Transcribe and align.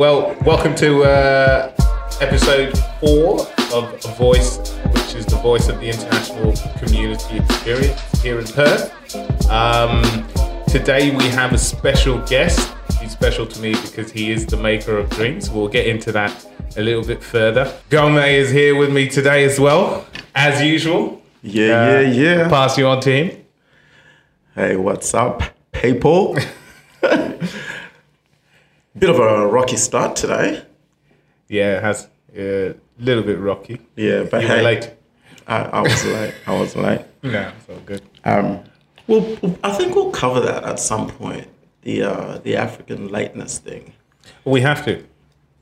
Well, 0.00 0.34
welcome 0.46 0.74
to 0.76 1.04
uh, 1.04 1.74
episode 2.22 2.72
four 3.00 3.42
of 3.74 4.02
A 4.06 4.14
Voice, 4.14 4.56
which 4.94 5.14
is 5.14 5.26
the 5.26 5.38
voice 5.42 5.68
of 5.68 5.78
the 5.78 5.90
international 5.90 6.54
community 6.78 7.36
experience 7.36 8.00
here 8.22 8.38
in 8.38 8.46
Perth. 8.46 8.90
Um, 9.50 10.02
today 10.68 11.14
we 11.14 11.24
have 11.24 11.52
a 11.52 11.58
special 11.58 12.18
guest. 12.20 12.74
He's 12.98 13.12
special 13.12 13.46
to 13.46 13.60
me 13.60 13.72
because 13.72 14.10
he 14.10 14.30
is 14.32 14.46
the 14.46 14.56
maker 14.56 14.96
of 14.96 15.10
drinks. 15.10 15.50
We'll 15.50 15.68
get 15.68 15.86
into 15.86 16.12
that 16.12 16.46
a 16.78 16.80
little 16.80 17.04
bit 17.04 17.22
further. 17.22 17.70
Gome 17.90 18.26
is 18.26 18.50
here 18.50 18.76
with 18.76 18.90
me 18.90 19.06
today 19.06 19.44
as 19.44 19.60
well, 19.60 20.06
as 20.34 20.62
usual. 20.62 21.20
Yeah, 21.42 21.64
Uh, 21.74 22.00
yeah, 22.00 22.00
yeah. 22.00 22.48
Pass 22.48 22.78
you 22.78 22.86
on 22.86 23.00
to 23.02 23.12
him. 23.12 23.44
Hey, 24.54 24.76
what's 24.76 25.12
up, 25.12 25.42
people? 25.72 26.38
Bit 29.00 29.08
of 29.08 29.18
a 29.18 29.46
rocky 29.46 29.78
start 29.78 30.14
today. 30.14 30.62
Yeah, 31.48 31.78
it 31.78 31.82
has 31.82 32.08
a 32.36 32.74
little 32.98 33.22
bit 33.22 33.38
rocky. 33.38 33.80
Yeah, 33.96 34.24
but 34.30 34.42
You 34.42 34.48
hey, 34.48 34.62
late. 34.62 34.90
I, 35.46 35.62
I 35.62 35.80
was 35.80 36.04
late. 36.04 36.34
I 36.46 36.60
was 36.60 36.76
late. 36.76 37.00
No, 37.22 37.52
it's 37.56 37.68
all 37.68 37.80
good. 37.84 38.02
Um, 38.24 38.60
well, 39.06 39.56
I 39.62 39.72
think 39.72 39.94
we'll 39.94 40.10
cover 40.10 40.40
that 40.40 40.64
at 40.64 40.78
some 40.78 41.08
point. 41.08 41.48
The 41.82 42.02
uh, 42.02 42.38
the 42.38 42.56
African 42.56 43.08
lateness 43.08 43.58
thing. 43.58 43.94
We 44.44 44.60
have 44.60 44.84
to, 44.84 45.02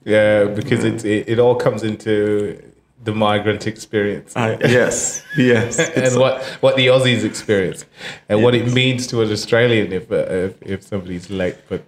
yeah, 0.05 0.45
because 0.45 0.83
it, 0.85 1.05
it 1.05 1.29
it 1.29 1.39
all 1.39 1.55
comes 1.55 1.83
into 1.85 2.61
the 3.05 3.13
migrant 3.13 3.67
experience 3.67 4.35
I, 4.37 4.59
yes, 4.61 5.25
yes. 5.37 5.79
And 5.97 6.19
what 6.21 6.43
what 6.61 6.77
the 6.77 6.89
Aussies 6.89 7.25
experience 7.25 7.85
and 8.29 8.43
what 8.43 8.55
it 8.55 8.73
means 8.73 9.07
to 9.09 9.23
an 9.23 9.31
Australian 9.31 9.93
if 9.93 10.11
uh, 10.11 10.17
if, 10.49 10.63
if 10.63 10.83
somebody's 10.83 11.31
late. 11.31 11.57
But 11.69 11.83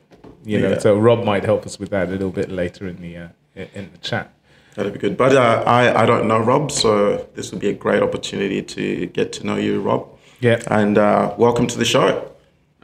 you 0.45 0.59
know, 0.61 0.71
Yeah. 0.71 0.79
so 0.79 0.99
Rob 0.99 1.25
might 1.25 1.45
help 1.45 1.67
us 1.67 1.79
with 1.79 1.91
that 1.91 2.09
a 2.09 2.11
little 2.11 2.31
bit 2.31 2.51
later 2.51 2.87
in 2.89 3.01
the 3.01 3.17
uh, 3.17 3.29
in 3.55 3.69
in 3.75 3.91
the 3.93 3.99
chat. 3.99 4.33
That'd 4.75 4.93
be 4.93 4.99
good. 4.99 5.17
But 5.17 5.35
uh, 5.35 5.65
I, 5.67 6.03
I 6.03 6.07
don't 6.07 6.27
know 6.29 6.39
Rob, 6.39 6.71
so 6.71 7.27
this 7.35 7.51
would 7.51 7.61
be 7.61 7.69
a 7.69 7.73
great 7.75 8.03
opportunity 8.03 8.63
to 8.63 9.07
get 9.07 9.33
to 9.35 9.45
know 9.47 9.57
you, 9.57 9.81
Rob. 9.83 10.07
Yeah. 10.41 10.61
And 10.69 10.97
uh, 10.97 11.35
welcome 11.37 11.67
to 11.67 11.77
the 11.79 11.85
show. 11.85 12.31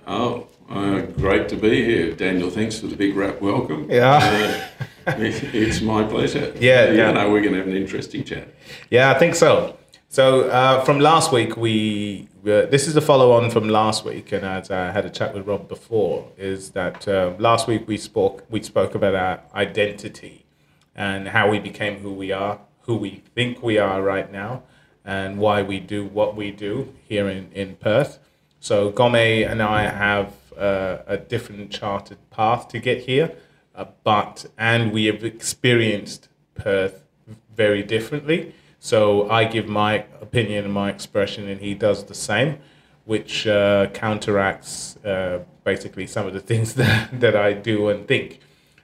Oh, 0.07 0.47
uh, 0.69 1.01
great 1.17 1.49
to 1.49 1.57
be 1.57 1.85
here, 1.85 2.13
Daniel. 2.13 2.51
Thanks 2.51 2.79
for 2.81 2.89
the 2.89 2.97
big 2.97 3.17
rap 3.17 3.41
welcome. 3.41 3.89
Yeah. 3.91 4.19
Uh, 5.07 5.15
it's 5.19 5.81
my 5.81 6.03
pleasure. 6.03 6.53
Yeah, 6.59 6.91
yeah. 6.91 7.09
You 7.09 7.15
know, 7.15 7.31
we're 7.31 7.41
going 7.41 7.53
to 7.53 7.59
have 7.59 7.69
an 7.69 7.77
interesting 7.77 8.25
chat. 8.25 8.49
Yeah, 8.91 9.11
I 9.13 9.19
think 9.19 9.37
so. 9.37 9.77
So 10.17 10.49
uh, 10.49 10.83
from 10.83 10.99
last 10.99 11.31
week, 11.31 11.59
we 11.59 12.27
uh, 12.41 12.65
this 12.73 12.89
is 12.89 12.97
a 12.97 13.03
follow 13.03 13.33
on 13.33 13.51
from 13.51 13.69
last 13.69 14.03
week, 14.03 14.33
and 14.33 14.47
as 14.47 14.71
I 14.71 14.91
had 14.91 15.05
a 15.05 15.11
chat 15.11 15.35
with 15.35 15.47
Rob 15.47 15.69
before, 15.69 16.33
is 16.39 16.71
that 16.71 17.07
uh, 17.07 17.35
last 17.39 17.69
week 17.69 17.87
we 17.87 17.99
spoke 17.99 18.43
we 18.49 18.63
spoke 18.63 18.95
about 18.95 19.15
our 19.15 19.43
identity 19.55 20.47
and 20.95 21.29
how 21.29 21.51
we 21.51 21.59
became 21.59 21.99
who 21.99 22.15
we 22.15 22.33
are, 22.33 22.59
who 22.87 22.97
we 22.97 23.23
think 23.35 23.63
we 23.63 23.77
are 23.77 24.01
right 24.01 24.33
now, 24.33 24.63
and 25.05 25.37
why 25.37 25.61
we 25.61 25.81
do 25.81 26.07
what 26.07 26.35
we 26.35 26.51
do 26.51 26.95
here 27.07 27.29
in 27.29 27.53
in 27.53 27.77
Perth. 27.77 28.19
So 28.59 28.91
Gome 28.91 29.45
and 29.47 29.63
I 29.63 29.83
have 29.83 30.33
uh, 30.57 31.01
a 31.07 31.19
different 31.19 31.71
charted 31.71 32.31
path 32.31 32.69
to 32.69 32.79
get 32.79 33.03
here, 33.03 33.37
uh, 33.75 33.85
but 34.03 34.47
and 34.57 34.93
we 34.93 35.05
have 35.05 35.23
experienced 35.23 36.31
Perth 36.55 37.05
very 37.55 37.83
differently. 37.83 38.55
So 38.87 39.29
I 39.29 39.47
give 39.47 39.67
my 39.67 40.05
opinion 40.21 40.65
and 40.65 40.73
my 40.73 40.91
expression, 40.91 41.49
and 41.49 41.61
he 41.61 41.75
does 41.75 42.05
the 42.05 42.15
same, 42.15 42.59
which 43.05 43.45
uh, 43.45 43.89
counteracts 43.89 44.97
uh, 44.99 45.41
basically 45.65 46.07
some 46.07 46.25
of 46.25 46.35
the 46.35 46.41
things 46.51 46.75
that, 46.75 47.19
that 47.19 47.35
I 47.35 47.53
do 47.53 47.89
and 47.89 48.07
think. 48.07 48.39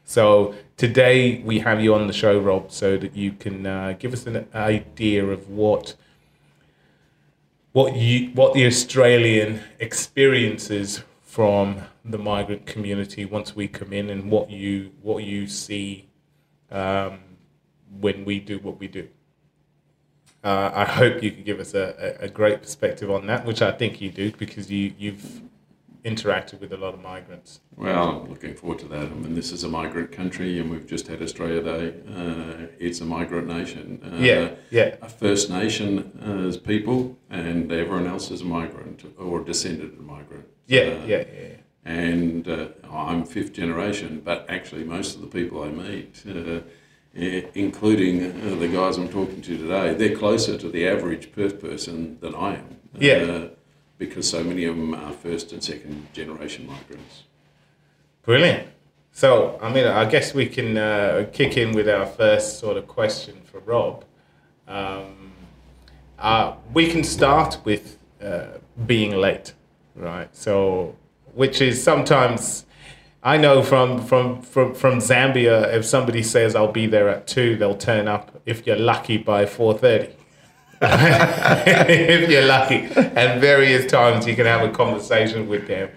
So 0.04 0.56
today 0.76 1.40
we 1.42 1.60
have 1.60 1.80
you 1.80 1.94
on 1.94 2.08
the 2.08 2.12
show, 2.12 2.36
Rob, 2.40 2.72
so 2.72 2.96
that 2.96 3.14
you 3.14 3.30
can 3.30 3.64
uh, 3.64 3.94
give 3.96 4.12
us 4.12 4.26
an 4.26 4.48
idea 4.52 5.24
of 5.24 5.48
what 5.48 5.94
what 7.70 7.94
you 7.94 8.30
what 8.34 8.54
the 8.54 8.66
Australian 8.66 9.60
experiences 9.78 11.04
from 11.22 11.80
the 12.04 12.18
migrant 12.18 12.66
community 12.66 13.24
once 13.24 13.54
we 13.54 13.68
come 13.68 13.92
in, 13.92 14.10
and 14.10 14.32
what 14.32 14.50
you 14.50 14.90
what 15.00 15.22
you 15.22 15.46
see 15.46 16.08
um, 16.72 17.20
when 18.00 18.24
we 18.24 18.40
do 18.40 18.58
what 18.58 18.80
we 18.80 18.88
do. 18.88 19.06
Uh, 20.44 20.70
I 20.74 20.84
hope 20.84 21.22
you 21.22 21.30
can 21.30 21.44
give 21.44 21.60
us 21.60 21.72
a, 21.74 22.16
a, 22.18 22.28
great 22.28 22.62
perspective 22.62 23.08
on 23.10 23.26
that, 23.28 23.44
which 23.44 23.62
I 23.62 23.70
think 23.70 24.00
you 24.00 24.10
do 24.10 24.32
because 24.32 24.68
you 24.68 24.92
you've 24.98 25.40
interacted 26.04 26.58
with 26.60 26.72
a 26.72 26.76
lot 26.76 26.94
of 26.94 27.00
migrants. 27.00 27.60
Well, 27.76 28.22
I'm 28.24 28.30
looking 28.30 28.54
forward 28.54 28.80
to 28.80 28.88
that. 28.88 29.02
I 29.02 29.14
mean, 29.14 29.36
this 29.36 29.52
is 29.52 29.62
a 29.62 29.68
migrant 29.68 30.10
country, 30.10 30.58
and 30.58 30.68
we've 30.68 30.86
just 30.86 31.06
had 31.06 31.22
Australia 31.22 31.62
Day. 31.62 31.94
Uh, 32.12 32.66
it's 32.80 33.00
a 33.00 33.04
migrant 33.04 33.46
nation. 33.46 34.00
Uh, 34.04 34.16
Yeah, 34.16 34.50
yeah. 34.70 34.96
A 35.00 35.08
First 35.08 35.48
Nation 35.48 36.10
uh, 36.26 36.48
as 36.48 36.56
people, 36.56 37.16
and 37.30 37.70
everyone 37.70 38.08
else 38.08 38.32
is 38.32 38.40
a 38.40 38.44
migrant 38.44 39.04
or 39.16 39.44
descendant 39.44 39.94
of 39.94 40.00
a 40.00 40.02
migrant. 40.02 40.46
Yeah, 40.66 40.80
Uh, 40.80 41.06
yeah, 41.06 41.24
yeah. 41.40 41.56
and 41.84 42.48
uh, 42.48 42.68
I'm 42.90 43.24
fifth 43.24 43.52
generation, 43.52 44.22
but 44.24 44.44
actually 44.48 44.82
most 44.82 45.14
of 45.14 45.20
the 45.20 45.28
people 45.28 45.62
I 45.62 45.68
meet, 45.68 46.22
including 47.14 48.24
uh, 48.24 48.54
the 48.56 48.68
guys 48.68 48.96
I'm 48.96 49.08
talking 49.08 49.42
to 49.42 49.58
today, 49.58 49.94
they're 49.94 50.16
closer 50.16 50.56
to 50.56 50.68
the 50.68 50.88
average 50.88 51.32
Perth 51.32 51.60
person 51.60 52.18
than 52.20 52.34
I 52.34 52.56
am. 52.56 52.76
Yeah. 52.98 53.14
Uh, 53.14 53.48
because 53.98 54.28
so 54.28 54.42
many 54.42 54.64
of 54.64 54.76
them 54.76 54.94
are 54.94 55.12
first 55.12 55.52
and 55.52 55.62
second 55.62 56.12
generation 56.12 56.66
migrants. 56.66 57.22
Brilliant. 58.22 58.68
So, 59.12 59.58
I 59.62 59.72
mean, 59.72 59.84
I 59.84 60.06
guess 60.06 60.34
we 60.34 60.46
can 60.46 60.76
uh, 60.76 61.26
kick 61.32 61.56
in 61.56 61.72
with 61.72 61.88
our 61.88 62.06
first 62.06 62.58
sort 62.58 62.76
of 62.76 62.88
question 62.88 63.40
for 63.44 63.60
Rob. 63.60 64.04
Um, 64.66 65.32
uh, 66.18 66.54
we 66.72 66.90
can 66.90 67.04
start 67.04 67.58
with 67.64 67.98
uh, 68.22 68.58
being 68.86 69.12
late, 69.12 69.52
right? 69.94 70.34
So, 70.34 70.96
which 71.34 71.60
is 71.60 71.82
sometimes, 71.82 72.64
I 73.24 73.36
know 73.36 73.62
from, 73.62 74.04
from, 74.04 74.42
from, 74.42 74.74
from 74.74 74.98
Zambia, 74.98 75.72
if 75.72 75.84
somebody 75.84 76.24
says 76.24 76.56
I'll 76.56 76.72
be 76.72 76.86
there 76.86 77.08
at 77.08 77.28
two, 77.28 77.56
they'll 77.56 77.76
turn 77.76 78.08
up 78.08 78.40
if 78.46 78.66
you're 78.66 78.76
lucky 78.76 79.16
by 79.16 79.46
four 79.46 79.78
thirty. 79.78 80.12
if 80.84 82.28
you're 82.28 82.44
lucky, 82.44 82.88
and 82.96 83.40
various 83.40 83.88
times 83.88 84.26
you 84.26 84.34
can 84.34 84.46
have 84.46 84.68
a 84.68 84.72
conversation 84.72 85.48
with 85.48 85.68
them 85.68 85.88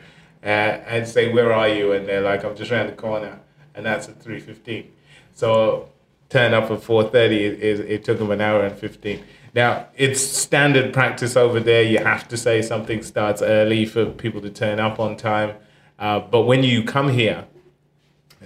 uh, 0.44 0.46
and 0.46 1.08
say, 1.08 1.34
"Where 1.34 1.52
are 1.52 1.68
you?" 1.68 1.94
And 1.94 2.08
they're 2.08 2.22
like, 2.22 2.46
"I'm 2.46 2.56
just 2.56 2.72
around 2.72 2.88
the 2.88 2.94
corner," 2.94 3.40
and 3.74 3.84
that's 3.84 4.07
at 4.07 4.22
three 4.22 4.40
fifteen. 4.40 4.92
So 5.34 5.90
turn 6.30 6.53
up 6.53 6.69
at 6.69 6.84
four 6.84 7.06
thirty. 7.06 7.46
It, 7.46 7.63
it, 7.63 7.80
it 7.90 8.03
took 8.03 8.19
them 8.19 8.30
an 8.30 8.42
hour 8.42 8.63
and 8.63 8.78
fifteen. 8.78 9.24
Now 9.56 9.88
it's 9.96 10.22
standard 10.22 10.94
practice 10.94 11.36
over 11.36 11.59
there. 11.59 11.81
You 11.81 11.97
have 11.97 12.28
to 12.28 12.38
say 12.38 12.62
something 12.62 13.02
starts 13.02 13.42
early 13.42 13.88
for 13.88 14.06
people 14.06 14.42
to 14.42 14.52
turn 14.52 14.80
up 14.80 15.00
on 15.00 15.18
time. 15.18 15.56
Uh, 15.97 16.19
but 16.19 16.41
when 16.41 16.63
you 16.63 16.83
come 16.83 17.09
here, 17.09 17.45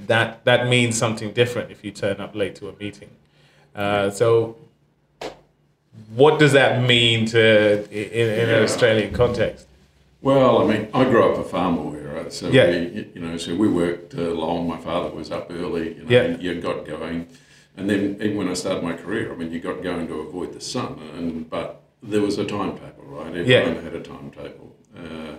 that 0.08 0.44
that 0.46 0.68
means 0.68 0.98
something 0.98 1.32
different 1.34 1.72
if 1.72 1.84
you 1.84 1.92
turn 1.92 2.18
up 2.22 2.36
late 2.36 2.56
to 2.56 2.70
a 2.70 2.74
meeting. 2.80 3.10
Uh, 3.76 4.10
so 4.10 4.56
what 6.16 6.40
does 6.40 6.54
that 6.54 6.82
mean 6.88 7.26
to 7.28 7.84
in, 7.92 8.30
in 8.40 8.50
an 8.50 8.64
Australian 8.64 9.14
context? 9.14 9.68
Well, 10.22 10.62
I 10.62 10.66
mean, 10.74 10.88
I 10.94 11.04
grew 11.06 11.32
up 11.32 11.38
a 11.38 11.44
farm 11.48 11.76
boy, 11.78 11.98
right? 12.00 12.32
So 12.32 12.50
Yeah. 12.50 12.70
we, 12.70 13.10
you 13.16 13.22
know, 13.22 13.38
so 13.38 13.56
we 13.56 13.68
worked 13.70 14.16
uh, 14.16 14.22
long. 14.22 14.68
My 14.68 14.78
father 14.78 15.10
was 15.16 15.32
up 15.32 15.48
early. 15.50 15.96
You 15.96 16.04
know, 16.04 16.10
Yeah. 16.10 16.38
you 16.38 16.62
got 16.62 16.86
going, 16.86 17.28
and 17.78 17.90
then 17.90 18.18
even 18.22 18.36
when 18.38 18.50
I 18.50 18.54
started 18.54 18.84
my 18.84 18.94
career, 18.94 19.32
I 19.32 19.36
mean, 19.36 19.52
you 19.52 19.60
got 19.60 19.82
going 19.82 20.08
to 20.08 20.16
avoid 20.16 20.54
the 20.54 20.62
sun, 20.62 21.00
and 21.16 21.50
but 21.50 21.82
there 22.04 22.22
was 22.22 22.38
a 22.38 22.46
timetable, 22.46 23.04
right? 23.06 23.28
Everyone 23.36 23.76
Yeah. 23.76 23.82
had 23.82 23.96
a 23.96 24.02
timetable, 24.02 24.76
uh, 24.98 25.36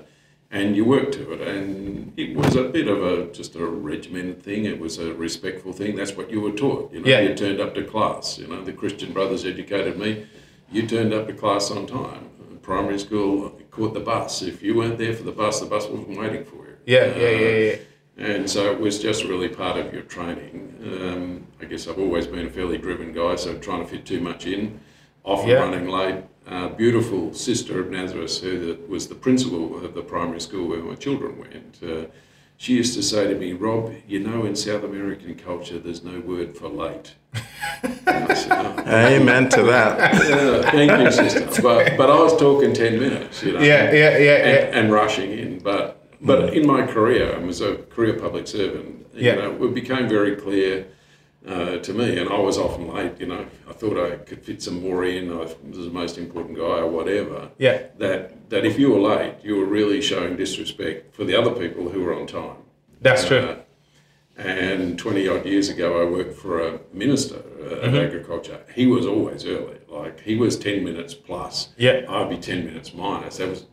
and 0.50 0.74
you 0.76 0.84
worked 0.84 1.14
to 1.14 1.32
it, 1.32 1.40
and 1.46 2.12
it 2.16 2.36
was 2.36 2.56
a 2.56 2.64
bit 2.64 2.88
of 2.88 3.02
a 3.02 3.26
just 3.32 3.54
a 3.54 3.64
regimented 3.64 4.42
thing. 4.42 4.64
It 4.64 4.80
was 4.80 4.98
a 4.98 5.14
respectful 5.14 5.72
thing. 5.72 5.94
That's 5.96 6.16
what 6.16 6.30
you 6.30 6.40
were 6.40 6.52
taught. 6.52 6.92
You 6.92 7.00
know, 7.00 7.06
Yeah. 7.08 7.20
you 7.20 7.34
turned 7.34 7.60
up 7.60 7.74
to 7.76 7.84
class. 7.84 8.38
You 8.38 8.48
know, 8.48 8.62
the 8.64 8.72
Christian 8.72 9.12
brothers 9.12 9.44
educated 9.44 9.98
me. 9.98 10.26
You 10.72 10.86
turned 10.86 11.12
up 11.14 11.26
to 11.28 11.32
class 11.34 11.70
on 11.70 11.86
time. 11.86 12.26
Primary 12.62 12.98
school, 12.98 13.58
caught 13.70 13.94
the 13.94 14.00
bus. 14.00 14.42
If 14.42 14.62
you 14.62 14.74
weren't 14.76 14.98
there 14.98 15.14
for 15.14 15.22
the 15.24 15.32
bus, 15.32 15.60
the 15.60 15.66
bus 15.66 15.88
wasn't 15.88 16.18
waiting 16.18 16.44
for 16.44 16.56
you. 16.66 16.76
Yeah, 16.86 17.16
yeah, 17.16 17.30
yeah, 17.30 17.48
yeah. 17.58 17.76
And 18.18 18.50
so 18.50 18.70
it 18.70 18.78
was 18.78 19.00
just 19.00 19.24
really 19.24 19.48
part 19.48 19.78
of 19.78 19.92
your 19.94 20.02
training. 20.02 20.74
Um, 20.84 21.46
I 21.60 21.64
guess 21.64 21.88
I've 21.88 21.98
always 21.98 22.26
been 22.26 22.46
a 22.46 22.50
fairly 22.50 22.76
driven 22.78 23.12
guy, 23.12 23.36
so 23.36 23.56
trying 23.58 23.80
to 23.82 23.86
fit 23.90 24.04
too 24.04 24.20
much 24.20 24.46
in, 24.46 24.78
often 25.24 25.48
Yeah. 25.48 25.60
running 25.64 25.88
late. 25.88 26.16
Uh, 26.48 26.68
beautiful 26.68 27.32
sister 27.32 27.80
of 27.80 27.90
Nazareth, 27.90 28.40
who 28.40 28.58
the, 28.74 28.86
was 28.88 29.06
the 29.08 29.14
principal 29.14 29.84
of 29.84 29.94
the 29.94 30.02
primary 30.02 30.40
school 30.40 30.68
where 30.68 30.82
my 30.82 30.94
children 30.96 31.38
went, 31.38 31.78
uh, 31.86 32.06
she 32.56 32.74
used 32.74 32.94
to 32.94 33.02
say 33.02 33.28
to 33.28 33.34
me, 33.38 33.52
Rob, 33.52 33.92
you 34.08 34.18
know, 34.20 34.44
in 34.44 34.56
South 34.56 34.82
American 34.82 35.34
culture, 35.34 35.78
there's 35.78 36.02
no 36.02 36.18
word 36.20 36.56
for 36.56 36.68
late. 36.68 37.14
Said, 37.34 38.50
"Oh, 38.50 38.82
Amen 38.86 39.48
to 39.50 39.62
that. 39.64 40.14
yeah, 40.28 40.70
thank 40.70 40.90
you, 41.00 41.10
sister. 41.12 41.62
But, 41.62 41.96
but 41.96 42.10
I 42.10 42.18
was 42.20 42.36
talking 42.36 42.72
10 42.74 42.98
minutes, 42.98 43.42
you 43.42 43.52
know. 43.52 43.60
Yeah, 43.60 43.92
yeah, 43.92 44.18
yeah, 44.18 44.32
and, 44.36 44.72
yeah. 44.72 44.78
and 44.80 44.92
rushing 44.92 45.30
in. 45.30 45.58
But 45.60 46.04
But 46.20 46.52
in 46.54 46.66
my 46.66 46.86
career, 46.86 47.34
I 47.34 47.38
was 47.38 47.60
a 47.60 47.76
career 47.94 48.14
public 48.14 48.46
servant. 48.46 49.06
You 49.14 49.26
Yeah. 49.26 49.34
know, 49.36 49.64
it 49.64 49.74
became 49.74 50.08
very 50.08 50.36
clear 50.36 50.86
uh, 51.46 51.78
to 51.78 51.94
me, 51.94 52.18
and 52.18 52.28
I 52.28 52.38
was 52.38 52.58
often 52.58 52.92
late. 52.92 53.18
You 53.18 53.26
know, 53.26 53.46
I 53.68 53.72
thought 53.72 53.98
I 53.98 54.16
could 54.16 54.44
fit 54.44 54.62
some 54.62 54.82
more 54.82 55.04
in. 55.04 55.32
I 55.32 55.36
was 55.36 55.56
the 55.62 55.90
most 55.90 56.18
important 56.18 56.56
guy 56.56 56.80
or 56.80 56.88
whatever. 56.88 57.50
Yeah. 57.58 57.82
That 57.98 58.50
that 58.50 58.64
if 58.64 58.78
you 58.78 58.90
were 58.90 59.00
late, 59.00 59.36
you 59.42 59.56
were 59.56 59.66
really 59.66 60.00
showing 60.00 60.36
disrespect 60.36 61.14
for 61.14 61.24
the 61.24 61.36
other 61.36 61.52
people 61.52 61.88
who 61.88 62.02
were 62.02 62.14
on 62.14 62.26
time. 62.26 62.56
That's 63.00 63.26
true. 63.26 63.38
Uh, 63.38 63.56
and 64.36 64.98
20 64.98 65.28
odd 65.28 65.44
years 65.44 65.68
ago, 65.68 66.00
I 66.00 66.10
worked 66.10 66.34
for 66.34 66.66
a 66.66 66.80
minister 66.94 67.42
uh, 67.60 67.86
of 67.86 67.94
agriculture. 67.94 68.60
He 68.74 68.86
was 68.86 69.04
always 69.04 69.44
early. 69.44 69.76
Like 69.86 70.20
he 70.20 70.36
was 70.36 70.56
10 70.56 70.82
minutes 70.82 71.12
plus. 71.12 71.70
Yeah. 71.76 72.06
I'd 72.08 72.30
be 72.30 72.38
10 72.38 72.64
minutes 72.64 72.94
minus. 72.94 73.36
That 73.36 73.48
was 73.48 73.66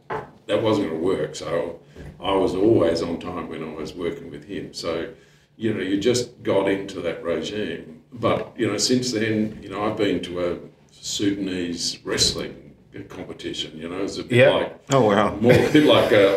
that 0.48 0.62
wasn't 0.62 0.90
going 0.90 1.00
to 1.00 1.06
work. 1.06 1.36
So 1.36 1.80
I 2.20 2.34
was 2.34 2.56
always 2.56 3.02
on 3.02 3.20
time 3.20 3.50
when 3.50 3.64
I 3.64 3.74
was 3.74 3.94
working 3.94 4.32
with 4.32 4.46
him. 4.46 4.74
So, 4.74 5.14
you 5.58 5.74
know, 5.74 5.82
you 5.82 6.00
just 6.00 6.42
got 6.44 6.70
into 6.70 7.02
that 7.02 7.24
regime. 7.24 8.02
But, 8.14 8.54
you 8.58 8.68
know, 8.68 8.78
since 8.78 9.12
then, 9.12 9.60
you 9.62 9.70
know, 9.70 9.84
I've 9.84 9.98
been 9.98 10.22
to 10.24 10.52
a 10.54 10.58
Sudanese 10.92 12.00
wrestling 12.04 12.64
competition, 13.10 13.78
you 13.78 13.88
know, 13.88 14.02
it's 14.02 14.18
a 14.18 14.24
bit 14.24 14.38
Yeah. 14.40 14.50
like 14.50 14.80
Oh 14.92 15.02
wow. 15.06 15.36
more 15.42 15.54
a 15.54 15.72
bit 15.72 15.84
like 15.86 16.12
uh, 16.12 16.36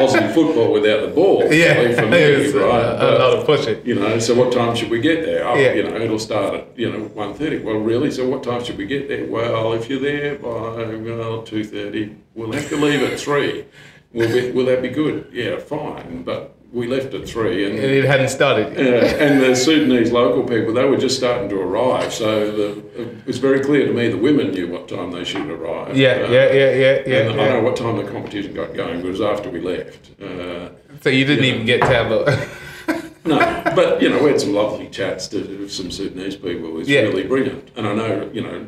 Aussie 0.00 0.34
football 0.34 0.72
without 0.72 1.02
the 1.02 1.08
ball. 1.14 1.44
Yeah, 1.52 1.78
really, 1.82 1.94
for 1.94 2.06
me, 2.06 2.18
it's, 2.18 2.52
uh, 2.54 2.66
right? 2.66 2.84
a 2.84 2.98
But, 2.98 3.20
lot 3.20 3.38
of 3.38 3.46
pushing. 3.46 3.86
you 3.86 3.94
know, 3.94 4.18
so 4.18 4.34
what 4.34 4.52
time 4.52 4.74
should 4.74 4.90
we 4.90 4.98
get 5.00 5.24
there? 5.24 5.46
Oh, 5.46 5.54
Yeah. 5.54 5.74
you 5.74 5.84
know, 5.84 5.94
it'll 5.94 6.18
start 6.18 6.54
at 6.54 6.66
you 6.76 6.90
know 6.90 6.98
one 7.14 7.34
thirty. 7.34 7.58
Well, 7.58 7.76
really? 7.76 8.10
So 8.10 8.28
what 8.28 8.42
time 8.42 8.64
should 8.64 8.76
we 8.76 8.86
get 8.86 9.06
there? 9.06 9.24
Well, 9.26 9.72
if 9.74 9.88
you're 9.88 10.00
there 10.00 10.34
by 10.34 10.96
well 10.96 11.42
two 11.44 11.62
thirty, 11.62 12.16
we'll 12.34 12.50
have 12.54 12.68
to 12.70 12.76
leave 12.76 13.02
at 13.04 13.20
three. 13.20 13.66
Will 14.12 14.26
be, 14.32 14.50
will 14.50 14.66
that 14.66 14.82
be 14.82 14.88
good? 14.88 15.28
Yeah, 15.32 15.58
fine. 15.60 16.24
But 16.24 16.56
we 16.72 16.86
left 16.86 17.14
at 17.14 17.28
three, 17.28 17.64
and 17.66 17.74
And 17.78 17.84
it 17.84 18.04
hadn't 18.04 18.28
started. 18.28 18.66
uh, 18.78 18.80
and 19.24 19.40
the 19.42 19.56
Sudanese 19.56 20.12
local 20.12 20.42
people, 20.44 20.72
they 20.72 20.84
were 20.84 20.96
just 20.96 21.16
starting 21.16 21.48
to 21.48 21.60
arrive. 21.60 22.12
So 22.12 22.50
the, 22.52 23.02
it 23.02 23.26
was 23.26 23.38
very 23.38 23.60
clear 23.60 23.86
to 23.86 23.92
me 23.92 24.08
the 24.08 24.16
women 24.18 24.50
knew 24.52 24.68
what 24.68 24.88
time 24.88 25.10
they 25.10 25.24
should 25.24 25.48
arrive. 25.50 25.96
Yeah, 25.96 26.08
Uh, 26.28 26.30
yeah, 26.30 26.52
yeah, 26.52 26.70
yeah, 26.72 27.02
yeah. 27.06 27.30
and 27.30 27.40
I 27.40 27.48
know 27.48 27.62
what 27.62 27.76
time 27.76 27.96
the 27.96 28.04
competition 28.04 28.54
got 28.54 28.74
going. 28.74 29.00
But 29.00 29.08
it 29.08 29.10
was 29.10 29.20
after 29.20 29.50
we 29.50 29.60
left. 29.60 30.10
Uh, 30.22 30.68
So 31.02 31.08
you 31.10 31.24
didn't 31.24 31.44
Yeah. 31.44 31.54
even 31.54 31.66
get 31.66 31.80
to 31.80 31.86
have 31.88 32.12
a. 32.12 32.48
no, 33.24 33.38
but 33.76 34.00
you 34.02 34.08
know, 34.08 34.22
we 34.22 34.30
had 34.30 34.40
some 34.40 34.54
lovely 34.54 34.88
chats 34.88 35.28
to 35.28 35.38
with 35.38 35.72
some 35.72 35.90
Sudanese 35.90 36.36
people. 36.36 36.66
It 36.68 36.74
was 36.74 36.88
Yeah. 36.88 37.02
really 37.02 37.24
brilliant. 37.24 37.68
And 37.76 37.86
I 37.86 37.94
know, 37.94 38.28
you 38.32 38.42
know, 38.42 38.66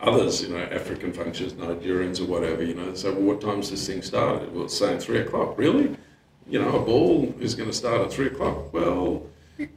others, 0.00 0.42
you 0.42 0.48
know, 0.48 0.58
African 0.80 1.12
functions, 1.12 1.52
Nigerians 1.52 2.20
or 2.20 2.24
whatever, 2.24 2.62
you 2.64 2.74
know, 2.74 2.94
so 2.94 3.12
well, 3.12 3.22
what 3.22 3.40
time's 3.40 3.70
this 3.70 3.86
thing 3.86 4.02
started? 4.02 4.54
Well, 4.54 4.64
it's 4.64 4.76
saying 4.76 4.98
three 5.00 5.18
o'clock. 5.18 5.58
Really? 5.58 5.90
You 6.48 6.60
know, 6.60 6.76
a 6.76 6.80
ball 6.84 7.34
is 7.40 7.54
going 7.54 7.68
to 7.70 7.74
start 7.74 8.00
at 8.02 8.12
three 8.12 8.26
o'clock. 8.26 8.72
Well, 8.72 9.22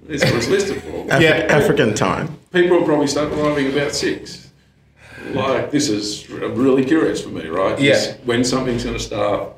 it's 0.10 0.24
what 0.24 0.36
it's 0.36 0.48
listed 0.50 0.82
for. 0.82 1.06
Afri- 1.06 1.22
Yeah. 1.22 1.48
African 1.50 1.94
time. 1.94 2.38
People 2.52 2.78
will 2.80 2.86
probably 2.86 3.08
start 3.08 3.32
arriving 3.34 3.68
about 3.72 3.94
six. 3.94 4.50
Like, 5.34 5.72
this 5.72 5.90
is 5.90 6.30
really 6.30 6.84
curious 6.86 7.22
for 7.22 7.30
me, 7.30 7.48
right? 7.48 7.78
This- 7.78 8.08
Yeah. 8.08 8.14
when 8.26 8.44
something's 8.44 8.84
going 8.84 8.98
to 8.98 9.04
start, 9.04 9.50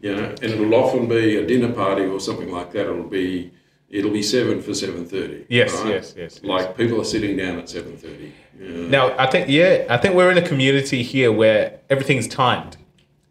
you 0.00 0.14
know, 0.14 0.24
and 0.42 0.44
it'll 0.44 0.74
often 0.74 1.06
be 1.08 1.36
a 1.36 1.46
dinner 1.46 1.72
party 1.72 2.04
or 2.04 2.20
something 2.20 2.50
like 2.50 2.72
that. 2.72 2.82
It'll 2.82 3.02
be, 3.04 3.50
it'll 3.90 4.10
be 4.12 4.22
seven 4.22 4.60
for 4.60 4.74
seven 4.74 5.06
thirty. 5.06 5.44
Yes, 5.48 5.72
yes, 5.86 5.86
yes, 5.86 6.14
yes. 6.16 6.40
Like 6.44 6.76
people 6.76 7.00
are 7.00 7.04
sitting 7.04 7.36
down 7.36 7.58
at 7.58 7.68
seven 7.68 7.96
thirty. 7.96 8.32
Yeah. 8.60 8.88
Now, 8.88 9.14
I 9.18 9.26
think 9.26 9.48
yeah, 9.48 9.84
I 9.88 9.96
think 9.96 10.14
we're 10.14 10.30
in 10.30 10.38
a 10.38 10.46
community 10.46 11.02
here 11.02 11.32
where 11.32 11.78
everything's 11.90 12.28
timed, 12.28 12.76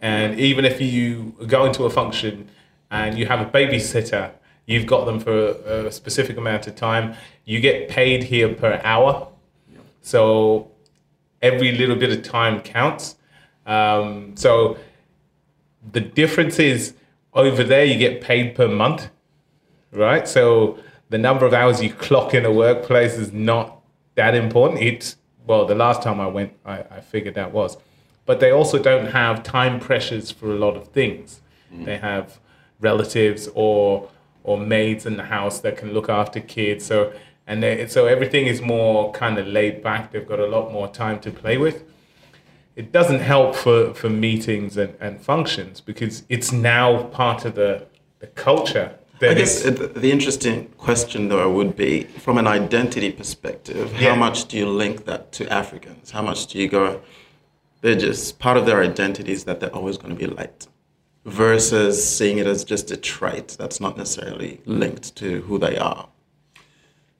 and 0.01 0.39
even 0.39 0.65
if 0.65 0.81
you 0.81 1.33
go 1.47 1.65
into 1.65 1.83
a 1.85 1.89
function 1.89 2.49
and 2.91 3.17
you 3.17 3.25
have 3.25 3.41
a 3.41 3.49
babysitter, 3.49 4.31
you've 4.65 4.85
got 4.85 5.05
them 5.05 5.19
for 5.19 5.31
a, 5.31 5.87
a 5.87 5.91
specific 5.91 6.37
amount 6.37 6.67
of 6.67 6.75
time. 6.75 7.15
You 7.45 7.59
get 7.59 7.89
paid 7.89 8.23
here 8.23 8.53
per 8.53 8.81
hour, 8.83 9.27
so 10.01 10.71
every 11.41 11.71
little 11.73 11.95
bit 11.95 12.11
of 12.11 12.23
time 12.23 12.61
counts. 12.61 13.17
Um, 13.65 14.35
so 14.35 14.77
the 15.91 16.01
difference 16.01 16.59
is 16.59 16.93
over 17.33 17.63
there 17.63 17.85
you 17.85 17.97
get 17.97 18.21
paid 18.21 18.55
per 18.55 18.67
month, 18.67 19.09
right? 19.91 20.27
So 20.27 20.79
the 21.09 21.17
number 21.17 21.45
of 21.45 21.53
hours 21.53 21.83
you 21.83 21.93
clock 21.93 22.33
in 22.33 22.45
a 22.45 22.51
workplace 22.51 23.15
is 23.15 23.31
not 23.31 23.81
that 24.15 24.35
important. 24.35 24.81
It's 24.81 25.17
well, 25.47 25.65
the 25.65 25.75
last 25.75 26.01
time 26.01 26.19
I 26.19 26.25
went, 26.25 26.53
I, 26.65 26.79
I 26.89 27.01
figured 27.01 27.35
that 27.35 27.51
was, 27.51 27.77
but 28.25 28.39
they 28.39 28.49
also 28.51 28.81
don't 28.81 29.07
have 29.07 29.43
time 29.43 29.79
pressures 29.79 30.31
for 30.31 30.47
a 30.47 30.55
lot 30.55 30.75
of 30.75 30.87
things. 30.87 31.41
They 31.71 31.97
have 31.97 32.39
relatives 32.91 33.41
or 33.65 34.09
or 34.47 34.55
maids 34.75 35.03
in 35.09 35.15
the 35.21 35.27
house 35.37 35.57
that 35.63 35.73
can 35.81 35.89
look 35.97 36.09
after 36.21 36.39
kids. 36.57 36.85
So 36.91 36.97
and 37.47 37.57
they, 37.63 37.87
so 37.95 37.99
everything 38.15 38.45
is 38.53 38.59
more 38.61 39.11
kind 39.21 39.35
of 39.41 39.45
laid 39.57 39.75
back. 39.87 40.01
They've 40.11 40.29
got 40.33 40.39
a 40.39 40.49
lot 40.55 40.65
more 40.77 40.87
time 41.03 41.17
to 41.25 41.29
play 41.43 41.57
with 41.65 41.77
it 42.75 42.91
doesn't 42.91 43.19
help 43.19 43.55
for, 43.55 43.93
for 43.93 44.09
meetings 44.09 44.75
and, 44.77 44.93
and 44.99 45.21
functions 45.21 45.79
because 45.81 46.23
it's 46.27 46.51
now 46.51 47.03
part 47.03 47.45
of 47.45 47.55
the, 47.55 47.85
the 48.19 48.27
culture. 48.27 48.89
I 49.21 49.33
guess 49.33 49.63
the 49.63 50.11
interesting 50.11 50.67
question, 50.77 51.29
though, 51.29 51.49
would 51.57 51.75
be 51.77 52.03
from 52.25 52.37
an 52.37 52.47
identity 52.47 53.11
perspective, 53.13 53.93
Yeah. 53.93 54.09
how 54.09 54.15
much 54.15 54.37
do 54.49 54.57
you 54.57 54.67
link 54.67 55.05
that 55.05 55.31
to 55.37 55.41
Africans? 55.61 56.11
How 56.11 56.21
much 56.21 56.47
do 56.47 56.59
you 56.59 56.67
go, 56.67 57.01
they're 57.81 57.95
just 58.09 58.39
part 58.39 58.57
of 58.57 58.65
their 58.65 58.81
identity 58.83 59.31
is 59.31 59.45
that 59.45 59.61
they're 59.61 59.75
always 59.79 59.97
going 59.97 60.13
to 60.17 60.19
be 60.19 60.27
late, 60.41 60.67
versus 61.25 62.07
seeing 62.07 62.37
it 62.37 62.47
as 62.47 62.63
just 62.63 62.91
a 62.91 62.97
trait 62.97 63.55
that's 63.59 63.79
not 63.79 63.97
necessarily 63.97 64.61
linked 64.65 65.15
to 65.15 65.41
who 65.41 65.57
they 65.57 65.77
are? 65.77 66.07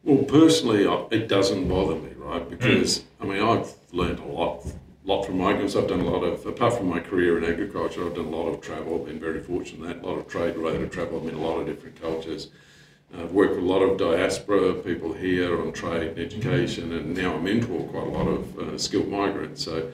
Well, 0.03 0.23
personally, 0.23 0.85
I- 0.87 1.05
it 1.11 1.27
doesn't 1.27 1.67
bother 1.67 1.95
me, 1.95 2.11
right? 2.17 2.47
Because 2.47 3.03
I 3.19 3.25
mean, 3.25 3.41
I've 3.41 3.73
learned 3.91 4.19
a 4.19 4.27
lot, 4.27 4.63
lot 5.03 5.25
from 5.25 5.39
migrants. 5.39 5.75
I've 5.75 5.87
done 5.87 6.01
a 6.01 6.09
lot 6.09 6.23
of, 6.23 6.45
apart 6.45 6.75
from 6.75 6.87
my 6.87 6.99
career 6.99 7.37
in 7.39 7.43
agriculture, 7.43 8.05
I've 8.05 8.13
done 8.15 8.25
a 8.25 8.29
lot 8.29 8.47
of 8.47 8.61
travel. 8.61 8.99
I've 8.99 9.07
been 9.07 9.19
very 9.19 9.41
fortunate 9.41 9.81
in 9.81 9.87
that. 9.87 10.05
A 10.05 10.07
lot 10.07 10.19
of 10.19 10.27
trade-related 10.27 10.91
travel. 10.91 11.17
I've 11.19 11.25
been 11.25 11.35
a 11.35 11.41
lot 11.41 11.59
of 11.59 11.65
different 11.65 11.99
cultures. 11.99 12.49
I've 13.17 13.31
worked 13.31 13.55
with 13.55 13.63
a 13.63 13.67
lot 13.67 13.81
of 13.81 13.97
diaspora 13.97 14.73
people 14.75 15.13
here 15.13 15.59
on 15.59 15.71
trade 15.71 16.09
and 16.09 16.19
education, 16.19 16.91
and 16.91 17.15
now 17.15 17.35
I 17.35 17.39
mentor 17.39 17.83
quite 17.87 18.07
a 18.07 18.09
lot 18.09 18.27
of 18.27 18.59
uh, 18.59 18.77
skilled 18.77 19.07
migrants. 19.07 19.63
So, 19.63 19.89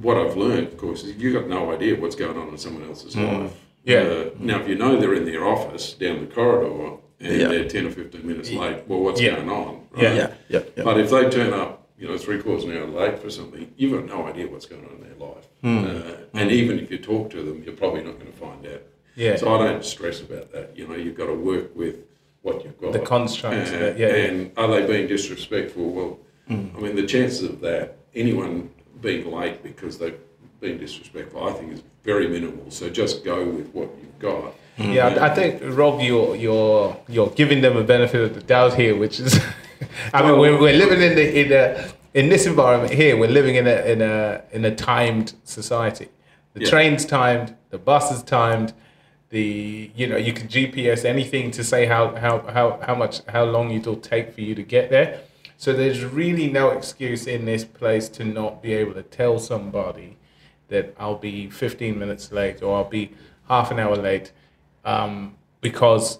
what 0.00 0.16
I've 0.16 0.36
learned, 0.36 0.68
of 0.68 0.76
course, 0.76 1.02
is 1.04 1.16
you've 1.16 1.34
got 1.34 1.48
no 1.48 1.72
idea 1.72 1.98
what's 1.98 2.16
going 2.16 2.36
on 2.36 2.48
in 2.48 2.58
someone 2.58 2.86
else's 2.88 3.16
life. 3.16 3.52
Yeah. 3.84 3.98
Uh, 3.98 4.30
now, 4.38 4.60
if 4.60 4.68
you 4.68 4.74
know 4.76 4.96
they're 4.96 5.14
in 5.14 5.24
their 5.24 5.44
office 5.46 5.92
down 5.94 6.20
the 6.20 6.26
corridor 6.34 6.96
and 7.20 7.40
Yeah. 7.40 7.48
they're 7.48 7.68
10 7.68 7.86
or 7.86 7.90
15 7.90 8.26
minutes 8.26 8.50
late, 8.52 8.78
well, 8.88 9.00
what's 9.00 9.20
Yeah. 9.20 9.36
going 9.36 9.48
on? 9.50 9.80
Right? 9.92 10.02
Yeah. 10.02 10.14
Yeah, 10.14 10.30
yeah, 10.48 10.60
yeah. 10.76 10.84
But 10.84 10.98
if 11.00 11.10
they 11.10 11.28
turn 11.30 11.52
up, 11.52 11.88
you 11.98 12.08
know, 12.08 12.18
three 12.18 12.38
quarters 12.40 12.64
of 12.64 12.70
an 12.70 12.76
hour 12.78 12.86
late 12.86 13.18
for 13.18 13.30
something, 13.30 13.70
you've 13.76 13.92
got 13.92 14.06
no 14.06 14.26
idea 14.26 14.46
what's 14.48 14.66
going 14.66 14.84
on 14.84 14.96
in 14.96 15.00
their 15.02 15.28
life. 15.28 15.46
Uh, 15.62 16.16
and 16.34 16.50
even 16.50 16.78
if 16.78 16.90
you 16.90 16.98
talk 16.98 17.30
to 17.30 17.42
them, 17.42 17.62
you're 17.64 17.74
probably 17.74 18.02
not 18.02 18.18
going 18.18 18.30
to 18.32 18.38
find 18.38 18.66
out. 18.66 18.82
Yeah. 19.16 19.36
So 19.36 19.54
I 19.54 19.64
don't 19.64 19.84
stress 19.84 20.20
about 20.20 20.52
that. 20.52 20.72
You 20.76 20.88
know, 20.88 20.94
you've 20.96 21.16
got 21.16 21.26
to 21.26 21.34
work 21.34 21.74
with 21.76 21.96
what 22.42 22.64
you've 22.64 22.78
got. 22.78 22.92
The 22.92 22.98
constraints 22.98 23.70
Uh, 23.72 23.78
that- 23.78 23.98
yeah, 23.98 24.08
yeah. 24.08 24.14
And 24.24 24.50
are 24.56 24.68
they 24.68 24.86
being 24.86 25.06
disrespectful? 25.06 25.90
Well, 25.90 26.18
I 26.50 26.80
mean, 26.80 26.96
the 26.96 27.06
chances 27.06 27.44
of 27.48 27.60
that, 27.60 27.96
anyone 28.14 28.70
being 29.00 29.30
late 29.32 29.62
because 29.62 29.98
they've 29.98 30.18
been 30.60 30.78
disrespectful, 30.78 31.46
I 31.48 31.52
think 31.52 31.72
is 31.72 31.82
very 32.04 32.28
minimal. 32.28 32.70
So 32.70 32.88
just 32.90 33.24
go 33.24 33.44
with 33.44 33.68
what 33.74 33.88
you've 34.00 34.18
got. 34.18 34.54
yeah, 34.78 35.08
I 35.08 35.26
I 35.30 35.34
think 35.34 35.60
Rob, 35.76 36.00
you're 36.00 36.34
you're 36.36 36.96
you're 37.08 37.30
giving 37.30 37.60
them 37.60 37.76
a 37.76 37.84
benefit 37.84 38.20
of 38.20 38.34
the 38.34 38.42
doubt 38.42 38.74
here, 38.74 38.96
which 38.96 39.20
is, 39.20 39.38
I 40.12 40.22
mean, 40.22 40.38
we're, 40.38 40.58
we're 40.58 40.76
living 40.76 41.00
in 41.00 41.14
the 41.14 41.40
in 41.40 41.52
a 41.52 41.92
in 42.14 42.28
this 42.28 42.46
environment 42.46 42.92
here. 42.92 43.16
We're 43.16 43.30
living 43.40 43.56
in 43.56 43.66
a 43.66 43.76
in 43.92 44.00
a 44.02 44.42
in 44.52 44.64
a 44.64 44.74
timed 44.74 45.34
society. 45.44 46.08
The 46.54 46.60
Yeah. 46.62 46.70
train's 46.70 47.04
timed, 47.04 47.54
the 47.70 47.78
bus 47.78 48.12
is 48.12 48.22
timed, 48.22 48.72
the 49.30 49.90
you 49.96 50.06
know 50.06 50.16
you 50.16 50.32
can 50.32 50.46
GPS 50.48 51.04
anything 51.04 51.50
to 51.52 51.62
say 51.64 51.86
how 51.86 52.14
how 52.16 52.38
how 52.56 52.78
how 52.86 52.94
much 52.94 53.22
how 53.28 53.44
long 53.44 53.70
it'll 53.72 53.96
take 54.14 54.32
for 54.34 54.40
you 54.40 54.54
to 54.54 54.62
get 54.62 54.90
there. 54.90 55.20
So 55.56 55.72
there's 55.72 56.04
really 56.04 56.50
no 56.50 56.70
excuse 56.70 57.26
in 57.26 57.44
this 57.44 57.64
place 57.64 58.08
to 58.10 58.24
not 58.24 58.62
be 58.62 58.72
able 58.74 58.94
to 58.94 59.02
tell 59.02 59.38
somebody 59.38 60.16
that 60.68 60.94
I'll 60.98 61.16
be 61.16 61.48
15 61.48 61.98
minutes 61.98 62.32
late 62.32 62.62
or 62.62 62.76
I'll 62.76 62.84
be 62.84 63.12
half 63.48 63.70
an 63.70 63.78
hour 63.78 63.96
late, 63.96 64.32
um, 64.84 65.36
because 65.60 66.18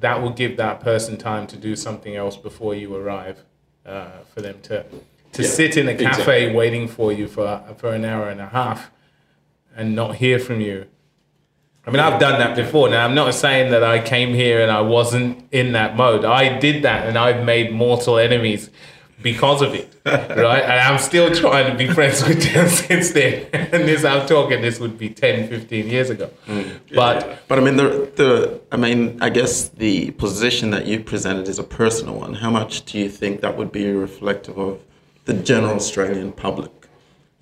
that 0.00 0.20
will 0.22 0.30
give 0.30 0.56
that 0.58 0.80
person 0.80 1.16
time 1.16 1.46
to 1.48 1.56
do 1.56 1.74
something 1.74 2.14
else 2.16 2.36
before 2.36 2.74
you 2.74 2.94
arrive, 2.94 3.44
uh, 3.84 4.10
for 4.34 4.40
them 4.42 4.60
to 4.62 4.84
to 5.32 5.42
Yeah, 5.42 5.48
sit 5.48 5.76
in 5.76 5.88
a 5.88 5.94
cafe 5.94 6.44
exactly. 6.44 6.54
waiting 6.54 6.88
for 6.88 7.12
you 7.12 7.26
for 7.28 7.62
for 7.76 7.92
an 7.92 8.04
hour 8.04 8.28
and 8.30 8.40
a 8.40 8.46
half, 8.48 8.90
and 9.74 9.94
not 9.94 10.16
hear 10.16 10.38
from 10.38 10.60
you. 10.60 10.86
I 11.86 11.90
mean, 11.90 12.00
I've 12.00 12.18
done 12.18 12.40
that 12.40 12.56
before. 12.56 12.88
Now, 12.88 13.04
I'm 13.04 13.14
not 13.14 13.32
saying 13.32 13.70
that 13.70 13.84
I 13.84 14.00
came 14.00 14.34
here 14.34 14.60
and 14.60 14.72
I 14.72 14.80
wasn't 14.80 15.46
in 15.52 15.72
that 15.72 15.96
mode. 15.96 16.24
I 16.24 16.58
did 16.58 16.82
that, 16.82 17.06
and 17.06 17.16
I've 17.16 17.44
made 17.44 17.72
mortal 17.72 18.18
enemies 18.18 18.70
because 19.22 19.62
of 19.62 19.72
it, 19.72 19.94
right? 20.04 20.62
And 20.62 20.80
I'm 20.80 20.98
still 20.98 21.32
trying 21.32 21.70
to 21.70 21.78
be 21.78 21.92
friends 21.92 22.26
with 22.26 22.42
them 22.42 22.68
since 22.88 23.12
then. 23.12 23.46
And 23.52 23.88
this, 23.88 24.04
I'm 24.04 24.26
talking, 24.26 24.62
this 24.62 24.80
would 24.80 24.98
be 24.98 25.10
10, 25.10 25.48
15 25.48 25.86
years 25.86 26.10
ago. 26.10 26.30
Mm. 26.46 26.80
But 26.94 27.40
But 27.46 27.58
I 27.58 27.62
mean, 27.62 27.76
the, 27.76 28.10
the 28.16 28.60
I 28.72 28.76
mean, 28.76 29.18
I 29.20 29.30
guess 29.30 29.68
the 29.68 30.10
position 30.12 30.70
that 30.70 30.86
you 30.86 31.00
presented 31.00 31.48
is 31.48 31.58
a 31.58 31.64
personal 31.64 32.14
one. 32.14 32.34
How 32.34 32.50
much 32.50 32.84
do 32.84 32.98
you 32.98 33.08
think 33.08 33.40
that 33.40 33.56
would 33.56 33.70
be 33.72 33.90
reflective 33.92 34.58
of 34.58 34.80
the 35.24 35.34
general 35.34 35.74
Australian 35.74 36.32
public 36.32 36.75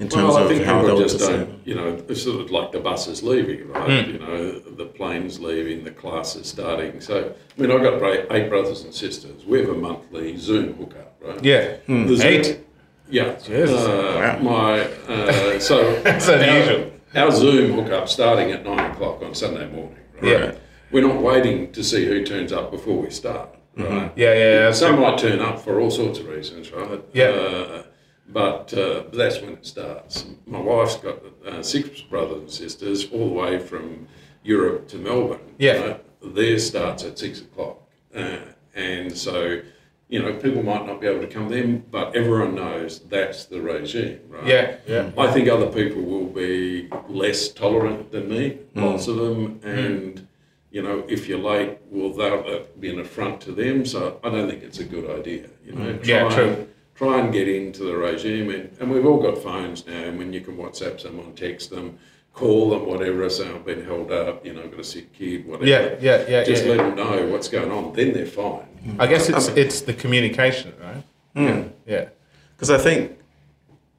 in 0.00 0.08
terms 0.08 0.24
Well, 0.34 0.36
I 0.38 0.42
of 0.42 0.48
think 0.48 0.64
how 0.64 0.80
people 0.80 0.98
just 1.00 1.18
don't, 1.20 1.64
you 1.66 1.74
know, 1.76 2.02
it's 2.08 2.22
sort 2.22 2.40
of 2.40 2.50
like 2.50 2.72
the 2.72 2.80
bus 2.80 3.06
is 3.06 3.22
leaving, 3.22 3.68
right? 3.68 4.06
You 4.08 4.18
know, 4.18 4.58
the 4.58 4.86
plane's 4.86 5.38
leaving, 5.38 5.84
the 5.84 5.92
class 5.92 6.34
is 6.34 6.48
starting. 6.48 7.00
So, 7.00 7.32
I 7.56 7.60
mean, 7.60 7.70
I've 7.70 7.82
got 7.82 8.02
eight 8.32 8.48
brothers 8.48 8.82
and 8.82 8.92
sisters. 8.92 9.44
We 9.46 9.60
have 9.60 9.68
a 9.68 9.74
monthly 9.74 10.36
Zoom 10.36 10.74
hookup, 10.74 11.16
right? 11.20 11.44
yeah, 11.44 11.76
The 11.86 12.16
Zoom- 12.16 12.26
eight. 12.26 12.60
Yeah. 13.08 13.34
Jesus. 13.34 13.70
Uh, 13.70 14.38
My, 14.42 14.80
uh, 15.12 15.58
so, 15.60 16.00
That's 16.02 16.26
unusual. 16.26 16.90
our, 17.14 17.26
our 17.26 17.30
Zoom 17.30 17.72
hookup 17.74 18.08
starting 18.08 18.50
at 18.50 18.64
nine 18.64 18.90
o'clock 18.90 19.22
on 19.22 19.34
Sunday 19.34 19.66
morning, 19.70 19.98
right? 20.20 20.24
Yeah. 20.24 20.54
We're 20.90 21.06
not 21.06 21.20
waiting 21.22 21.70
to 21.72 21.84
see 21.84 22.04
who 22.06 22.24
turns 22.24 22.52
up 22.52 22.70
before 22.72 22.98
we 22.98 23.10
start, 23.10 23.50
right? 23.76 24.10
Yeah, 24.16 24.32
yeah, 24.34 24.52
yeah. 24.66 24.72
Some 24.72 25.00
might 25.00 25.18
turn 25.18 25.38
up 25.40 25.60
for 25.60 25.80
all 25.80 25.90
sorts 25.90 26.18
of 26.18 26.26
reasons, 26.28 26.72
right? 26.72 27.00
Yeah. 27.12 27.26
Uh, 27.26 27.82
but 28.28 28.72
uh, 28.74 29.04
that's 29.12 29.40
when 29.40 29.52
it 29.54 29.66
starts. 29.66 30.26
My 30.46 30.60
wife's 30.60 30.96
got 30.96 31.18
uh, 31.46 31.62
six 31.62 32.00
brothers 32.00 32.38
and 32.40 32.50
sisters, 32.50 33.10
all 33.12 33.28
the 33.28 33.34
way 33.34 33.58
from 33.58 34.06
Europe 34.42 34.88
to 34.88 34.96
Melbourne. 34.96 35.54
Yeah. 35.58 35.80
right? 35.80 36.34
Theirs 36.34 36.66
starts 36.66 37.04
at 37.04 37.18
six 37.18 37.40
o'clock. 37.40 37.78
Uh, 38.14 38.38
and 38.74 39.16
so, 39.16 39.60
you 40.08 40.22
know, 40.22 40.34
people 40.34 40.62
might 40.62 40.86
not 40.86 41.00
be 41.00 41.06
able 41.06 41.20
to 41.20 41.26
come 41.26 41.48
then, 41.48 41.84
but 41.90 42.16
everyone 42.16 42.54
knows 42.54 43.00
that's 43.00 43.44
the 43.46 43.60
regime, 43.60 44.20
right? 44.28 44.46
Yeah, 44.46 44.76
yeah. 44.86 45.10
I 45.18 45.30
think 45.32 45.48
other 45.48 45.66
people 45.66 46.02
will 46.02 46.26
be 46.26 46.88
less 47.08 47.48
tolerant 47.48 48.10
than 48.10 48.28
me, 48.28 48.58
lots 48.74 49.06
of 49.06 49.16
them, 49.16 49.60
and 49.62 50.26
you 50.70 50.82
know, 50.82 51.04
if 51.08 51.28
you're 51.28 51.38
late, 51.38 51.78
well, 51.88 52.10
that'll 52.12 52.66
be 52.80 52.90
an 52.90 52.98
affront 52.98 53.40
to 53.42 53.52
them. 53.52 53.86
So 53.86 54.18
I 54.24 54.30
don't 54.30 54.50
think 54.50 54.64
it's 54.64 54.80
a 54.80 54.84
good 54.84 55.08
idea. 55.08 55.48
You 55.64 55.72
know, 55.72 55.98
Yeah, 56.02 56.24
try 56.24 56.34
true. 56.34 56.68
And, 56.94 57.10
try 57.10 57.20
and 57.20 57.32
get 57.32 57.48
into 57.48 57.84
the 57.84 57.96
regime, 57.96 58.50
and, 58.50 58.76
and 58.80 58.90
we've 58.90 59.06
all 59.06 59.20
got 59.20 59.38
phones 59.38 59.86
now, 59.86 59.92
and 59.92 60.18
when 60.18 60.32
you 60.32 60.40
can 60.40 60.56
WhatsApp 60.56 61.00
someone, 61.00 61.34
text 61.34 61.70
them, 61.70 61.98
call 62.32 62.70
them, 62.70 62.86
whatever, 62.86 63.28
say 63.30 63.48
I've 63.48 63.64
been 63.64 63.84
held 63.84 64.12
up, 64.12 64.44
you 64.44 64.52
know, 64.54 64.62
I've 64.62 64.70
got 64.70 64.80
a 64.80 64.84
sick 64.84 65.12
kid, 65.12 65.46
whatever. 65.46 65.66
Yeah, 65.66 65.96
yeah, 66.00 66.24
yeah, 66.28 66.44
Just 66.44 66.64
yeah, 66.64 66.72
let 66.72 66.76
them 66.78 66.94
know 66.96 67.26
what's 67.28 67.48
going 67.48 67.70
on. 67.70 67.92
Then 67.94 68.12
they're 68.12 68.26
fine. 68.26 68.66
I 68.98 69.06
guess 69.06 69.28
it's 69.28 69.48
it's 69.48 69.80
the 69.80 69.94
communication, 69.94 70.74
right? 70.82 71.02
Yeah, 71.34 71.64
yeah, 71.86 72.08
Because 72.54 72.70
I 72.70 72.78
think 72.78 73.18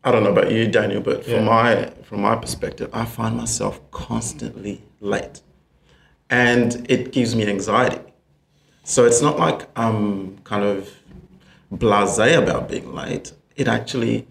I 0.03 0.11
don't 0.11 0.23
know 0.23 0.31
about 0.31 0.51
you, 0.51 0.67
Daniel, 0.67 1.01
but 1.01 1.27
Yeah. 1.27 1.35
from 1.37 1.45
my 1.45 1.91
from 2.03 2.21
my 2.21 2.35
perspective, 2.35 2.89
I 2.93 3.05
find 3.05 3.35
myself 3.35 3.79
constantly 3.91 4.83
late, 5.01 5.41
and 6.29 6.85
it 6.89 7.11
gives 7.11 7.35
me 7.35 7.47
anxiety. 7.47 7.99
So 8.83 9.05
it's 9.05 9.21
not 9.21 9.39
like 9.39 9.67
I'm 9.75 10.37
kind 10.43 10.63
of 10.63 10.87
blasé 11.73 12.37
about 12.41 12.69
being 12.69 12.93
late. 12.93 13.33
It 13.55 13.67
actually, 13.67 14.27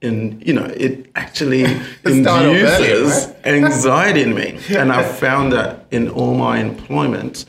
in 0.00 0.40
you 0.44 0.52
know, 0.52 0.64
it 0.64 1.10
actually 1.14 1.64
Start 2.06 2.46
off 2.46 2.54
earlier, 2.54 2.66
induces 2.66 3.34
anxiety 3.44 4.22
in 4.22 4.34
me, 4.34 4.58
and 4.70 4.92
I've 4.92 5.18
found 5.18 5.52
that 5.52 5.86
in 5.90 6.08
all 6.10 6.34
my 6.34 6.58
employment, 6.58 7.46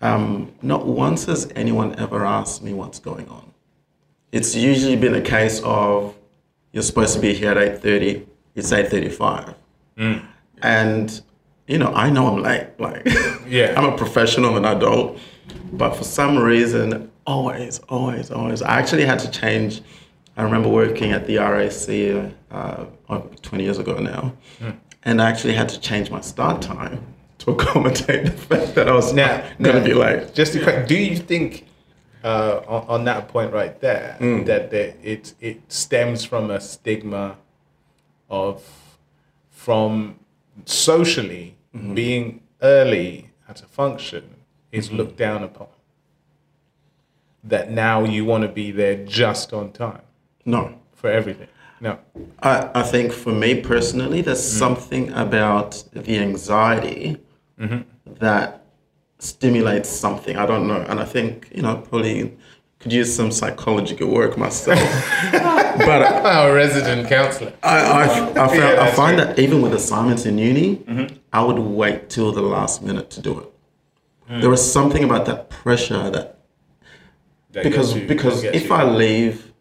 um, 0.00 0.52
not 0.62 0.86
once 0.86 1.26
has 1.26 1.50
anyone 1.54 1.98
ever 1.98 2.24
asked 2.24 2.62
me 2.62 2.72
what's 2.72 2.98
going 2.98 3.28
on. 3.28 3.52
It's 4.32 4.54
usually 4.56 4.96
been 4.96 5.14
a 5.14 5.20
case 5.20 5.60
of 5.62 6.14
you're 6.72 6.82
supposed 6.82 7.14
to 7.14 7.20
be 7.20 7.34
here 7.34 7.50
at 7.52 7.82
8.30 7.82 8.24
it's 8.54 8.72
8.35 8.72 9.54
and 10.62 11.22
you 11.66 11.76
know 11.78 11.92
i 11.94 12.08
know 12.10 12.26
i'm 12.34 12.42
late 12.42 12.68
like 12.78 13.06
Yeah. 13.46 13.74
i'm 13.76 13.84
a 13.92 13.96
professional 13.96 14.56
and 14.56 14.64
adult 14.66 15.18
but 15.72 15.94
for 15.94 16.04
some 16.04 16.38
reason 16.38 17.11
always 17.26 17.78
always 17.88 18.30
always. 18.30 18.62
I 18.62 18.78
actually 18.78 19.04
had 19.04 19.18
to 19.20 19.30
change 19.30 19.82
i 20.36 20.42
remember 20.42 20.68
working 20.68 21.12
at 21.12 21.26
the 21.26 21.36
rac 21.36 21.72
uh, 22.50 22.86
uh, 23.08 23.18
20 23.42 23.64
years 23.64 23.78
ago 23.78 23.98
now. 23.98 24.32
And 25.04 25.20
i 25.20 25.28
actually 25.28 25.54
had 25.54 25.68
to 25.70 25.80
change 25.80 26.10
my 26.10 26.20
start 26.20 26.62
time 26.62 27.04
to 27.38 27.50
accommodate 27.52 28.24
the 28.30 28.30
fact 28.32 28.74
that 28.74 28.88
i 28.88 28.92
was 28.92 29.12
Now, 29.12 29.44
going 29.60 29.76
to 29.76 29.84
be 29.84 29.94
late. 29.94 30.34
Just 30.34 30.54
a 30.54 30.62
quick, 30.62 30.86
do 30.86 30.96
you 30.96 31.16
think 31.16 31.66
uh, 32.24 32.60
on, 32.68 32.86
on 32.88 33.04
that 33.04 33.28
point 33.28 33.52
right 33.52 33.80
there 33.80 34.16
that 34.44 34.70
the, 34.70 34.94
it 35.02 35.34
it 35.40 35.60
stems 35.72 36.24
from 36.24 36.50
a 36.50 36.60
stigma 36.60 37.36
of 38.30 38.62
from 39.50 40.18
socially 40.64 41.56
being 41.94 42.40
early 42.62 43.30
at 43.48 43.62
a 43.62 43.66
function 43.66 44.24
is 44.70 44.92
looked 44.92 45.16
down 45.16 45.42
upon. 45.42 45.71
That 47.44 47.70
now 47.70 48.04
you 48.04 48.24
want 48.24 48.42
to 48.42 48.48
be 48.48 48.70
there 48.70 49.04
just 49.04 49.52
on 49.52 49.72
time 49.72 50.02
no 50.44 50.78
for 50.94 51.10
everything. 51.10 51.48
No. 51.80 51.98
I, 52.42 52.70
I 52.74 52.82
think 52.82 53.12
for 53.12 53.32
me 53.32 53.60
personally, 53.60 54.20
there's 54.20 54.38
mm-hmm. 54.38 54.58
something 54.58 55.12
about 55.12 55.82
the 55.92 56.18
anxiety 56.18 57.16
mm-hmm. 57.58 57.80
that 58.20 58.64
stimulates 59.18 59.88
something. 59.88 60.36
I 60.36 60.46
don't 60.46 60.68
know. 60.68 60.80
And 60.82 61.00
I 61.00 61.04
think, 61.04 61.50
you 61.54 61.62
know, 61.62 61.76
probably 61.76 62.36
could 62.78 62.92
use 62.92 63.14
some 63.14 63.30
psychological 63.30 64.08
work 64.08 64.36
myself. 64.36 64.78
but 65.32 66.02
I, 66.02 66.36
Our 66.36 66.54
resident 66.54 67.08
counselor. 67.08 67.52
I, 67.62 68.04
I, 68.04 68.06
found, 68.34 68.38
I 68.38 68.56
that's 68.56 68.96
find 68.96 69.18
that 69.18 69.38
even 69.38 69.62
with 69.62 69.74
assignments 69.74 70.26
in 70.26 70.38
uni, 70.38 70.76
mm-hmm. 70.76 71.16
I 71.32 71.44
would 71.44 71.58
wait 71.58 72.10
till 72.10 72.32
the 72.32 72.42
last 72.42 72.82
minute 72.82 73.10
to 73.10 73.20
do 73.20 73.40
it. 73.40 73.48
Mm. 74.30 74.40
There 74.40 74.50
was 74.50 74.72
something 74.72 75.02
about 75.02 75.26
that 75.26 75.50
pressure 75.50 76.10
that 76.10 76.41
That 77.52 77.64
because 77.64 77.92
gets 77.92 78.02
you- 78.02 78.08
because 78.08 78.42
that 78.42 78.52
gets 78.52 78.64
if 78.64 78.70
you. 78.70 78.74
I 78.76 78.84
leave 78.84 79.52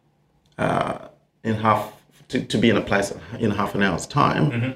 uh, 0.57 1.07
in 1.43 1.55
half 1.55 1.93
to, 2.29 2.41
to 2.43 2.57
be 2.57 2.69
in 2.69 2.77
a 2.77 2.81
place 2.81 3.13
in 3.39 3.51
half 3.51 3.75
an 3.75 3.83
hour's 3.83 4.07
time, 4.07 4.51
Mm-hmm. 4.51 4.71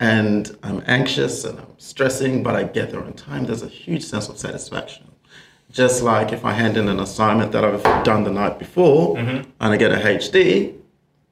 and 0.00 0.56
I'm 0.62 0.82
anxious 0.86 1.44
and 1.44 1.58
I'm 1.58 1.74
stressing, 1.78 2.42
but 2.42 2.54
I 2.54 2.64
get 2.64 2.90
there 2.90 3.02
on 3.02 3.12
time, 3.14 3.46
there's 3.46 3.62
a 3.62 3.68
huge 3.68 4.04
sense 4.04 4.28
of 4.28 4.38
satisfaction. 4.38 5.04
Just 5.70 6.02
like 6.02 6.32
if 6.32 6.44
I 6.44 6.52
hand 6.52 6.76
in 6.76 6.88
an 6.88 6.98
assignment 7.00 7.52
that 7.52 7.64
I've 7.64 7.82
done 8.04 8.24
the 8.24 8.30
night 8.30 8.58
before 8.58 9.16
Mm-hmm. 9.16 9.50
and 9.60 9.72
I 9.74 9.76
get 9.76 9.92
a 9.92 9.96
HD, 9.96 10.74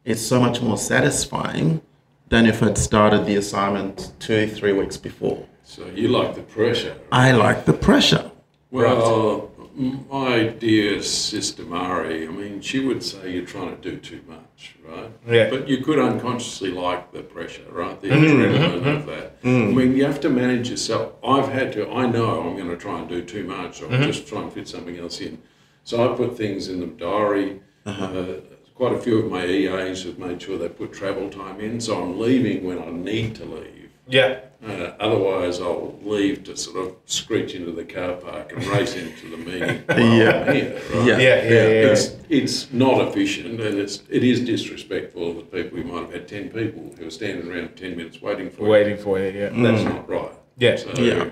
it's 0.05 0.23
so 0.23 0.39
much 0.41 0.61
more 0.63 0.79
satisfying 0.79 1.81
than 2.29 2.47
if 2.47 2.63
I'd 2.63 2.79
started 2.79 3.25
the 3.27 3.37
assignment 3.37 4.13
two, 4.19 4.47
three 4.49 4.73
weeks 4.73 4.97
before. 4.97 5.47
So 5.65 5.87
you 5.95 6.09
like 6.09 6.35
the 6.35 6.43
pressure. 6.43 6.97
I 7.13 7.33
like 7.33 7.65
the 7.67 7.73
pressure. 7.73 8.31
Well, 8.71 9.51
my 9.77 10.45
dear 10.49 11.03
sister 11.03 11.63
Mari, 11.63 12.27
I 12.27 12.31
mean, 12.31 12.61
she 12.61 12.81
would 12.81 13.03
say 13.03 13.33
you're 13.33 13.45
trying 13.45 13.77
to 13.77 13.91
do 13.91 13.99
too 13.99 14.23
much, 14.27 14.77
right? 14.87 15.11
Yeah. 15.29 15.51
But 15.51 15.69
you 15.69 15.85
could 15.85 15.99
unconsciously 15.99 16.71
like 16.71 17.13
the 17.13 17.23
pressure, 17.23 17.65
right? 17.71 18.01
The 18.01 18.09
mm-hmm. 18.09 18.25
adrenaline 18.25 18.81
mm-hmm. 18.81 18.89
of 18.89 19.07
that. 19.07 19.43
Mm. 19.43 19.69
I 19.69 19.73
mean, 19.73 19.97
you 19.97 20.05
have 20.05 20.21
to 20.21 20.31
manage 20.31 20.71
yourself. 20.71 21.13
I've 21.23 21.49
had 21.49 21.73
to, 21.75 21.91
I 21.91 22.07
know 22.07 22.41
I'm 22.41 22.57
going 22.57 22.71
to 22.71 22.77
try 22.77 22.99
and 22.99 23.09
do 23.09 23.23
too 23.23 23.45
much 23.45 23.83
or 23.83 23.87
mm-hmm. 23.87 24.05
just 24.05 24.27
try 24.27 24.43
and 24.43 24.53
fit 24.53 24.67
something 24.67 24.99
else 24.99 25.21
in. 25.21 25.41
So 25.85 26.13
I 26.13 26.17
put 26.17 26.37
things 26.37 26.69
in 26.69 26.81
the 26.81 26.87
diary. 26.87 27.61
Uh-huh. 27.85 28.05
uh 28.05 28.41
quite 28.77 28.93
a 28.93 28.99
few 28.99 29.19
of 29.19 29.31
my 29.31 29.45
EAs 29.47 30.05
have 30.05 30.19
made 30.19 30.41
sure 30.41 30.59
they 30.59 30.69
put 30.69 30.93
travel 30.93 31.31
time 31.31 31.61
in. 31.61 31.81
So 31.81 32.03
I'm 32.03 32.19
leaving 32.19 32.65
when 32.65 32.79
I 32.79 32.91
need 32.91 33.35
to 33.37 33.45
leave. 33.45 33.86
Yeah. 34.09 34.41
Uh, 34.67 34.93
otherwise, 35.01 35.61
I'll 35.61 35.99
leave 36.03 36.45
to 36.45 36.57
sort 36.57 36.77
of 36.87 36.97
screech 37.07 37.55
into 37.55 37.73
the 37.73 37.85
car 37.85 38.15
park 38.15 38.53
and 38.53 38.65
race 38.67 38.97
into 38.97 39.31
the 39.31 39.37
meeting. 39.37 39.83
while 39.87 39.99
Yeah. 40.17 40.45
I'm 40.47 40.55
here, 40.55 40.75
right? 40.95 41.07
Yeah. 41.07 41.19
Yeah, 41.19 41.19
yeah, 41.19 41.43
yeah. 41.49 41.93
It's 41.93 42.17
it's 42.29 42.73
not 42.73 43.07
efficient, 43.09 43.61
and 43.61 43.79
it's 43.79 44.03
it 44.09 44.25
is 44.25 44.41
disrespectful 44.41 45.31
of 45.31 45.37
the 45.37 45.43
people. 45.43 45.79
You 45.79 45.85
might 45.85 46.03
have 46.03 46.13
had 46.13 46.29
ten 46.29 46.49
people 46.51 46.93
who 46.99 47.07
are 47.07 47.11
standing 47.11 47.51
around 47.51 47.77
ten 47.77 47.97
minutes 47.97 48.23
waiting 48.23 48.51
for 48.51 48.63
you. 48.63 48.69
Waiting 48.69 48.97
for 48.97 49.19
you. 49.19 49.31
Yeah. 49.31 49.51
That's 49.51 49.85
not 49.85 50.09
right. 50.09 50.33
Yeah. 50.57 50.77
So, 50.77 50.91
Yeah. 50.95 51.31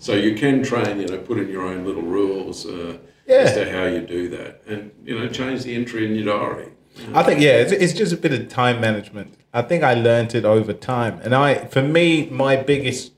So 0.00 0.12
you 0.14 0.36
can 0.36 0.62
train, 0.62 1.00
you 1.00 1.08
know, 1.08 1.18
put 1.18 1.38
in 1.38 1.48
your 1.48 1.62
own 1.66 1.84
little 1.84 2.02
rules 2.02 2.64
uh, 2.66 2.98
Yeah. 3.26 3.36
as 3.38 3.54
to 3.54 3.68
how 3.72 3.86
you 3.86 4.00
do 4.00 4.28
that, 4.28 4.62
and 4.68 4.92
you 5.04 5.18
know, 5.18 5.28
change 5.28 5.62
the 5.64 5.74
entry 5.74 6.04
in 6.06 6.14
your 6.14 6.26
diary. 6.38 6.68
I 7.14 7.22
think 7.22 7.40
yeah, 7.40 7.56
it's, 7.62 7.72
it's 7.72 7.92
just 7.92 8.12
a 8.12 8.16
bit 8.16 8.32
of 8.32 8.48
time 8.48 8.80
management. 8.80 9.34
I 9.52 9.62
think 9.62 9.82
I 9.82 9.94
learned 9.94 10.34
it 10.34 10.44
over 10.44 10.72
time, 10.72 11.20
and 11.22 11.34
I, 11.34 11.66
for 11.66 11.82
me, 11.82 12.28
my 12.30 12.56
biggest, 12.56 13.12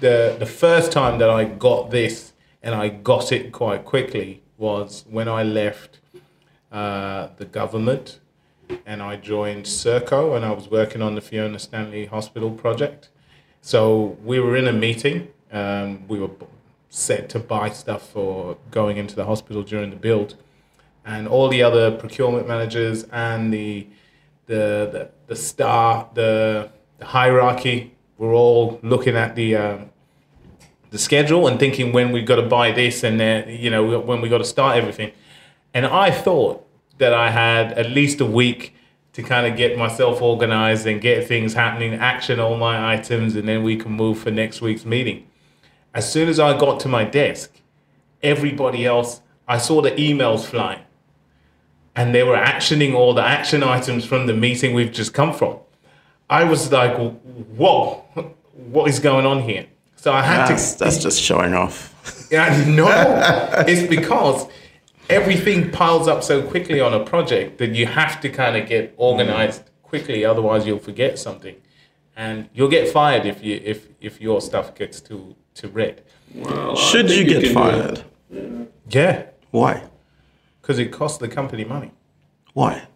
the 0.00 0.36
the 0.38 0.46
first 0.46 0.92
time 0.92 1.18
that 1.18 1.30
I 1.30 1.44
got 1.44 1.90
this, 1.90 2.32
and 2.62 2.74
I 2.74 2.88
got 2.88 3.32
it 3.32 3.52
quite 3.52 3.84
quickly, 3.84 4.42
was 4.58 5.04
when 5.08 5.28
I 5.28 5.42
left 5.42 5.98
uh, 6.70 7.28
the 7.36 7.46
government, 7.46 8.20
and 8.84 9.02
I 9.02 9.16
joined 9.16 9.64
Serco, 9.64 10.36
and 10.36 10.44
I 10.44 10.52
was 10.52 10.70
working 10.70 11.02
on 11.02 11.14
the 11.14 11.20
Fiona 11.20 11.58
Stanley 11.58 12.06
Hospital 12.06 12.50
project. 12.50 13.08
So 13.62 14.16
we 14.24 14.40
were 14.40 14.56
in 14.56 14.68
a 14.68 14.72
meeting. 14.72 15.28
Um, 15.52 16.06
we 16.08 16.18
were 16.18 16.30
set 16.90 17.28
to 17.30 17.38
buy 17.38 17.70
stuff 17.70 18.08
for 18.10 18.56
going 18.70 18.96
into 18.96 19.14
the 19.14 19.24
hospital 19.24 19.62
during 19.62 19.90
the 19.90 19.96
build 19.96 20.36
and 21.04 21.26
all 21.28 21.48
the 21.48 21.62
other 21.62 21.90
procurement 21.90 22.46
managers 22.46 23.04
and 23.12 23.52
the 23.52 23.86
the 24.46 24.88
the, 24.92 25.10
the 25.30 25.36
star 25.36 26.10
the, 26.14 26.68
the 26.98 27.04
hierarchy 27.04 27.94
were 28.18 28.32
all 28.32 28.80
looking 28.82 29.14
at 29.14 29.36
the 29.36 29.54
um, 29.54 29.90
the 30.90 30.98
schedule 30.98 31.46
and 31.46 31.60
thinking 31.60 31.92
when 31.92 32.10
we've 32.10 32.26
got 32.26 32.34
to 32.34 32.48
buy 32.58 32.72
this 32.72 33.04
and 33.04 33.20
then 33.20 33.48
you 33.48 33.70
know 33.70 34.00
when 34.00 34.20
we 34.20 34.28
got 34.28 34.38
to 34.38 34.44
start 34.44 34.76
everything. 34.76 35.12
And 35.72 35.86
I 35.86 36.10
thought 36.10 36.66
that 36.98 37.14
I 37.14 37.30
had 37.30 37.72
at 37.74 37.90
least 37.90 38.20
a 38.20 38.26
week 38.26 38.74
to 39.12 39.22
kind 39.22 39.46
of 39.46 39.56
get 39.56 39.78
myself 39.78 40.20
organized 40.20 40.84
and 40.88 41.00
get 41.00 41.28
things 41.28 41.54
happening, 41.54 41.94
action 41.94 42.40
all 42.40 42.56
my 42.56 42.92
items, 42.92 43.36
and 43.36 43.46
then 43.46 43.62
we 43.62 43.76
can 43.76 43.92
move 43.92 44.18
for 44.18 44.32
next 44.32 44.60
week's 44.60 44.84
meeting. 44.84 45.28
As 45.94 46.12
soon 46.12 46.28
as 46.28 46.40
I 46.40 46.58
got 46.58 46.80
to 46.80 46.88
my 46.88 47.04
desk, 47.04 47.52
everybody 48.20 48.84
else, 48.84 49.20
I 49.46 49.58
saw 49.58 49.80
the 49.80 49.92
emails 49.92 50.44
flying 50.44 50.82
and 51.96 52.14
they 52.14 52.22
were 52.22 52.36
actioning 52.36 52.94
all 52.94 53.14
the 53.14 53.22
action 53.22 53.62
items 53.62 54.04
from 54.04 54.26
the 54.26 54.34
meeting 54.34 54.74
we've 54.74 54.92
just 54.92 55.12
come 55.14 55.32
from. 55.32 55.58
I 56.28 56.44
was 56.44 56.70
like, 56.70 56.96
whoa, 57.56 58.04
what 58.54 58.88
is 58.88 58.98
going 59.00 59.26
on 59.26 59.42
here? 59.42 59.66
So 59.96 60.12
I 60.12 60.22
had 60.22 60.48
That's, 60.48 60.72
to. 60.74 60.84
that's 60.84 60.98
just 60.98 61.20
showing 61.20 61.54
off. 61.54 61.88
Yeah, 62.30 62.64
no, 62.68 62.86
it's 63.66 63.88
because 63.90 64.46
everything 65.08 65.72
piles 65.72 66.06
up 66.06 66.22
so 66.22 66.40
quickly 66.40 66.80
on 66.80 66.94
a 66.94 67.04
project 67.04 67.58
that 67.58 67.74
you 67.74 67.86
have 67.86 68.20
to 68.20 68.28
kind 68.28 68.56
of 68.56 68.68
get 68.68 68.94
organized 68.96 69.62
mm. 69.62 69.82
quickly, 69.82 70.24
otherwise 70.24 70.64
you'll 70.64 70.78
forget 70.78 71.18
something, 71.18 71.56
and 72.16 72.48
you'll 72.54 72.68
get 72.70 72.88
fired 72.88 73.26
if 73.26 73.42
you 73.42 73.60
if 73.64 73.88
if 74.00 74.20
your 74.20 74.40
stuff 74.40 74.76
gets 74.76 75.00
to 75.02 75.34
to 75.54 75.68
red. 75.68 76.02
Well, 76.34 76.76
Should 76.76 77.08
think 77.08 77.18
you 77.28 77.34
get 77.34 77.40
do 77.40 77.52
fired? 77.52 78.04
it. 78.30 78.72
Yeah, 78.88 79.26
Why? 79.50 79.82
Because 80.70 80.86
it 80.86 80.92
costs 80.92 81.18
the 81.18 81.28
company 81.28 81.64
money. 81.64 81.92
Why? 82.54 82.86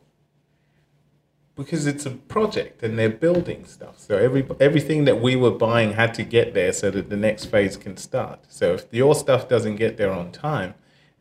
because 1.57 1.87
it's 1.87 2.05
a 2.05 2.11
project 2.11 2.83
and 2.83 2.99
they're 2.99 3.09
building 3.09 3.65
stuff. 3.65 3.99
So 3.99 4.17
every 4.17 4.47
everything 4.61 5.05
that 5.05 5.21
we 5.21 5.37
were 5.37 5.51
buying 5.51 5.93
had 5.93 6.15
to 6.15 6.25
get 6.25 6.55
there 6.55 6.73
so 6.73 6.91
that 6.91 7.11
the 7.11 7.17
next 7.17 7.47
phase 7.47 7.77
can 7.77 7.97
start. 7.97 8.41
So 8.49 8.75
if 8.75 8.87
your 8.91 9.15
stuff 9.15 9.49
doesn't 9.49 9.77
get 9.77 9.97
there 9.97 10.13
on 10.13 10.33
time, 10.33 10.75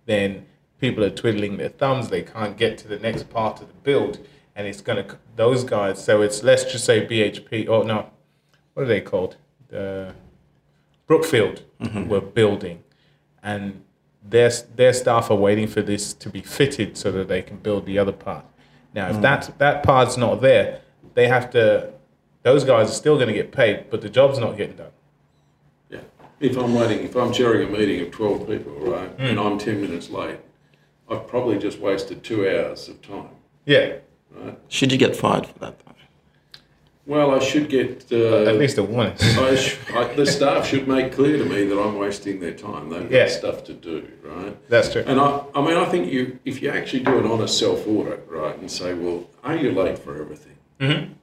then 0.05 0.45
people 0.79 1.03
are 1.03 1.09
twiddling 1.09 1.57
their 1.57 1.69
thumbs. 1.69 2.09
They 2.09 2.23
can't 2.23 2.57
get 2.57 2.77
to 2.79 2.87
the 2.87 2.99
next 2.99 3.29
part 3.29 3.61
of 3.61 3.67
the 3.67 3.73
build, 3.83 4.25
and 4.55 4.65
it's 4.65 4.81
gonna 4.81 5.05
those 5.35 5.63
guys. 5.63 6.03
So 6.03 6.21
it's 6.21 6.41
let's 6.41 6.63
just 6.63 6.85
say 6.85 7.05
BHP. 7.05 7.67
Oh 7.67 7.83
no, 7.83 8.09
what 8.73 8.83
are 8.83 8.87
they 8.87 9.01
called? 9.01 9.37
The 9.67 10.15
Brookfield 11.05 11.63
mm-hmm. 11.79 12.07
were 12.07 12.21
building, 12.21 12.83
and 13.43 13.82
their 14.27 14.49
their 14.75 14.93
staff 14.93 15.29
are 15.29 15.35
waiting 15.37 15.67
for 15.67 15.81
this 15.81 16.13
to 16.13 16.29
be 16.29 16.41
fitted 16.41 16.97
so 16.97 17.11
that 17.11 17.27
they 17.27 17.41
can 17.41 17.57
build 17.57 17.85
the 17.85 17.99
other 17.99 18.11
part. 18.11 18.45
Now, 18.93 19.09
if 19.09 19.21
that 19.21 19.57
that 19.59 19.83
part's 19.83 20.17
not 20.17 20.41
there, 20.41 20.81
they 21.13 21.27
have 21.27 21.49
to. 21.51 21.91
Those 22.43 22.63
guys 22.63 22.89
are 22.89 22.93
still 22.93 23.15
going 23.15 23.29
to 23.29 23.33
get 23.33 23.51
paid, 23.51 23.89
but 23.89 24.01
the 24.01 24.09
job's 24.09 24.37
not 24.37 24.57
getting 24.57 24.75
done. 24.75 24.91
Yeah. 25.89 25.99
If 26.41 26.57
I'm 26.57 26.73
waiting, 26.75 26.99
if 27.05 27.15
I'm 27.15 27.31
chairing 27.31 27.69
a 27.69 27.71
meeting 27.71 28.01
of 28.01 28.11
12 28.11 28.47
people, 28.47 28.73
right, 28.81 29.09
Hmm. 29.11 29.23
and 29.23 29.39
I'm 29.39 29.57
10 29.57 29.79
minutes 29.79 30.09
late, 30.09 30.39
I've 31.09 31.25
probably 31.25 31.57
just 31.57 31.79
wasted 31.79 32.21
two 32.21 32.41
hours 32.47 32.89
of 32.89 33.01
time, 33.01 33.29
Yeah, 33.65 33.93
right? 34.31 34.59
Should 34.67 34.91
you 34.91 34.97
get 34.97 35.15
fired 35.15 35.45
for 35.45 35.57
that? 35.59 35.75
Well, 37.05 37.31
I 37.31 37.39
should 37.39 37.67
get. 37.69 38.05
Uh, 38.11 38.45
at 38.45 38.55
least 38.57 38.77
a 38.77 38.83
warning. 38.83 39.13
I 39.19 39.55
sh- 39.55 39.77
I, 39.93 40.13
the 40.13 40.25
staff 40.25 40.65
should 40.67 40.87
make 40.87 41.11
clear 41.11 41.37
to 41.37 41.43
me 41.45 41.65
that 41.65 41.77
I'm 41.77 41.97
wasting 41.97 42.39
their 42.39 42.53
time. 42.53 42.89
They've 42.89 43.09
got 43.09 43.29
stuff 43.29 43.63
to 43.65 43.73
do, 43.73 44.07
right? 44.23 44.55
That's 44.69 44.91
true. 44.91 45.03
And 45.05 45.19
I, 45.19 45.43
I 45.53 45.61
mean, 45.65 45.75
I 45.75 45.85
think 45.85 46.11
you, 46.11 46.39
if 46.45 46.61
you 46.61 46.69
actually 46.69 47.03
do 47.03 47.17
an 47.19 47.25
honest 47.29 47.59
self 47.59 47.85
audit, 47.87 48.25
right, 48.29 48.57
and 48.57 48.71
say, 48.71 48.93
well, 48.93 49.29
are 49.43 49.55
you 49.55 49.71
late 49.71 49.99
for 49.99 50.19
everything? 50.21 50.55
Mm-hmm. 50.79 51.13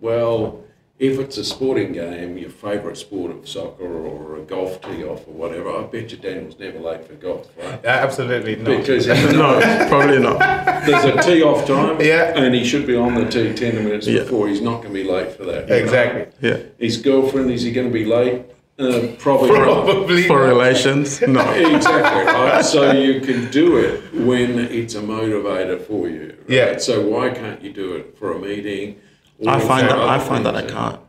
Well, 0.00 0.64
if 0.98 1.18
it's 1.18 1.36
a 1.36 1.44
sporting 1.44 1.92
game, 1.92 2.38
your 2.38 2.48
favourite 2.48 2.96
sport 2.96 3.30
of 3.30 3.46
soccer 3.46 3.84
or 3.84 4.36
a 4.38 4.40
golf 4.40 4.80
tee 4.80 5.04
off 5.04 5.28
or 5.28 5.32
whatever, 5.34 5.70
I 5.70 5.82
bet 5.84 6.10
you 6.10 6.16
Daniel's 6.16 6.58
never 6.58 6.78
late 6.78 7.04
for 7.06 7.12
golf, 7.14 7.48
right? 7.58 7.84
Absolutely 7.84 8.56
not. 8.56 8.78
Because 8.78 9.04
he 9.06 9.12
No, 9.36 9.60
probably 9.88 10.18
not. 10.20 10.38
there's 10.86 11.04
a 11.04 11.22
tee 11.22 11.42
off 11.42 11.66
time, 11.66 12.00
Yeah. 12.00 12.32
and 12.38 12.54
he 12.54 12.64
should 12.64 12.86
be 12.86 12.96
on 12.96 13.14
the 13.14 13.26
tee 13.28 13.52
ten 13.52 13.74
minutes 13.84 14.06
Yeah. 14.06 14.20
before. 14.22 14.48
He's 14.48 14.62
not 14.62 14.82
going 14.82 14.94
to 14.94 15.02
be 15.02 15.04
late 15.04 15.32
for 15.32 15.44
that. 15.44 15.64
you 15.64 15.74
know? 15.74 15.82
Exactly. 15.82 16.26
Yeah. 16.48 16.58
His 16.78 16.96
girlfriend 16.96 17.50
is 17.50 17.62
he 17.62 17.72
going 17.72 17.88
to 17.88 17.92
be 17.92 18.06
late? 18.06 18.42
Uh, 18.78 19.08
probably 19.18 19.50
not. 19.52 19.84
Probably 19.86 20.22
For 20.24 20.42
relations? 20.42 21.20
No. 21.22 21.40
exactly 21.54 22.24
right. 22.24 22.62
So 22.64 22.92
you 22.92 23.20
can 23.20 23.50
do 23.50 23.78
it 23.78 24.12
when 24.14 24.58
it's 24.58 24.94
a 24.94 25.00
motivator 25.00 25.80
for 25.80 26.08
you. 26.08 26.26
Right? 26.40 26.48
Yeah. 26.48 26.76
So 26.78 27.06
why 27.06 27.30
can't 27.30 27.62
you 27.62 27.72
do 27.72 27.94
it 27.96 28.16
for 28.18 28.32
a 28.32 28.38
meeting? 28.38 29.00
Or 29.38 29.50
I 29.50 29.60
find 29.60 29.88
that 29.88 29.98
I 29.98 30.18
find 30.18 30.46
that 30.46 30.56
I 30.56 30.62
can't. 30.62 31.00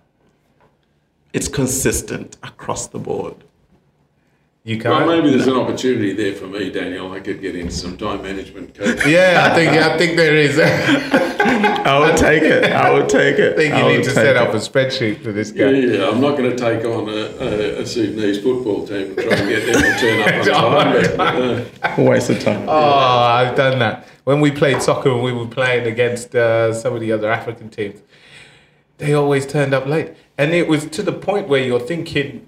It's 1.33 1.47
consistent 1.47 2.37
across 2.43 2.87
the 2.87 2.99
board. 2.99 3.35
You 4.63 4.77
can't. 4.79 5.07
maybe 5.07 5.29
there's 5.29 5.47
an 5.47 5.55
opportunity 5.55 6.11
there 6.11 6.33
for 6.35 6.45
me, 6.47 6.69
Daniel. 6.69 7.13
I 7.13 7.21
could 7.21 7.39
get 7.39 7.55
into 7.55 7.71
some 7.71 7.95
time 7.95 8.21
management 8.21 8.75
coaching. 8.75 9.09
Yeah, 9.09 9.47
I 9.49 9.55
think 9.55 9.71
I 9.71 9.97
think 9.97 10.17
there 10.17 10.35
is. 10.35 10.59
I 10.59 11.83
I 11.85 11.99
would 11.99 12.17
take 12.17 12.43
it. 12.43 12.65
I 12.73 12.91
would 12.91 13.07
take 13.07 13.39
it. 13.39 13.53
I 13.53 13.55
think 13.55 13.73
you 13.75 13.79
I 13.79 13.87
need 13.87 13.97
would 13.99 14.03
to 14.03 14.09
take 14.09 14.15
set 14.15 14.35
it. 14.35 14.37
up 14.37 14.49
a 14.53 14.57
spreadsheet 14.57 15.21
for 15.21 15.31
this 15.31 15.53
Yeah, 15.53 15.71
guy. 15.71 15.77
yeah, 15.77 16.09
I'm 16.09 16.19
not 16.19 16.35
going 16.37 16.49
to 16.53 16.57
take 16.57 16.83
on 16.85 17.07
a, 17.07 17.11
a, 17.11 17.81
a 17.81 17.85
Sudanese 17.85 18.41
football 18.43 18.85
team 18.85 19.07
and 19.11 19.15
try 19.17 19.37
and 19.37 19.47
get 19.49 19.71
them 19.71 19.81
to 19.81 19.99
turn 19.99 20.53
up 20.53 20.65
on 20.65 20.83
time. 20.83 21.17
But, 21.81 21.99
uh, 21.99 22.03
Waste 22.03 22.29
of 22.31 22.41
time. 22.41 22.65
Oh, 22.67 22.73
I've 22.77 23.55
done 23.55 23.79
that. 23.79 24.05
When 24.27 24.41
we 24.41 24.51
played 24.51 24.81
soccer 24.81 25.09
and 25.09 25.23
we 25.23 25.31
were 25.31 25.47
playing 25.47 25.87
against 25.87 26.35
uh, 26.35 26.73
some 26.73 26.93
of 26.93 26.99
the 26.99 27.13
other 27.13 27.31
African 27.31 27.69
teams, 27.69 28.01
they 28.97 29.13
always 29.13 29.47
turned 29.47 29.73
up 29.73 29.85
late. 29.85 30.17
And 30.37 30.51
it 30.51 30.67
was 30.67 30.83
to 30.87 31.01
the 31.01 31.13
point 31.13 31.47
where 31.47 31.63
you're 31.63 31.79
thinking, 31.79 32.45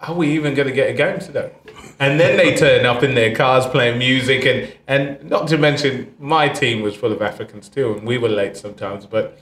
are 0.00 0.14
we 0.14 0.32
even 0.32 0.54
going 0.54 0.68
to 0.68 0.72
get 0.72 0.88
a 0.88 0.94
game 0.94 1.18
today? 1.18 1.52
And 1.98 2.18
then 2.18 2.38
they 2.38 2.56
turn 2.56 2.86
up 2.86 3.02
in 3.02 3.14
their 3.14 3.34
cars 3.36 3.66
playing 3.66 3.98
music. 3.98 4.46
And, 4.46 4.72
and 4.86 5.28
not 5.28 5.46
to 5.48 5.58
mention, 5.58 6.14
my 6.18 6.48
team 6.48 6.80
was 6.80 6.96
full 6.96 7.12
of 7.12 7.20
Africans 7.20 7.68
too, 7.68 7.92
and 7.92 8.06
we 8.06 8.16
were 8.16 8.30
late 8.30 8.56
sometimes. 8.56 9.04
But, 9.04 9.38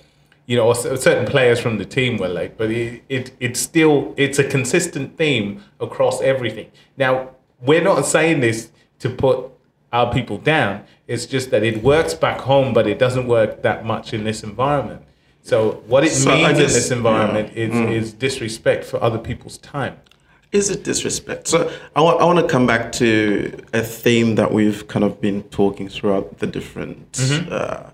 you 0.47 0.57
know, 0.57 0.73
certain 0.73 1.27
players 1.27 1.61
from 1.61 1.79
the 1.79 1.85
team 1.85 2.17
were 2.17 2.27
late. 2.27 2.59
But 2.59 2.73
it, 2.73 3.05
it, 3.09 3.31
it's 3.39 3.61
still, 3.61 4.15
it's 4.17 4.41
a 4.41 4.45
consistent 4.45 5.17
theme 5.17 5.63
across 5.79 6.21
everything. 6.23 6.73
Now, 6.97 7.37
we're 7.61 7.85
not 7.85 8.05
saying 8.05 8.41
this 8.41 8.73
to 8.99 9.11
put 9.11 9.53
our 9.93 10.13
people 10.13 10.39
down. 10.39 10.85
It's 11.07 11.27
just 11.27 11.51
that 11.51 11.63
it 11.63 11.83
works 11.83 12.15
back 12.15 12.41
home, 12.41 12.75
but 12.75 12.87
it 12.87 12.99
doesn't 12.99 13.27
work 13.27 13.63
that 13.63 13.85
much 13.85 14.13
in 14.13 14.25
this 14.25 14.43
environment. 14.43 15.03
So 15.43 15.83
what 15.87 16.05
it 16.05 16.11
So 16.11 16.31
I 16.31 16.37
means 16.37 16.59
in 16.59 16.67
this 16.67 16.91
environment 16.91 17.53
yeah. 17.55 17.65
is, 17.65 18.05
is 18.05 18.13
disrespect 18.13 18.85
for 18.85 19.03
other 19.03 19.19
people's 19.19 19.59
time. 19.59 19.97
Is 20.53 20.71
it 20.71 20.83
disrespect? 20.83 21.47
So 21.49 21.71
I 21.95 22.01
want 22.01 22.39
to 22.39 22.47
come 22.47 22.67
back 22.67 22.93
to 22.93 23.59
a 23.73 23.83
theme 23.83 24.35
that 24.37 24.51
we've 24.53 24.89
kind 24.89 25.05
of 25.05 25.21
been 25.21 25.43
talking 25.45 25.89
throughout 25.89 26.39
the 26.39 26.47
different 26.47 27.13
Mm-hmm. 27.13 27.49
uh, 27.53 27.91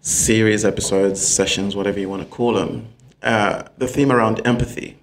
series, 0.00 0.64
episodes, 0.64 1.20
sessions, 1.26 1.76
whatever 1.76 2.00
you 2.00 2.08
want 2.08 2.22
to 2.22 2.28
call 2.28 2.54
them. 2.54 2.86
Uh, 3.22 3.64
the 3.78 3.86
theme 3.86 4.10
around 4.12 4.40
empathy, 4.46 4.96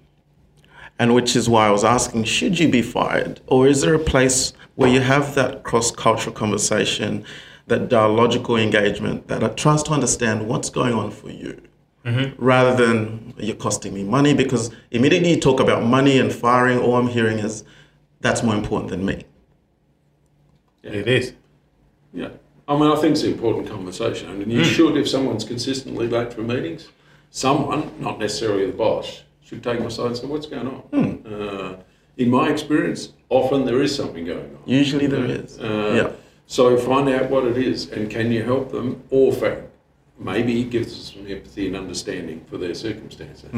and 0.98 1.14
which 1.14 1.36
is 1.36 1.48
why 1.48 1.66
I 1.66 1.70
was 1.70 1.84
asking: 1.84 2.24
Should 2.24 2.58
you 2.58 2.68
be 2.68 2.82
fired, 2.82 3.40
or 3.46 3.66
is 3.66 3.80
there 3.82 3.94
a 3.94 3.98
place 3.98 4.52
where 4.74 4.90
you 4.90 5.00
have 5.00 5.34
that 5.34 5.62
cross-cultural 5.62 6.34
conversation, 6.34 7.24
that 7.66 7.88
dialogical 7.88 8.56
engagement, 8.56 9.28
that 9.28 9.56
tries 9.56 9.82
to 9.84 9.92
understand 9.92 10.48
what's 10.48 10.70
going 10.70 10.94
on 10.94 11.10
for 11.10 11.30
you? 11.30 11.60
Mm-hmm. 12.04 12.40
rather 12.40 12.86
than 12.86 13.34
you're 13.36 13.56
costing 13.56 13.92
me 13.92 14.04
money 14.04 14.32
because 14.32 14.70
immediately 14.92 15.30
you 15.30 15.40
talk 15.40 15.58
about 15.58 15.82
money 15.82 16.20
and 16.20 16.32
firing 16.32 16.78
all 16.78 16.94
i'm 16.94 17.08
hearing 17.08 17.40
is 17.40 17.64
that's 18.20 18.44
more 18.44 18.54
important 18.54 18.90
than 18.90 19.04
me 19.04 19.24
Yeah. 20.84 20.90
It 20.92 21.08
is. 21.08 21.32
yeah. 22.14 22.28
I 22.68 22.74
mean, 22.78 22.90
I 22.90 22.96
think 22.96 23.12
it's 23.12 23.22
an 23.22 23.32
important 23.32 23.68
conversation. 23.68 24.28
I 24.30 24.34
mean, 24.34 24.50
you 24.50 24.62
hmm. 24.62 24.68
should, 24.68 24.96
if 24.96 25.08
someone's 25.08 25.44
consistently 25.44 26.08
late 26.08 26.32
for 26.32 26.42
meetings, 26.42 26.88
someone, 27.30 27.90
not 28.00 28.18
necessarily 28.18 28.66
the 28.66 28.72
boss, 28.72 29.22
should 29.46 29.62
take 29.62 29.80
my 29.80 29.88
side 29.88 30.06
and 30.06 30.16
say, 30.16 30.26
what's 30.26 30.46
going 30.46 30.66
on? 30.66 30.82
Uh, 31.32 31.76
in 32.16 32.28
my 32.30 32.50
experience, 32.50 33.12
often 33.28 33.64
there 33.64 33.80
is 33.82 33.94
something 33.94 34.24
going 34.24 34.50
on. 34.56 34.62
usually 34.66 35.06
there 35.06 35.24
is 35.24 35.58
Uh, 35.58 35.92
yeah 36.00 36.10
So 36.46 36.76
find 36.76 37.08
out 37.16 37.26
what 37.30 37.44
it 37.52 37.56
is 37.70 37.78
and 37.94 38.02
can 38.16 38.26
you 38.32 38.42
help 38.52 38.70
them 38.76 38.88
or 39.10 39.32
fa- 39.32 39.62
maybe 40.18 40.52
it 40.62 40.70
gives 40.70 40.90
us 40.98 41.12
some 41.12 41.26
empathy 41.36 41.64
and 41.68 41.76
understanding 41.84 42.38
for 42.50 42.56
their 42.58 42.74
circumstances. 42.74 43.50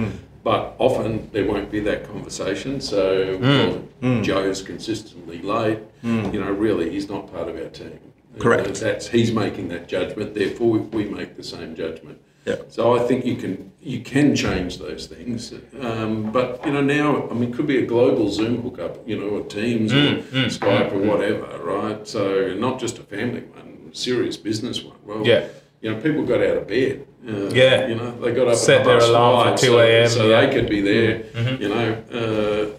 But 0.49 0.63
often 0.79 1.11
there 1.35 1.47
won't 1.53 1.71
be 1.71 1.81
that 1.91 2.01
conversation. 2.13 2.81
So 2.81 3.01
well, 3.41 4.23
Joe's 4.29 4.61
consistently 4.63 5.41
late. 5.55 5.81
You 6.03 6.41
know, 6.43 6.53
really, 6.67 6.87
he's 6.95 7.09
not 7.15 7.23
part 7.35 7.49
of 7.51 7.55
our 7.63 7.71
team. 7.81 7.99
Correct. 8.39 8.67
Uh, 8.69 8.73
that's 8.87 9.07
he's 9.17 9.31
making 9.45 9.67
that 9.75 9.85
judgment. 9.97 10.29
Therefore, 10.35 10.69
we, 10.75 10.79
we 10.99 11.03
make 11.19 11.31
the 11.37 11.43
same 11.55 11.71
judgment. 11.85 12.19
Yeah. 12.45 12.57
So 12.69 12.97
I 12.97 13.07
think 13.07 13.25
you 13.27 13.37
can 13.37 13.73
you 13.81 14.01
can 14.01 14.35
change 14.35 14.79
those 14.79 15.07
things, 15.07 15.53
um, 15.81 16.33
but 16.33 16.65
you 16.65 16.73
know 16.73 16.81
now 16.81 17.29
I 17.31 17.35
mean 17.35 17.51
it 17.51 17.57
could 17.57 17.67
be 17.67 17.79
a 17.79 17.87
global 17.87 18.31
Zoom 18.31 18.63
hookup, 18.63 19.07
you 19.07 19.19
know, 19.19 19.29
or 19.29 19.43
Teams 19.45 19.93
or 19.93 19.97
mm, 19.97 20.23
mm, 20.23 20.47
Skype 20.47 20.93
or 20.93 21.01
mm, 21.01 21.07
whatever, 21.07 21.47
right? 21.63 22.07
So 22.09 22.55
not 22.55 22.81
just 22.81 22.99
a 22.99 23.03
family 23.03 23.41
one. 23.41 23.91
serious 23.93 24.37
business 24.37 24.83
one. 24.83 24.97
Well, 25.05 25.27
Yeah. 25.27 25.49
You 25.81 25.93
know, 25.95 26.01
people 26.01 26.25
got 26.25 26.41
out 26.41 26.57
of 26.59 26.67
bed. 26.67 27.07
Uh, 27.27 27.51
Yeah. 27.53 27.87
You 27.89 27.95
know, 27.97 28.11
they 28.21 28.33
got 28.33 28.49
up 28.49 28.55
Set 28.57 28.81
at 28.81 28.87
their 28.87 28.99
alarm 28.99 29.57
for 29.57 29.65
2 29.65 29.79
a.m., 29.79 30.09
So, 30.09 30.29
yeah. 30.29 30.41
Mm-hmm. 30.43 30.51
they 30.51 30.61
could 30.61 30.71
be 30.71 30.81
there, 30.81 31.57
you 31.61 31.69
know, 31.69 32.03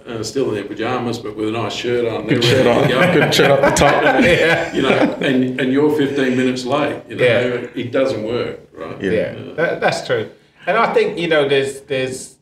uh, 0.07 0.11
uh, 0.11 0.23
still 0.23 0.49
in 0.49 0.55
their 0.55 0.63
pajamas, 0.65 1.19
but 1.19 1.35
with 1.35 1.49
a 1.49 1.51
nice 1.51 1.73
shirt 1.73 2.07
on. 2.11 2.27
Good 2.27 2.43
shirt 2.43 2.65
on. 2.65 2.87
Good 3.13 3.33
shirt 3.33 3.51
up 3.51 3.61
the 3.61 3.71
top. 3.71 4.01
yeah. 4.23 4.73
You 4.73 4.81
know, 4.83 4.97
and, 5.21 5.59
and 5.61 5.71
you're 5.71 5.95
15 5.95 6.35
minutes 6.37 6.65
late. 6.65 7.01
You 7.09 7.15
know, 7.17 7.23
Yeah. 7.23 7.67
it 7.75 7.91
doesn't 7.91 8.23
work, 8.23 8.59
right? 8.73 9.01
yeah, 9.01 9.33
that, 9.55 9.81
that's 9.81 10.05
true. 10.07 10.29
And 10.65 10.77
I 10.77 10.93
think 10.93 11.17
you 11.17 11.27
know, 11.27 11.47
there's 11.47 11.81
there's 11.81 12.37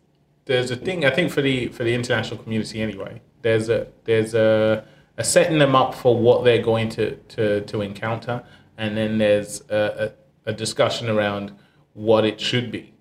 there's 0.46 0.72
a 0.72 0.76
thing. 0.76 1.06
I 1.06 1.12
think 1.12 1.32
for 1.32 1.42
the 1.42 1.68
for 1.70 1.84
the 1.84 1.94
international 1.94 2.42
community 2.44 2.82
anyway. 2.82 3.22
There's 3.44 3.70
a 3.70 3.88
there's 4.06 4.34
a, 4.34 4.84
a 5.18 5.24
setting 5.24 5.60
them 5.60 5.76
up 5.76 5.94
for 5.94 6.18
what 6.18 6.44
they're 6.44 6.62
going 6.62 6.90
to 6.90 7.16
to, 7.16 7.62
to 7.62 7.82
encounter, 7.82 8.44
and 8.78 8.98
then 8.98 9.18
there's 9.20 9.62
a, 9.70 10.12
a, 10.12 10.12
a 10.48 10.54
discussion 10.54 11.10
around 11.10 11.52
what 11.94 12.26
it 12.26 12.42
should 12.42 12.72
be, 12.72 12.94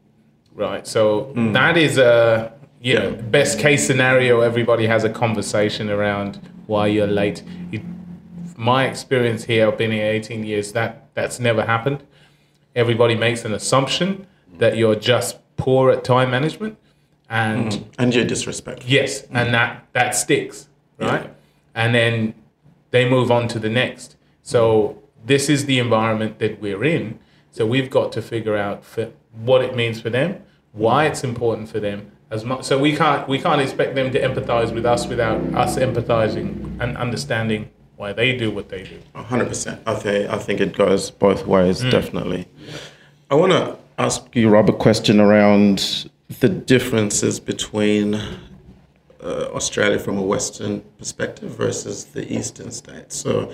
right? 0.54 0.87
So 0.87 1.32
hmm. 1.32 1.52
that 1.52 1.78
is 1.78 1.96
a 1.96 2.52
you 2.80 2.94
know 2.98 3.12
best 3.12 3.59
case 3.59 3.87
scenario. 3.87 4.42
Everybody 4.42 4.87
has 4.87 5.04
a 5.04 5.11
conversation 5.11 5.88
around 5.88 6.38
why 6.66 6.88
you're 6.88 7.06
late. 7.06 7.42
It, 7.72 7.82
my 8.56 8.87
experience 8.87 9.44
here, 9.44 9.68
I've 9.68 9.78
been 9.78 9.92
here 9.92 10.11
18 10.11 10.44
years. 10.44 10.72
That 10.72 11.14
that's 11.14 11.40
never 11.40 11.64
happened 11.64 12.02
everybody 12.76 13.14
makes 13.16 13.44
an 13.44 13.54
assumption 13.54 14.26
that 14.59 14.76
you're 14.76 14.94
just 14.94 15.38
poor 15.56 15.90
at 15.90 16.04
time 16.04 16.30
management 16.30 16.78
and 17.28 17.74
hmm. 17.74 17.82
And 17.98 18.14
you're 18.14 18.24
disrespectful. 18.24 18.88
yes 18.88 19.22
and 19.32 19.52
that 19.52 19.85
that 19.94 20.14
sticks 20.14 20.68
right 20.98 21.35
and 21.74 21.94
then 21.94 22.35
they 22.92 23.09
move 23.09 23.32
on 23.32 23.48
to 23.48 23.59
the 23.59 23.70
next 23.70 24.16
so 24.42 25.02
this 25.24 25.48
is 25.48 25.66
the 25.66 25.80
environment 25.80 26.38
that 26.38 26.61
we're 26.61 26.85
in 26.85 27.18
so 27.57 27.66
we've 27.66 27.90
got 27.90 28.12
to 28.12 28.21
figure 28.23 28.57
out 28.57 28.85
for 28.85 29.05
what 29.33 29.61
it 29.66 29.75
means 29.75 30.01
for 30.01 30.11
them 30.11 30.42
why 30.73 31.07
it's 31.07 31.25
important 31.25 31.69
for 31.69 31.81
them 31.81 31.99
as 32.31 32.45
much 32.45 32.64
so 32.64 32.79
we 32.79 32.95
can't 32.97 33.29
we 33.29 33.38
can't 33.38 33.61
expect 33.61 33.95
them 33.95 34.11
to 34.11 34.21
empathize 34.21 34.71
with 34.73 34.87
us 34.95 35.07
without 35.07 35.38
us 35.55 35.77
empathizing 35.77 36.51
and 36.81 36.97
understanding 36.97 37.71
why 37.97 38.12
they 38.12 38.37
do 38.37 38.51
what 38.51 38.69
they 38.69 38.83
do 38.83 38.99
hundred 39.14 39.49
percent. 39.49 39.81
I 39.87 39.95
think 39.95 40.31
I 40.31 40.38
think 40.38 40.61
it 40.61 40.77
goes 40.77 41.11
both 41.11 41.47
ways, 41.47 41.81
definitely. 41.81 42.47
I 43.31 43.35
want 43.35 43.53
to 43.53 43.77
ask 43.99 44.35
you, 44.35 44.49
Rob, 44.49 44.69
a 44.69 44.73
question 44.73 45.19
around 45.19 46.11
the 46.40 46.49
differences 46.49 47.40
between 47.40 48.14
uh, 48.14 49.49
Australia 49.53 49.99
from 49.99 50.19
a 50.19 50.23
Western 50.23 50.81
perspective 50.99 51.51
versus 51.51 52.05
the 52.07 52.31
Eastern 52.33 52.71
states. 52.71 53.16
So, 53.16 53.53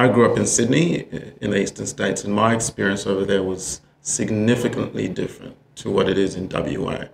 I 0.00 0.08
grew 0.08 0.24
up 0.30 0.38
in 0.38 0.46
Sydney, 0.46 1.06
in 1.42 1.50
the 1.50 1.60
Eastern 1.60 1.84
states, 1.84 2.24
and 2.24 2.34
my 2.34 2.54
experience 2.54 3.06
over 3.06 3.26
there 3.26 3.42
was 3.42 3.82
significantly 4.00 5.08
different 5.08 5.58
to 5.74 5.90
what 5.90 6.08
it 6.08 6.16
is 6.16 6.36
in 6.36 6.48
WA. 6.48 7.04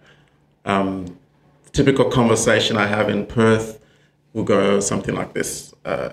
Um, 0.65 1.19
typical 1.73 2.05
conversation 2.05 2.77
I 2.77 2.87
have 2.87 3.09
in 3.09 3.27
Perth 3.27 3.81
will 4.35 4.45
go 4.45 4.79
something 4.79 5.17
like 5.17 5.35
this. 5.35 5.75
Uh, 5.85 6.11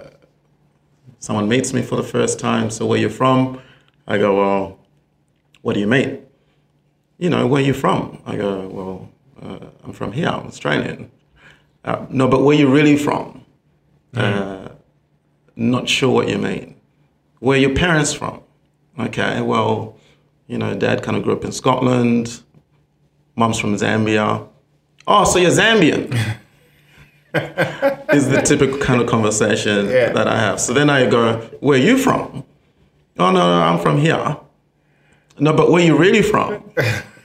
someone 1.20 1.48
meets 1.48 1.74
me 1.74 1.84
for 1.84 1.96
the 1.96 2.02
first 2.18 2.40
time, 2.40 2.72
so 2.72 2.88
where 2.88 2.98
you 2.98 3.10
from? 3.10 3.62
I 4.08 4.18
go, 4.18 4.36
well, 4.36 4.80
what 5.62 5.74
do 5.74 5.80
you 5.80 5.86
mean? 5.88 6.26
You 7.20 7.30
know, 7.30 7.46
where 7.46 7.62
you 7.62 7.76
from? 7.76 8.20
I 8.26 8.36
go, 8.36 8.68
well, 8.68 9.10
uh, 9.44 9.68
I'm 9.84 9.94
from 9.94 10.12
here, 10.12 10.28
I'm 10.28 10.48
Australian. 10.48 11.12
Uh, 11.86 12.08
no, 12.10 12.28
but 12.28 12.42
where 12.42 12.58
you 12.58 12.68
really 12.68 12.98
from? 12.98 13.46
Uh, 14.16 14.63
not 15.56 15.88
sure 15.90 16.10
what 16.14 16.30
you 16.30 16.38
mean. 16.38 16.76
Where 17.40 17.58
your 17.58 17.76
parents 17.76 18.14
from? 18.14 18.42
Okay, 19.00 19.42
well, 19.42 19.98
you 20.48 20.58
know, 20.58 20.76
dad 20.76 21.04
kind 21.04 21.18
of 21.18 21.24
grew 21.24 21.34
up 21.34 21.44
in 21.44 21.52
Scotland, 21.52 22.42
mom's 23.36 23.60
from 23.60 23.76
Zambia. 23.76 24.48
Oh, 25.08 25.24
so 25.26 25.40
you're 25.40 25.52
Zambian? 25.52 26.12
is 28.14 28.30
the 28.30 28.42
typical 28.46 28.78
kind 28.78 29.02
of 29.02 29.08
conversation 29.08 29.88
Yeah. 29.90 30.12
that 30.14 30.28
I 30.28 30.38
have. 30.40 30.60
So 30.62 30.74
then 30.74 30.90
I 30.90 31.08
go, 31.10 31.38
Where 31.60 31.80
are 31.80 31.82
you 31.82 31.98
from? 31.98 32.44
Oh, 33.18 33.32
no, 33.32 33.40
no, 33.40 33.62
I'm 33.62 33.80
from 33.80 33.98
here. 33.98 34.38
No, 35.40 35.54
but 35.54 35.72
where 35.72 35.82
are 35.84 35.86
you 35.86 35.98
really 35.98 36.22
from? 36.22 36.64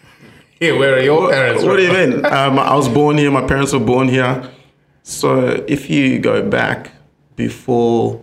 here 0.59 0.77
where 0.79 0.95
are 0.97 1.01
your 1.01 1.31
parents 1.31 1.63
What 1.63 1.77
do 1.77 1.83
you 1.83 1.93
mean? 1.93 2.25
Um, 2.25 2.59
I 2.59 2.75
was 2.75 2.89
born 2.89 3.19
here, 3.19 3.31
my 3.31 3.47
parents 3.47 3.73
were 3.73 3.81
born 3.81 4.09
here. 4.09 4.51
So 5.03 5.65
if 5.69 5.89
you 5.91 6.19
go 6.19 6.49
back 6.49 6.93
before 7.39 8.21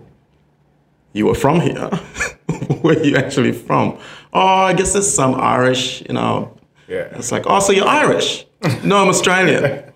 you 1.14 1.26
were 1.26 1.34
from 1.34 1.62
here, 1.62 1.88
where 2.82 3.00
are 3.00 3.04
you 3.04 3.16
actually 3.16 3.54
from? 3.54 3.98
Oh, 4.34 4.40
I 4.40 4.74
guess 4.74 4.94
there's 4.94 5.12
some 5.12 5.34
Irish, 5.36 6.02
you 6.02 6.14
know. 6.14 6.56
Yeah. 6.88 7.08
It's 7.14 7.32
like, 7.32 7.44
oh, 7.48 7.60
so 7.62 7.72
you're 7.72 7.88
Irish? 7.88 8.46
no, 8.84 9.02
I'm 9.02 9.08
Australian. 9.08 9.92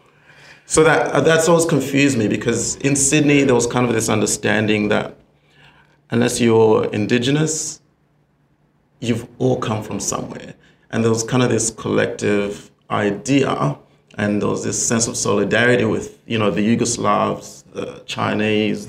So 0.66 0.84
that 0.84 1.26
that's 1.26 1.50
always 1.50 1.66
confused 1.66 2.18
me 2.18 2.28
because 2.28 2.76
in 2.78 2.96
Sydney 2.96 3.44
there 3.44 3.56
was 3.56 3.68
kind 3.68 3.86
of 3.88 3.94
this 3.94 4.08
understanding 4.08 4.90
that 4.90 5.18
unless 6.12 6.40
you're 6.40 6.86
indigenous, 6.94 7.82
you've 9.00 9.28
all 9.40 9.58
come 9.58 9.84
from 9.84 10.00
somewhere, 10.00 10.54
and 10.92 11.04
there 11.04 11.12
was 11.12 11.24
kind 11.24 11.42
of 11.42 11.50
this 11.50 11.72
collective 11.72 12.70
idea, 12.92 13.78
and 14.18 14.42
there 14.42 14.50
was 14.50 14.64
this 14.64 14.78
sense 14.88 15.08
of 15.08 15.18
solidarity 15.18 15.86
with 15.86 16.20
you 16.28 16.38
know 16.38 16.52
the 16.52 16.62
Yugoslavs, 16.62 17.59
the 17.80 18.04
Chinese, 18.06 18.88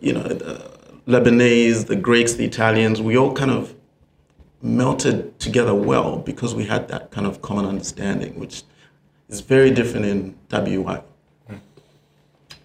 you 0.00 0.12
know 0.12 0.22
the 0.22 0.70
Lebanese, 1.06 1.86
the 1.86 1.96
Greeks, 1.96 2.34
the 2.34 2.44
Italians. 2.44 3.00
We 3.00 3.16
all 3.16 3.32
kind 3.34 3.50
of 3.50 3.74
melted 4.62 5.38
together 5.40 5.74
well 5.74 6.18
because 6.18 6.54
we 6.54 6.64
had 6.64 6.88
that 6.88 7.10
kind 7.10 7.26
of 7.26 7.42
common 7.42 7.66
understanding, 7.66 8.38
which 8.38 8.62
is 9.28 9.40
very 9.40 9.70
different 9.70 10.06
in 10.06 10.18
WA. 10.50 11.02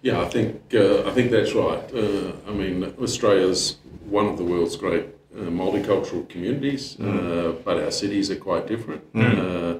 Yeah, 0.00 0.20
I 0.20 0.28
think 0.34 0.74
uh, 0.74 1.08
I 1.08 1.10
think 1.10 1.30
that's 1.30 1.54
right. 1.54 1.82
Uh, 1.92 2.32
I 2.46 2.52
mean, 2.52 2.84
Australia's 3.02 3.78
one 4.08 4.26
of 4.26 4.38
the 4.38 4.44
world's 4.44 4.76
great 4.76 5.06
uh, 5.36 5.50
multicultural 5.62 6.28
communities, 6.28 6.98
uh, 7.00 7.52
but 7.64 7.82
our 7.82 7.90
cities 7.90 8.30
are 8.30 8.36
quite 8.36 8.66
different. 8.68 9.02
Uh, 9.14 9.78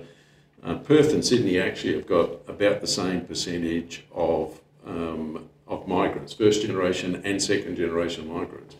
uh, 0.64 0.74
Perth 0.88 1.12
and 1.14 1.24
Sydney 1.24 1.60
actually 1.60 1.94
have 1.94 2.06
got 2.06 2.28
about 2.48 2.80
the 2.80 2.86
same 2.86 3.20
percentage 3.20 4.04
of 4.12 4.60
um, 4.88 5.48
of 5.66 5.86
migrants, 5.86 6.32
first 6.32 6.62
generation 6.62 7.20
and 7.24 7.42
second 7.42 7.76
generation 7.76 8.26
migrants. 8.32 8.76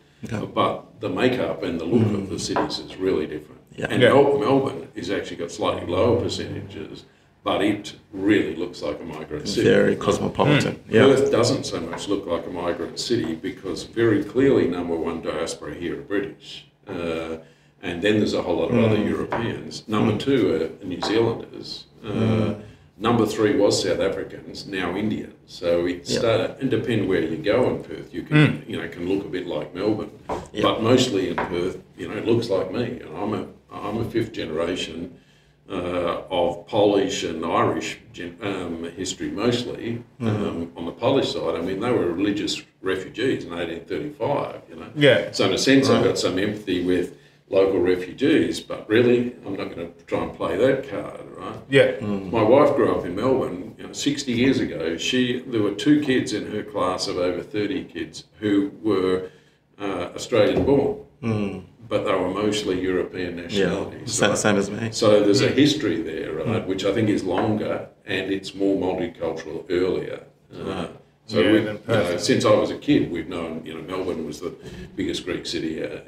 But 0.55 1.01
the 1.01 1.09
makeup 1.09 1.63
and 1.63 1.81
the 1.81 1.85
look 1.85 2.13
of 2.19 2.29
the 2.29 2.39
cities 2.39 2.79
is 2.81 2.97
really 2.97 3.27
different. 3.27 3.61
Yeah. 3.77 3.87
And 3.91 4.03
Yeah. 4.03 4.15
Melbourne 4.15 4.89
has 4.97 5.11
actually 5.11 5.37
got 5.37 5.53
slightly 5.53 5.87
lower 5.87 6.21
percentages, 6.21 7.05
but 7.45 7.63
it 7.63 7.95
really 8.13 8.57
looks 8.57 8.83
like 8.83 8.99
a 9.01 9.05
migrant 9.05 9.47
city. 9.47 9.69
Very 9.69 9.95
cosmopolitan. 9.95 10.81
Yeah. 10.89 11.03
Perth 11.05 11.31
doesn't 11.31 11.65
so 11.67 11.81
much 11.81 12.09
look 12.09 12.27
like 12.27 12.47
a 12.47 12.51
migrant 12.51 12.99
city 12.99 13.35
because 13.37 13.85
very 13.85 14.25
clearly 14.25 14.67
number 14.67 14.97
one 14.97 15.23
diaspora 15.23 15.75
here 15.75 15.99
are 15.99 16.03
British. 16.03 16.67
Uh, 16.89 17.37
and 17.81 18.03
then 18.03 18.19
there's 18.19 18.35
a 18.35 18.43
whole 18.43 18.57
lot 18.57 18.71
of 18.73 18.79
other 18.83 18.97
Europeans. 19.01 19.87
Number 19.87 20.17
two 20.19 20.41
are 20.83 20.85
New 20.85 21.01
Zealanders. 21.01 21.85
Uh, 22.05 22.55
Number 23.01 23.27
three 23.27 23.55
was 23.57 23.81
South 23.83 24.01
Africans, 24.01 24.67
now 24.67 24.97
Indians. 24.97 25.35
So 25.47 25.87
it 25.87 26.09
Yeah. 26.09 26.19
started, 26.19 26.57
and 26.61 26.69
depend 26.71 27.09
where 27.09 27.23
you 27.23 27.37
go 27.37 27.71
in 27.71 27.85
Perth, 27.85 28.13
you 28.13 28.23
can 28.23 28.65
you 28.67 28.77
know 28.77 28.89
can 28.89 29.09
look 29.09 29.25
a 29.25 29.29
bit 29.29 29.47
like 29.47 29.73
Melbourne, 29.75 30.11
but 30.63 30.83
mostly 30.83 31.29
in 31.29 31.37
Perth, 31.37 31.79
you 31.97 32.09
know, 32.09 32.17
it 32.17 32.27
looks 32.27 32.51
like 32.51 32.73
me. 32.73 33.01
And 33.05 33.17
I'm 33.17 33.35
a 33.35 33.47
I'm 33.73 33.99
a 33.99 34.05
fifth 34.05 34.33
generation 34.33 35.13
uh, 35.71 36.23
of 36.31 36.67
Polish 36.67 37.23
and 37.25 37.45
Irish 37.45 37.99
gen- 38.13 38.39
um, 38.43 38.85
history, 38.97 39.31
mostly 39.31 40.03
um, 40.21 40.73
on 40.77 40.87
the 40.87 40.93
Polish 40.93 41.33
side. 41.35 41.55
I 41.55 41.61
mean, 41.61 41.79
they 41.81 41.93
were 41.93 42.11
religious 42.11 42.63
refugees 42.81 43.45
in 43.45 43.51
1835. 43.51 44.63
You 44.71 44.77
know, 44.77 44.87
Yeah. 44.97 45.31
So 45.33 45.45
in 45.45 45.53
a 45.53 45.59
sense, 45.59 45.89
I've 45.89 46.03
got 46.03 46.19
some 46.19 46.39
empathy 46.39 46.83
with 46.83 47.17
local 47.51 47.81
refugees, 47.81 48.61
but 48.61 48.89
really, 48.89 49.35
I'm 49.47 49.57
not 49.57 49.75
going 49.75 49.93
to 49.93 50.05
try 50.05 50.23
and 50.23 50.35
play 50.35 50.57
that 50.57 50.89
card, 50.89 51.21
right? 51.37 51.57
Yeah. 51.69 51.99
My 52.01 52.43
wife 52.43 52.77
grew 52.77 52.95
up 52.95 53.05
in 53.05 53.17
Melbourne. 53.17 53.75
You 53.79 53.87
know, 53.87 53.93
60 53.93 54.33
years 54.33 54.61
ago, 54.61 54.97
she 54.97 55.41
there 55.47 55.63
were 55.63 55.75
two 55.75 56.01
kids 56.03 56.33
in 56.33 56.51
her 56.53 56.63
class 56.63 57.07
of 57.07 57.17
over 57.17 57.43
30 57.43 57.85
kids 57.85 58.25
who 58.41 58.73
were 58.83 59.31
uh, 59.79 60.11
Australian 60.15 60.65
born, 60.65 61.67
but 61.89 62.05
they 62.05 62.13
were 62.13 62.31
mostly 62.31 62.81
European 62.81 63.37
nationalities. 63.37 64.13
Same, 64.13 64.31
right? 64.31 64.39
same 64.39 64.57
as 64.57 64.71
me. 64.71 64.91
So 64.93 65.23
there's 65.25 65.41
a 65.41 65.49
history 65.49 66.03
there, 66.03 66.33
right, 66.35 66.67
which 66.67 66.85
I 66.85 66.93
think 66.93 67.09
is 67.09 67.25
longer 67.25 67.89
and 68.05 68.33
it's 68.33 68.55
more 68.55 68.77
multicultural 68.77 69.65
earlier. 69.71 70.25
Uh, 70.53 70.89
so 71.29 71.41
Yeah, 71.41 71.53
we, 71.53 71.59
than 71.61 71.77
you 71.87 71.95
know, 71.95 72.17
since 72.17 72.45
I 72.47 72.55
was 72.55 72.71
a 72.71 72.79
kid, 72.79 73.11
we've 73.11 73.29
known 73.29 73.63
you 73.65 73.75
know 73.75 73.83
Melbourne 73.83 74.27
was 74.27 74.41
the 74.41 74.53
biggest 74.97 75.25
Greek 75.27 75.45
city 75.47 75.83
uh, 75.83 76.01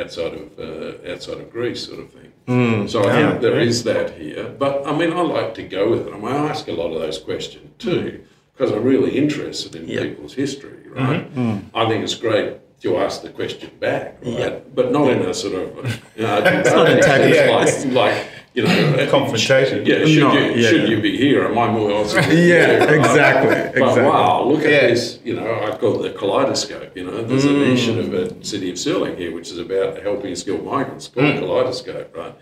outside 0.00 0.32
of 0.40 0.58
uh, 0.58 1.12
outside 1.12 1.38
of 1.38 1.50
Greece, 1.52 1.86
sort 1.86 2.00
of 2.00 2.10
thing. 2.10 2.88
So 2.88 3.02
I 3.02 3.06
Yeah. 3.06 3.28
think 3.30 3.42
there 3.42 3.60
is 3.60 3.84
that 3.84 4.08
here. 4.18 4.46
But 4.58 4.86
I 4.86 4.92
mean, 4.98 5.12
I 5.12 5.20
like 5.20 5.54
to 5.60 5.62
go 5.62 5.90
with 5.90 6.06
it. 6.06 6.12
I, 6.14 6.16
mean, 6.16 6.28
I 6.28 6.48
ask 6.48 6.66
a 6.68 6.72
lot 6.72 6.90
of 6.94 7.00
those 7.00 7.18
questions 7.18 7.68
too 7.78 8.20
because 8.52 8.70
I'm 8.72 8.82
really 8.84 9.12
interested 9.24 9.74
in 9.76 9.86
Yeah. 9.86 10.02
people's 10.02 10.34
history. 10.34 10.78
Right? 10.88 11.26
I 11.74 11.82
think 11.88 12.02
it's 12.04 12.14
great 12.14 12.50
to 12.82 12.96
ask 12.98 13.22
the 13.22 13.30
question 13.30 13.70
back, 13.80 14.18
right? 14.22 14.38
Yeah. 14.38 14.58
But 14.74 14.92
not 14.92 15.10
in 15.10 15.20
a 15.22 15.34
sort 15.34 15.54
of 15.54 15.68
you 16.16 16.22
know, 16.22 16.42
it's 16.44 16.70
not 16.70 16.86
antagonistic. 16.88 17.92
like, 17.92 18.14
like 18.14 18.26
you 18.54 18.62
know 18.62 19.06
Confrontation. 19.10 19.84
Yeah, 19.84 20.04
should 20.06 20.20
No, 20.20 20.32
you 20.32 20.54
yeah, 20.54 20.68
should 20.68 20.82
yeah. 20.82 20.88
you 20.88 21.00
be 21.02 21.16
here? 21.16 21.44
Am 21.46 21.58
I 21.58 21.70
more 21.70 21.90
Aussie? 22.04 22.14
than 22.14 22.30
Yeah, 22.48 22.90
you? 22.92 22.98
exactly, 23.00 23.48
But 23.80 23.88
exactly. 23.88 24.02
wow, 24.04 24.44
look 24.44 24.62
at 24.62 24.70
Yeah. 24.70 24.86
this. 24.88 25.18
You 25.24 25.34
know, 25.36 25.60
I've 25.62 25.80
got 25.80 26.00
the 26.02 26.10
kaleidoscope. 26.10 26.96
You 26.96 27.04
know, 27.04 27.22
there's 27.22 27.44
Mm. 27.44 27.56
an 27.56 27.62
initiative 27.62 28.14
at 28.14 28.46
City 28.46 28.70
of 28.70 28.78
Stirling 28.78 29.16
here, 29.16 29.32
which 29.34 29.50
is 29.50 29.58
about 29.58 30.00
helping 30.02 30.34
skilled 30.36 30.64
migrants 30.64 31.08
called 31.08 31.26
Mm. 31.26 31.38
Kaleidoscope, 31.40 32.16
right? 32.16 32.34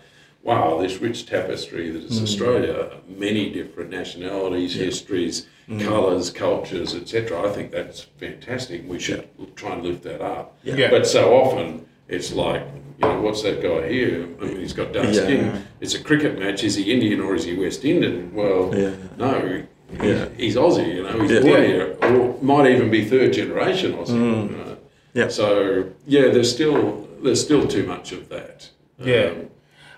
Wow, 0.43 0.77
this 0.81 1.01
rich 1.01 1.25
tapestry 1.25 1.89
that 1.89 2.03
is 2.03 2.19
Mm. 2.19 2.23
Australia, 2.23 2.89
many 3.07 3.49
different 3.49 3.89
nationalities, 3.89 4.75
histories, 4.75 5.47
Mm. 5.69 5.79
colours, 5.81 6.29
cultures, 6.29 6.93
etc. 6.93 7.41
I 7.47 7.49
think 7.49 7.71
that's 7.71 8.05
fantastic. 8.19 8.83
We 8.87 8.99
should 8.99 9.23
try 9.55 9.73
and 9.73 9.83
lift 9.85 10.03
that 10.03 10.21
up. 10.21 10.57
Yeah. 10.63 10.89
But 10.91 11.07
so 11.07 11.33
often 11.33 11.85
it's 12.07 12.33
like, 12.33 12.63
you 13.01 13.07
know, 13.07 13.21
what's 13.21 13.41
that 13.43 13.61
guy 13.61 13.87
here? 13.89 14.27
I 14.41 14.45
mean, 14.45 14.57
he's 14.57 14.73
got 14.73 14.93
dark 14.93 15.07
Yeah. 15.07 15.13
skin. 15.23 15.63
It's 15.81 15.95
a 15.95 16.03
cricket 16.03 16.37
match. 16.39 16.63
Is 16.63 16.75
he 16.75 16.91
Indian 16.91 17.19
or 17.21 17.35
is 17.35 17.43
he 17.45 17.55
West 17.55 17.83
Indian? 17.85 18.33
Well, 18.33 18.71
Yeah. 18.75 18.91
no, 19.17 19.63
he's, 19.89 20.01
Yeah. 20.03 20.27
he's 20.37 20.55
Aussie. 20.55 20.95
You 20.95 21.03
know, 21.03 21.19
he's 21.21 21.31
Yeah. 21.31 21.39
born 21.41 21.61
Yeah. 21.61 21.67
here, 21.67 21.97
or 22.01 22.37
might 22.41 22.69
even 22.71 22.89
be 22.91 23.05
third 23.05 23.33
generation 23.33 23.93
Aussie. 23.93 24.09
Mm. 24.11 24.49
you 24.51 24.57
know. 24.57 24.77
Yeah. 25.13 25.27
So 25.29 25.85
yeah, 26.05 26.29
there's 26.29 26.51
still 26.51 27.07
there's 27.21 27.41
still 27.41 27.65
too 27.67 27.83
much 27.83 28.11
of 28.11 28.27
that. 28.29 28.69
Yeah. 28.99 29.31
Um, 29.31 29.49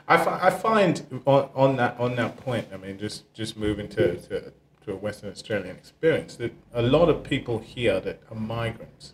I, 0.07 0.51
find 0.51 1.01
on, 1.25 1.49
on 1.55 1.75
that 1.77 1.95
on 1.99 2.15
that 2.17 2.37
point, 2.37 2.67
I 2.73 2.77
mean, 2.77 2.99
just 2.99 3.33
just 3.33 3.57
moving 3.57 3.87
to, 3.89 4.15
to 4.17 4.51
to 4.85 4.91
a 4.91 4.95
Western 4.95 5.31
Australian 5.31 5.75
experience, 5.77 6.35
that 6.35 6.51
a 6.73 6.83
lot 6.83 7.09
of 7.09 7.23
people 7.23 7.57
here 7.57 7.99
that 8.01 8.19
are 8.29 8.37
migrants 8.37 9.13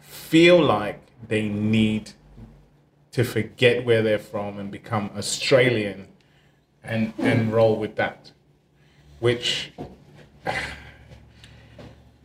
feel 0.00 0.60
like 0.60 1.00
they 1.28 1.48
need 1.48 2.12
to 3.12 3.24
forget 3.24 3.84
where 3.84 4.02
they're 4.02 4.18
from 4.18 4.58
and 4.58 4.70
become 4.70 5.10
Australian, 5.16 6.08
and 6.82 7.12
and 7.18 7.52
roll 7.52 7.76
with 7.76 7.96
that, 7.96 8.32
which 9.20 9.72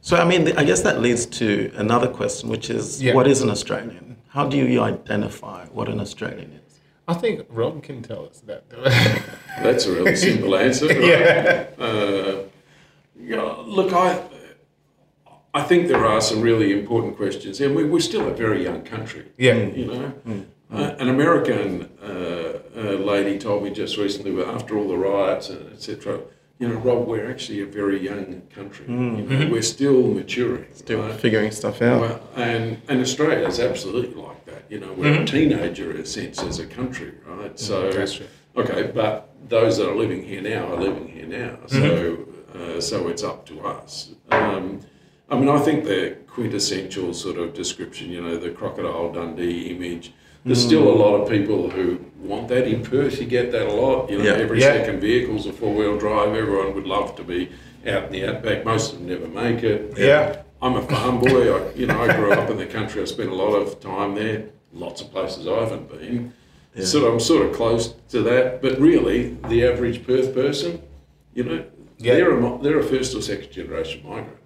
So 0.01 0.15
I 0.17 0.23
mean, 0.23 0.57
I 0.57 0.63
guess 0.63 0.81
that 0.81 1.01
leads 1.01 1.25
to 1.41 1.71
another 1.75 2.07
question, 2.07 2.49
which 2.49 2.69
is, 2.69 3.01
Yeah. 3.03 3.13
what 3.13 3.27
is 3.27 3.41
an 3.41 3.49
Australian? 3.49 4.15
How 4.29 4.47
do 4.47 4.55
you 4.57 4.81
identify 4.81 5.65
what 5.67 5.89
an 5.89 5.99
Australian 5.99 6.51
is? 6.65 6.79
I 7.09 7.13
think 7.13 7.45
Rob 7.49 7.83
can 7.83 8.01
tell 8.01 8.25
us 8.25 8.39
that. 8.45 8.63
That's 9.61 9.85
a 9.85 9.91
really 9.91 10.15
simple 10.15 10.55
answer. 10.65 10.87
right? 10.87 11.01
yeah. 11.01 11.65
Uh, 11.77 12.43
yeah, 13.19 13.41
look, 13.65 13.91
I, 13.93 14.21
I 15.53 15.63
think 15.63 15.87
there 15.87 16.05
are 16.05 16.21
some 16.21 16.41
really 16.41 16.71
important 16.71 17.17
questions, 17.17 17.59
and 17.61 17.75
we, 17.75 17.83
we're 17.83 17.99
still 17.99 18.27
a 18.27 18.33
very 18.33 18.63
young 18.63 18.83
country. 18.83 19.25
Yeah. 19.37 19.55
You 19.55 19.85
know, 19.85 20.13
uh, 20.71 20.95
an 20.99 21.09
American 21.09 21.89
uh, 22.03 22.59
uh, 22.75 22.81
lady 22.81 23.39
told 23.39 23.63
me 23.63 23.69
just 23.69 23.97
recently, 23.97 24.31
well, 24.31 24.49
after 24.53 24.77
all 24.77 24.87
the 24.87 24.97
riots 24.97 25.49
and 25.49 25.71
etc. 25.73 26.19
You 26.59 26.67
know, 26.67 26.75
Rob, 26.75 27.07
we're 27.07 27.29
actually 27.29 27.61
a 27.61 27.67
very 27.67 28.03
young 28.03 28.41
country. 28.53 28.87
You 28.87 28.93
know, 28.93 29.49
We're 29.51 29.61
still 29.61 30.01
maturing. 30.07 30.65
Still 30.73 31.03
right? 31.03 31.13
figuring 31.19 31.51
stuff 31.51 31.83
out. 31.83 32.01
Well, 32.01 32.29
and 32.35 32.81
and 32.89 32.99
Australia 32.99 33.47
is 33.47 33.59
absolutely 33.59 34.19
like 34.21 34.43
that. 34.47 34.63
You 34.67 34.79
know, 34.79 34.91
we're 34.93 35.21
a 35.21 35.25
teenager 35.25 35.91
in 35.91 35.97
a 35.97 36.05
sense 36.05 36.41
as 36.41 36.57
a 36.59 36.65
country, 36.65 37.13
right? 37.27 37.57
So 37.59 37.91
that's 37.91 38.13
true. 38.13 38.25
okay, 38.57 38.91
but 38.91 39.29
those 39.47 39.77
that 39.77 39.87
are 39.87 39.95
living 39.95 40.23
here 40.23 40.41
now 40.41 40.73
are 40.73 40.81
living 40.81 41.07
here 41.07 41.27
now. 41.27 41.59
So 41.67 42.25
uh, 42.55 42.81
so 42.81 43.07
it's 43.07 43.23
up 43.23 43.45
to 43.45 43.61
us. 43.61 44.13
Um, 44.31 44.81
I 45.29 45.35
mean, 45.35 45.49
I 45.49 45.59
think 45.59 45.83
the 45.83 46.17
quintessential 46.27 47.13
sort 47.13 47.37
of 47.37 47.53
description, 47.53 48.09
you 48.11 48.21
know, 48.21 48.37
the 48.37 48.51
crocodile 48.51 49.11
Dundee 49.11 49.67
image. 49.67 50.13
There's 50.45 50.63
still 50.63 50.87
a 50.87 50.93
hmm. 50.93 50.99
lot 50.99 51.15
of 51.15 51.29
people 51.29 51.69
who 51.69 51.99
want 52.19 52.47
that 52.47 52.67
in 52.67 52.81
Perth. 52.83 53.19
You 53.19 53.27
get 53.27 53.51
that 53.51 53.67
a 53.67 53.73
lot. 53.73 54.09
You 54.09 54.19
know, 54.19 54.23
Yeah. 54.23 54.43
every 54.43 54.61
Yeah. 54.61 54.73
second 54.73 55.01
vehicle's 55.01 55.45
a 55.45 55.51
four-wheel 55.51 55.97
drive. 55.97 56.33
Everyone 56.33 56.73
would 56.73 56.85
love 56.85 57.15
to 57.17 57.23
be 57.23 57.49
out 57.85 58.05
in 58.05 58.11
the 58.13 58.25
outback. 58.25 58.63
Most 58.63 58.93
of 58.93 58.99
them 58.99 59.09
never 59.09 59.27
make 59.27 59.63
it. 59.63 59.93
Yeah. 59.97 60.37
I'm 60.61 60.75
a 60.75 60.81
farm 60.81 61.19
boy. 61.19 61.53
I, 61.53 61.73
you 61.75 61.87
know, 61.87 62.01
I 62.01 62.15
grew 62.15 62.31
up 62.31 62.49
in 62.49 62.57
the 62.57 62.65
country. 62.65 63.01
I 63.01 63.05
spent 63.05 63.29
a 63.29 63.35
lot 63.35 63.53
of 63.55 63.79
time 63.81 64.15
there. 64.15 64.45
Lots 64.73 65.01
of 65.01 65.11
places 65.11 65.47
I 65.47 65.59
haven't 65.59 65.89
been. 65.89 66.33
Yeah. 66.75 66.85
So 66.85 67.11
I'm 67.11 67.19
sort 67.19 67.45
of 67.45 67.53
close 67.53 67.93
to 68.09 68.21
that. 68.21 68.61
But 68.61 68.79
really, 68.79 69.35
the 69.49 69.65
average 69.65 70.05
Perth 70.07 70.33
person, 70.33 70.81
you 71.33 71.43
know, 71.43 71.63
Yeah. 71.97 72.13
they're 72.15 72.39
a 72.39 72.59
they're 72.61 72.79
a 72.79 72.83
first 72.83 73.13
or 73.15 73.21
second 73.21 73.51
generation 73.51 74.01
migrant. 74.03 74.37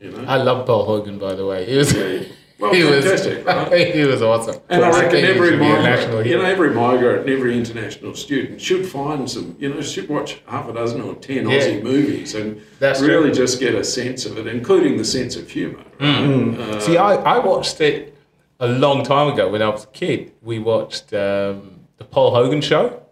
You 0.00 0.10
know, 0.10 0.24
I 0.26 0.36
love 0.36 0.66
Paul 0.66 0.84
Hogan, 0.84 1.18
by 1.18 1.34
the 1.34 1.46
way. 1.46 1.64
He 1.64 1.76
was, 1.76 1.92
Yeah. 1.94 2.24
Well, 2.58 2.72
he 2.72 2.84
was, 2.84 3.04
fantastic, 3.04 3.44
right? 3.46 3.94
he 3.94 4.04
was 4.04 4.22
awesome. 4.22 4.62
and 4.70 4.82
I 4.82 4.88
reckon 5.02 5.22
every 5.26 5.50
should 5.50 5.58
be 5.58 5.66
a 5.66 5.76
migrant, 5.82 6.26
you 6.26 6.38
know, 6.38 6.42
every 6.46 6.70
migrant 6.70 7.20
and 7.20 7.28
every 7.28 7.54
international 7.54 8.14
student 8.14 8.62
should 8.62 8.86
find 8.86 9.30
some, 9.30 9.56
you 9.58 9.68
know, 9.68 9.82
should 9.82 10.08
watch 10.08 10.40
half 10.46 10.66
a 10.66 10.72
dozen 10.72 11.02
or 11.02 11.14
ten 11.16 11.46
Yeah. 11.50 11.58
Aussie 11.58 11.82
movies 11.82 12.34
and 12.34 12.62
That's 12.78 13.02
really 13.02 13.28
true. 13.28 13.34
just 13.44 13.60
get 13.60 13.74
a 13.74 13.84
sense 13.84 14.24
of 14.24 14.38
it, 14.38 14.46
including 14.46 14.96
the 14.96 15.04
sense 15.04 15.36
of 15.36 15.50
humour. 15.50 15.84
Right? 16.00 16.08
Mm. 16.24 16.58
Uh, 16.58 16.80
See, 16.80 16.96
I, 16.96 17.16
I 17.16 17.38
watched 17.40 17.78
it 17.82 18.16
a 18.58 18.68
long 18.68 19.04
time 19.04 19.34
ago 19.34 19.50
when 19.50 19.60
I 19.60 19.68
was 19.68 19.84
a 19.84 19.88
kid. 19.88 20.32
We 20.40 20.58
watched 20.58 21.12
um, 21.12 21.80
the 21.98 22.04
Paul 22.10 22.34
Hogan 22.34 22.62
show. 22.62 23.02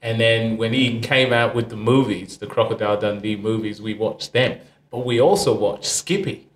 And 0.00 0.18
then 0.18 0.56
when 0.56 0.72
he 0.72 1.00
came 1.00 1.34
out 1.34 1.54
with 1.54 1.68
the 1.68 1.76
movies, 1.76 2.38
the 2.38 2.46
Crocodile 2.46 2.98
Dundee 2.98 3.36
movies, 3.36 3.82
we 3.82 3.92
watched 3.92 4.32
them. 4.32 4.60
But 4.90 5.04
we 5.04 5.20
also 5.20 5.56
watched 5.56 5.84
Skippy. 5.84 6.46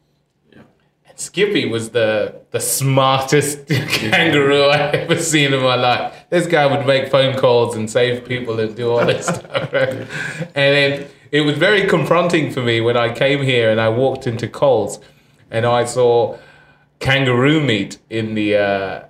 Yeah. 0.50 0.62
And 1.06 1.18
Skippy 1.18 1.66
was 1.68 1.90
the 1.90 2.42
the 2.50 2.60
smartest 2.60 3.66
kangaroo 3.68 4.66
I've 4.66 4.94
ever 4.94 5.18
seen 5.18 5.52
in 5.52 5.62
my 5.62 5.76
life. 5.76 6.14
This 6.30 6.46
guy 6.46 6.66
would 6.66 6.86
make 6.86 7.10
phone 7.10 7.36
calls 7.36 7.76
and 7.76 7.90
save 7.90 8.24
people 8.24 8.58
and 8.60 8.74
do 8.74 8.90
all 8.90 9.04
this 9.04 9.26
stuff. 9.34 9.72
Right? 9.72 9.90
And 9.90 10.48
then 10.54 11.08
it 11.30 11.42
was 11.42 11.56
very 11.56 11.86
confronting 11.86 12.52
for 12.52 12.62
me 12.62 12.80
when 12.80 12.96
I 12.96 13.12
came 13.12 13.42
here 13.42 13.70
and 13.70 13.80
I 13.80 13.88
walked 13.88 14.26
into 14.26 14.48
Coles 14.48 15.00
and 15.50 15.64
I 15.66 15.84
saw 15.84 16.38
kangaroo 16.98 17.60
meat 17.60 17.98
in 18.08 18.34
the 18.34 18.56
uh, 18.56 19.04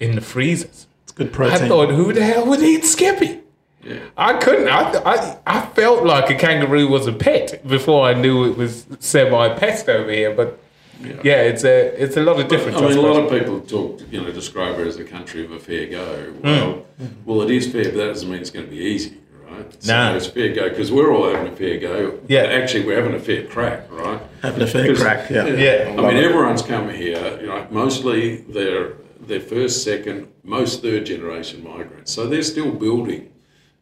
in 0.00 0.14
the 0.14 0.20
freezers. 0.20 0.86
It's 1.02 1.12
good 1.12 1.32
protein. 1.32 1.62
I 1.62 1.68
thought, 1.68 1.90
who 1.90 2.12
the 2.12 2.24
hell 2.24 2.46
would 2.46 2.60
eat 2.62 2.84
Skippy? 2.84 3.40
Yeah. 3.84 3.98
I 4.16 4.34
couldn't. 4.38 4.68
I, 4.68 4.82
I, 5.04 5.38
I 5.46 5.66
felt 5.74 6.04
like 6.04 6.30
a 6.30 6.34
kangaroo 6.34 6.88
was 6.88 7.06
a 7.06 7.12
pet 7.12 7.66
before 7.66 8.06
I 8.06 8.14
knew 8.14 8.44
it 8.50 8.56
was 8.56 8.86
semi-pest 9.00 9.88
over 9.88 10.10
here. 10.10 10.34
But 10.34 10.58
Yeah. 11.02 11.20
yeah, 11.24 11.40
it's 11.50 11.64
a 11.64 11.76
it's 12.02 12.16
a 12.16 12.22
lot 12.22 12.38
of 12.40 12.48
different. 12.48 12.76
I 12.78 12.80
mean, 12.88 12.98
a 12.98 13.00
lot 13.00 13.22
of 13.24 13.30
people 13.30 13.60
talk, 13.60 14.00
you 14.10 14.20
know, 14.22 14.30
describe 14.32 14.78
it 14.80 14.86
as 14.86 14.96
a 14.98 15.04
country 15.04 15.44
of 15.44 15.50
a 15.52 15.58
fair 15.58 15.86
go. 15.98 16.06
Hmm. 16.42 16.46
Well, 16.46 16.86
well, 17.26 17.42
it 17.42 17.50
is 17.50 17.64
fair, 17.72 17.84
but 17.84 17.94
that 18.00 18.06
doesn't 18.12 18.30
mean 18.30 18.40
it's 18.40 18.50
going 18.56 18.66
to 18.66 18.70
be 18.70 18.78
easy, 18.94 19.12
right? 19.50 19.68
So 19.82 19.92
No. 19.92 20.16
it's 20.16 20.26
fair 20.28 20.54
go 20.54 20.68
because 20.70 20.90
we're 20.92 21.12
all 21.14 21.26
having 21.32 21.52
a 21.52 21.56
fair 21.56 21.76
go. 21.78 22.18
Yeah. 22.28 22.44
Actually, 22.60 22.84
we're 22.86 23.00
having 23.02 23.14
a 23.14 23.24
fair 23.30 23.42
crack, 23.54 23.80
right? 23.90 24.20
Having 24.42 24.62
a 24.62 24.66
fair 24.76 24.94
crack, 24.94 25.30
yeah. 25.30 25.46
Yeah. 25.46 25.94
I 25.98 26.00
mean, 26.06 26.16
everyone's 26.28 26.62
come 26.62 26.88
here. 26.90 27.38
You 27.40 27.48
know, 27.48 27.66
mostly 27.70 28.20
they're 28.56 28.94
they're 29.26 29.40
first, 29.56 29.82
second, 29.84 30.28
most 30.44 30.80
third 30.82 31.06
generation 31.06 31.64
migrants. 31.64 32.12
So 32.12 32.26
they're 32.26 32.42
still 32.54 32.70
building, 32.70 33.30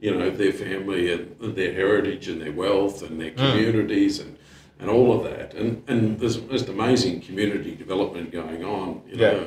you 0.03 0.12
know, 0.12 0.31
their 0.31 0.53
family 0.53 1.12
and, 1.12 1.55
their 1.55 1.73
heritage 1.73 2.29
and 2.29 2.43
their 2.43 2.53
wealth 2.53 3.03
and 3.03 3.21
their 3.21 3.31
communities 3.31 4.19
and, 4.19 4.37
and 4.81 4.91
all 4.91 5.17
of 5.17 5.23
that. 5.25 5.55
And 5.55 5.83
and 5.87 6.19
there's 6.19 6.37
just 6.37 6.69
amazing 6.69 7.21
community 7.21 7.75
development 7.77 8.33
going 8.33 8.65
on. 8.65 9.03
You 9.07 9.17
Yeah. 9.17 9.45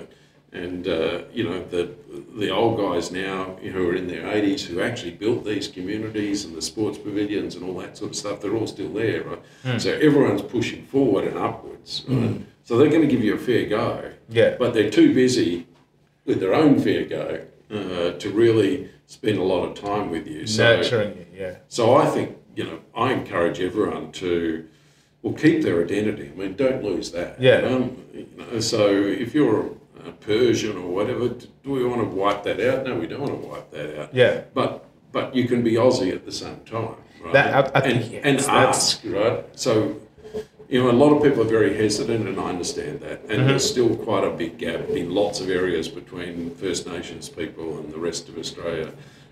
And 0.54 0.88
uh, 0.88 1.24
you 1.34 1.44
know 1.44 1.62
the 1.66 1.94
the 2.38 2.50
old 2.50 2.80
guys 2.80 3.12
now 3.12 3.58
who 3.62 3.90
are 3.90 3.96
in 3.96 4.08
their 4.08 4.24
80s 4.24 4.62
who 4.62 4.80
actually 4.80 5.12
built 5.12 5.44
these 5.44 5.68
communities 5.68 6.46
and 6.46 6.56
the 6.56 6.62
sports 6.62 6.98
pavilions 6.98 7.56
and 7.56 7.66
all 7.66 7.78
that 7.82 7.98
sort 7.98 8.12
of 8.12 8.16
stuff. 8.16 8.40
They're 8.40 8.56
all 8.56 8.68
still 8.68 8.94
there, 8.94 9.24
right? 9.24 9.42
So 9.82 9.92
everyone's 9.92 10.42
pushing 10.42 10.86
forward 10.86 11.26
and 11.26 11.38
upwards. 11.38 12.06
Right? 12.08 12.42
So 12.64 12.78
they're 12.78 12.90
going 12.90 13.02
to 13.02 13.08
give 13.08 13.22
you 13.22 13.36
a 13.36 13.38
fair 13.38 13.66
go. 13.66 14.12
Yeah. 14.30 14.56
But 14.58 14.74
they're 14.74 14.90
too 14.90 15.14
busy 15.14 15.68
with 16.26 16.40
their 16.40 16.54
own 16.54 16.80
fair 16.80 17.04
go 17.04 17.46
uh, 17.70 18.12
to 18.18 18.30
really 18.32 18.90
spend 19.06 19.38
a 19.38 19.44
lot 19.44 19.64
of 19.66 19.76
time 19.80 20.10
with 20.10 20.28
you. 20.28 20.48
So, 20.48 20.78
nurturing 20.78 21.18
it. 21.18 21.28
Yeah. 21.36 21.56
so 21.68 21.96
I 21.96 22.06
think 22.08 22.38
you 22.56 22.64
know 22.64 22.80
I 22.96 23.14
encourage 23.14 23.60
everyone 23.60 24.12
to 24.14 24.68
well 25.22 25.34
keep 25.34 25.62
their 25.64 25.84
identity. 25.84 26.32
I 26.34 26.38
mean, 26.38 26.56
don't 26.56 26.84
lose 26.84 27.12
that. 27.12 27.42
Yeah. 27.42 27.58
Um, 27.62 27.98
you 28.14 28.28
know, 28.38 28.60
so 28.60 28.88
if 28.90 29.34
you're 29.34 29.72
a 30.06 30.12
Persian 30.12 30.78
or 30.78 30.90
whatever, 30.90 31.30
do 31.30 31.72
we 31.72 31.86
want 31.86 32.02
to 32.02 32.08
wipe 32.08 32.44
that 32.44 32.60
out? 32.60 32.86
No, 32.86 32.98
we 32.98 33.08
don't 33.08 33.22
want 33.22 33.42
to 33.42 33.48
wipe 33.48 33.72
that 33.72 34.00
out. 34.00 34.14
Yeah. 34.14 34.44
But 34.54 34.86
but 35.12 35.36
you 35.36 35.48
can 35.48 35.64
be 35.64 35.74
Aussie 35.74 36.14
at 36.14 36.26
the 36.26 36.32
same 36.32 36.60
time, 36.66 36.96
right? 37.24 37.34
That- 37.34 37.76
I- 37.76 37.80
I 37.80 37.84
and, 37.84 38.02
think, 38.02 38.14
yes, 38.14 38.22
and 38.26 38.40
that's- 38.40 38.96
ask, 38.96 39.02
right? 39.06 39.46
So 39.58 39.96
you 40.70 40.82
know, 40.84 40.90
a 40.90 40.94
lot 40.94 41.16
of 41.16 41.22
people 41.24 41.42
are 41.42 41.50
very 41.50 41.76
hesitant, 41.76 42.28
and 42.28 42.40
I 42.40 42.50
understand 42.50 43.00
that. 43.02 43.22
And 43.22 43.30
Mm-hmm. 43.30 43.48
there's 43.48 43.70
still 43.70 43.96
quite 43.96 44.24
a 44.24 44.32
big 44.32 44.58
gap 44.58 44.90
in 44.90 45.14
lots 45.14 45.40
of 45.40 45.50
areas 45.50 45.88
between 45.88 46.50
First 46.56 46.88
Nations 46.88 47.30
people 47.30 47.78
and 47.80 47.94
the 47.94 48.00
rest 48.00 48.30
of 48.30 48.38
Australia. 48.38 48.92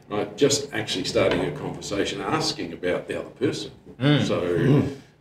Right? 0.09 0.35
Just 0.37 0.71
actually 0.73 1.05
starting 1.05 1.41
a 1.41 1.51
conversation, 1.51 2.21
asking 2.21 2.73
about 2.73 3.07
the 3.07 3.19
other 3.19 3.29
person. 3.31 3.71
Mm. 3.99 4.21
So, 4.27 4.43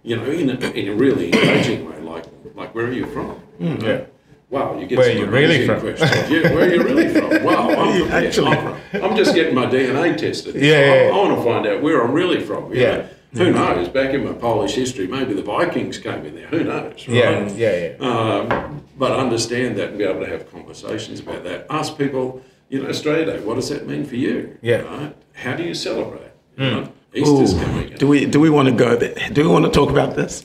you 0.03 0.17
know, 0.17 0.25
in 0.25 0.51
a, 0.51 0.71
in 0.71 0.89
a 0.89 0.95
really 0.95 1.27
engaging 1.33 1.89
way, 1.89 2.01
like 2.01 2.25
like 2.55 2.75
where 2.75 2.87
are 2.87 2.93
you 2.93 3.07
from? 3.07 3.41
Yeah. 3.59 4.05
Wow, 4.51 4.79
you 4.79 4.87
get 4.87 4.99
Where 4.99 5.09
some 5.09 5.17
you 5.19 5.27
really 5.27 5.65
amazing 5.65 5.67
from? 5.67 5.81
questions. 5.81 6.31
Yeah, 6.31 6.53
where 6.53 6.69
are 6.69 6.75
you 6.75 6.83
really 6.83 7.09
from? 7.09 7.43
Wow, 7.49 7.71
I'm, 7.71 7.97
you 7.97 8.05
from- 8.05 8.13
actually 8.15 8.49
I'm, 8.49 9.05
I'm 9.05 9.17
just 9.17 9.35
getting 9.35 9.55
my 9.55 9.65
DNA 9.65 10.15
tested. 10.19 10.57
Yeah, 10.57 10.61
I, 10.63 10.67
yeah, 10.67 11.03
yeah. 11.05 11.11
want 11.17 11.39
to 11.39 11.43
find 11.43 11.67
out 11.67 11.81
where 11.81 12.03
I'm 12.05 12.13
really 12.13 12.43
from. 12.45 12.75
Yeah. 12.75 12.97
know. 12.97 13.09
Who 13.35 13.51
knows? 13.51 13.89
Back 13.89 14.13
in 14.13 14.25
my 14.25 14.33
Polish 14.33 14.75
history, 14.75 15.07
maybe 15.07 15.33
the 15.33 15.43
Vikings 15.43 15.99
came 15.99 16.27
in 16.27 16.35
there. 16.35 16.49
Who 16.49 16.65
knows? 16.65 16.93
Right? 16.93 17.09
Yeah, 17.09 17.49
yeah, 17.55 17.95
yeah. 17.99 18.07
Um, 18.07 18.85
but 18.99 19.13
understand 19.13 19.77
that 19.79 19.91
and 19.91 19.99
be 19.99 20.05
able 20.05 20.21
to 20.21 20.27
have 20.27 20.51
conversations 20.51 21.21
about 21.21 21.43
that. 21.45 21.67
Ask 21.71 21.97
people, 21.97 22.43
you 22.69 22.83
know, 22.83 22.89
Australia 22.91 23.25
Day, 23.27 23.41
what 23.41 23.55
does 23.55 23.71
that 23.71 23.87
mean 23.87 24.05
for 24.05 24.17
you? 24.17 24.59
Yeah. 24.61 24.83
Right? 24.83 25.17
How 25.35 25.57
do 25.57 25.63
you 25.63 25.75
celebrate? 25.75 26.31
You 26.59 26.71
know, 26.71 26.93
Easter's 27.15 27.55
Ooh, 27.55 27.65
coming. 27.65 27.95
do 27.95 28.07
we 28.07 28.27
do 28.27 28.39
we 28.39 28.51
want 28.51 28.69
to 28.69 28.75
go 28.75 28.97
there? 28.97 29.15
Do 29.33 29.43
we 29.43 29.49
want 29.49 29.65
to 29.65 29.71
talk 29.71 29.89
about 29.91 30.15
this? 30.15 30.45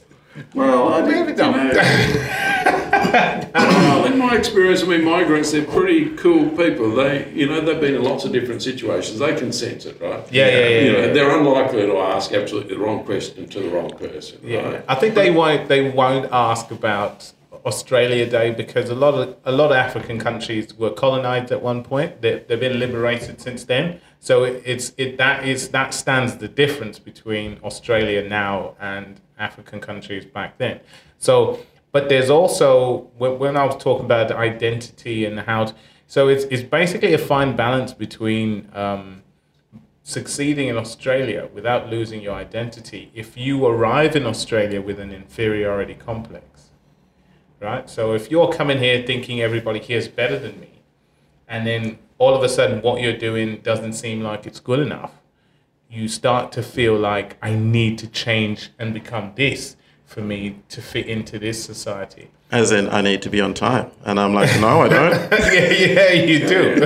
Well, 0.53 0.93
I 0.93 1.01
think, 1.01 1.27
Maybe 1.27 1.31
you 1.31 1.37
don't. 1.37 1.73
well, 3.53 4.05
in 4.05 4.17
my 4.17 4.35
experience, 4.35 4.83
I 4.83 4.87
mean, 4.87 5.03
migrants, 5.03 5.51
they're 5.51 5.65
pretty 5.65 6.15
cool 6.15 6.49
people. 6.49 6.93
They, 6.95 7.29
you 7.31 7.47
know, 7.47 7.61
they've 7.61 7.79
been 7.79 7.95
in 7.95 8.03
lots 8.03 8.25
of 8.25 8.31
different 8.31 8.61
situations. 8.61 9.19
They 9.19 9.35
can 9.35 9.51
sense 9.51 9.85
it, 9.85 9.99
right? 10.01 10.23
Yeah, 10.31 10.47
yeah, 10.47 10.57
yeah, 10.57 10.79
You 10.81 10.91
know, 10.93 10.99
yeah. 11.05 11.13
they're 11.13 11.37
unlikely 11.37 11.85
to 11.85 11.97
ask 11.97 12.31
absolutely 12.33 12.75
the 12.75 12.81
wrong 12.81 13.03
question 13.03 13.47
to 13.49 13.59
the 13.59 13.69
wrong 13.69 13.91
person, 13.91 14.39
Yeah, 14.43 14.69
right? 14.69 14.85
I 14.87 14.95
think 14.95 15.15
they 15.15 15.31
won't. 15.31 15.67
They 15.67 15.89
won't 15.89 16.31
ask 16.31 16.71
about 16.71 17.31
Australia 17.65 18.29
Day 18.29 18.51
because 18.51 18.89
a 18.89 18.95
lot 18.95 19.13
of 19.13 19.35
a 19.45 19.51
lot 19.51 19.71
of 19.71 19.77
African 19.77 20.19
countries 20.19 20.73
were 20.77 20.91
colonized 20.91 21.51
at 21.51 21.61
one 21.61 21.83
point. 21.83 22.21
They, 22.21 22.43
they've 22.47 22.59
been 22.59 22.79
liberated 22.79 23.41
since 23.41 23.63
then. 23.65 23.99
So 24.19 24.43
it, 24.45 24.63
it's 24.65 24.93
it 24.97 25.17
that 25.17 25.45
is 25.45 25.69
that 25.69 25.93
stands 25.93 26.37
the 26.37 26.47
difference 26.47 26.99
between 26.99 27.59
Australia 27.63 28.27
now 28.27 28.75
and 28.79 29.19
African 29.37 29.79
countries 29.79 30.25
back 30.25 30.57
then. 30.57 30.79
So, 31.19 31.59
but 31.91 32.09
there's 32.09 32.29
also 32.29 33.09
when, 33.17 33.57
I 33.57 33.65
was 33.65 33.81
talking 33.81 34.05
about 34.05 34.31
identity 34.31 35.25
and 35.25 35.39
how. 35.39 35.65
To, 35.65 35.75
so 36.07 36.27
it's 36.27 36.45
it's 36.45 36.63
basically 36.63 37.13
a 37.13 37.17
fine 37.17 37.55
balance 37.55 37.93
between. 37.93 38.69
Um, 38.73 39.23
succeeding 40.07 40.69
in 40.69 40.77
Australia 40.77 41.49
without 41.53 41.89
losing 41.89 42.21
your 42.21 42.33
identity 42.33 43.11
if 43.13 43.35
you 43.35 43.65
arrive 43.65 44.15
in 44.15 44.25
Australia 44.25 44.79
with 44.79 45.01
an 45.01 45.11
inferiority 45.11 45.93
complex. 45.93 46.69
Right? 47.59 47.89
So 47.89 48.13
if 48.13 48.31
you're 48.31 48.47
coming 48.47 48.77
here 48.77 49.05
thinking 49.05 49.41
everybody 49.41 49.79
here 49.79 49.97
is 49.97 50.07
better 50.07 50.39
than 50.39 50.61
me, 50.61 50.81
and 51.45 51.67
then 51.67 51.99
all 52.19 52.33
of 52.33 52.41
a 52.41 52.47
sudden 52.47 52.81
what 52.81 53.01
you're 53.01 53.17
doing 53.17 53.57
doesn't 53.57 53.93
seem 53.93 54.21
like 54.21 54.45
it's 54.45 54.61
good 54.61 54.79
enough, 54.79 55.11
you 55.89 56.07
start 56.07 56.53
to 56.53 56.63
feel 56.63 56.95
like 56.95 57.35
I 57.41 57.53
need 57.53 57.97
to 57.97 58.07
change 58.07 58.69
and 58.79 58.93
become 58.93 59.33
this 59.35 59.75
for 60.07 60.21
me 60.21 60.55
to 60.69 60.81
fit 60.81 61.05
into 61.05 61.37
this 61.37 61.63
society. 61.63 62.29
As 62.49 62.71
in, 62.71 62.89
I 62.89 63.01
need 63.01 63.21
to 63.23 63.29
be 63.29 63.41
on 63.41 63.53
time, 63.53 63.91
and 64.05 64.19
I'm 64.19 64.33
like, 64.33 64.49
no, 64.61 64.81
I 64.81 64.87
don't. 64.89 65.11
yeah, 65.31 65.69
yeah, 65.69 66.11
you 66.13 66.39
do. 66.47 66.79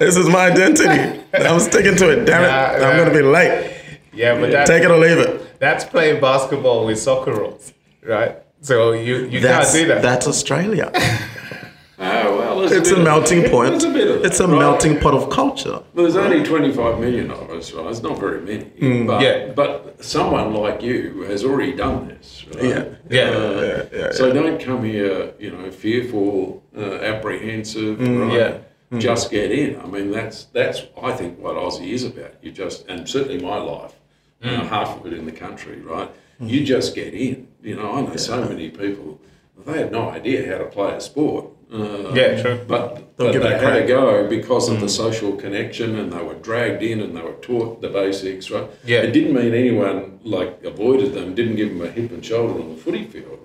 this 0.00 0.16
is 0.16 0.28
my 0.28 0.50
identity. 0.50 1.20
I'm 1.34 1.60
sticking 1.60 1.94
to 1.96 2.08
it. 2.10 2.24
Damn 2.24 2.42
it, 2.44 2.48
Nah, 2.80 2.88
I'm 2.88 2.96
gonna 2.96 3.12
be 3.12 3.22
late. 3.22 3.70
Yeah, 4.14 4.40
but 4.40 4.50
that, 4.52 4.66
Take 4.66 4.82
it 4.82 4.90
or 4.90 4.96
leave 4.98 5.18
it. 5.18 5.58
that's 5.60 5.84
playing 5.84 6.20
basketball 6.20 6.86
with 6.86 6.98
soccer 6.98 7.32
rules, 7.34 7.72
right? 8.02 8.38
So 8.62 8.92
you, 8.92 9.26
you 9.26 9.40
That's 9.40 9.72
can't 9.72 9.82
do 9.88 9.94
that. 9.94 10.02
that's 10.02 10.26
Australia. 10.26 10.90
Oh, 11.98 12.33
well, 12.64 12.70
there's 12.70 12.80
It's 12.82 12.90
bit 12.90 12.98
a 12.98 13.00
of- 13.00 13.04
melting 13.04 13.50
point. 13.50 13.70
There's 13.70 13.84
a 13.84 13.90
bit 13.90 14.08
of 14.10 14.24
It's 14.24 14.40
a 14.40 14.46
right? 14.48 14.58
melting 14.58 15.00
pot 15.00 15.14
of 15.14 15.30
culture. 15.30 15.80
There's 15.94 16.16
only 16.16 16.42
25 16.42 16.98
million 17.00 17.30
of 17.30 17.50
us, 17.50 17.72
right? 17.72 17.86
It's 17.86 18.02
not 18.02 18.18
very 18.18 18.40
many. 18.40 18.64
but, 18.64 18.80
Mm, 18.80 19.20
yeah. 19.22 19.52
but 19.54 19.96
someone 20.04 20.54
like 20.54 20.82
you 20.82 21.24
has 21.28 21.44
already 21.44 21.72
done 21.72 22.08
this, 22.08 22.44
right? 22.54 22.64
Yeah. 22.64 22.84
Yeah. 23.10 23.30
Uh, 23.30 23.60
Yeah, 23.92 23.98
yeah, 23.98 24.10
so 24.12 24.32
don't 24.32 24.58
come 24.60 24.84
here, 24.84 25.32
you 25.38 25.50
know, 25.50 25.70
fearful, 25.70 26.62
uh, 26.76 26.94
apprehensive, 27.12 27.98
right? 28.00 28.08
Mm, 28.08 28.32
yeah. 28.32 28.52
Mm. 28.92 29.00
Just 29.00 29.30
get 29.30 29.50
in. 29.50 29.80
I 29.82 29.86
mean, 29.86 30.10
that's 30.10 30.44
that's 30.52 30.82
I 31.02 31.12
think 31.12 31.38
what 31.40 31.56
Aussie 31.56 31.90
is 31.92 32.04
about. 32.04 32.34
You 32.42 32.50
just 32.52 32.86
and 32.88 33.08
certainly 33.08 33.40
my 33.42 33.56
life, 33.58 33.94
you 34.42 34.50
Mm. 34.50 34.58
know, 34.58 34.64
half 34.64 34.98
of 35.00 35.06
it 35.06 35.12
in 35.18 35.24
the 35.26 35.32
country, 35.32 35.80
right? 35.80 36.10
You 36.40 36.64
just 36.64 36.94
get 36.94 37.14
in. 37.14 37.48
You 37.62 37.76
know, 37.76 37.92
I 37.92 38.00
know 38.02 38.16
so 38.16 38.44
many 38.44 38.68
people. 38.68 39.20
They 39.66 39.78
had 39.78 39.92
no 39.92 40.10
idea 40.10 40.46
how 40.50 40.58
to 40.58 40.66
play 40.66 40.92
a 40.94 41.00
sport. 41.00 41.46
Uh, 41.74 42.12
Yeah, 42.14 42.40
true. 42.40 42.60
But, 42.68 43.16
but 43.16 43.32
they 43.32 43.58
had 43.58 43.74
to 43.80 43.86
go 43.86 44.28
because 44.28 44.68
of 44.68 44.80
the 44.80 44.88
social 44.88 45.32
connection, 45.36 45.98
and 45.98 46.12
they 46.12 46.22
were 46.22 46.34
dragged 46.34 46.82
in, 46.82 47.00
and 47.00 47.16
they 47.16 47.22
were 47.22 47.32
taught 47.42 47.80
the 47.82 47.88
basics. 47.88 48.50
Right? 48.50 48.68
Yeah. 48.84 49.00
It 49.02 49.12
didn't 49.12 49.34
mean 49.34 49.54
anyone 49.54 50.20
like 50.22 50.62
avoided 50.64 51.14
them, 51.14 51.34
didn't 51.34 51.56
give 51.56 51.70
them 51.70 51.82
a 51.82 51.90
hip 51.90 52.10
and 52.12 52.24
shoulder 52.24 52.60
on 52.62 52.74
the 52.74 52.80
footy 52.80 53.04
field, 53.04 53.40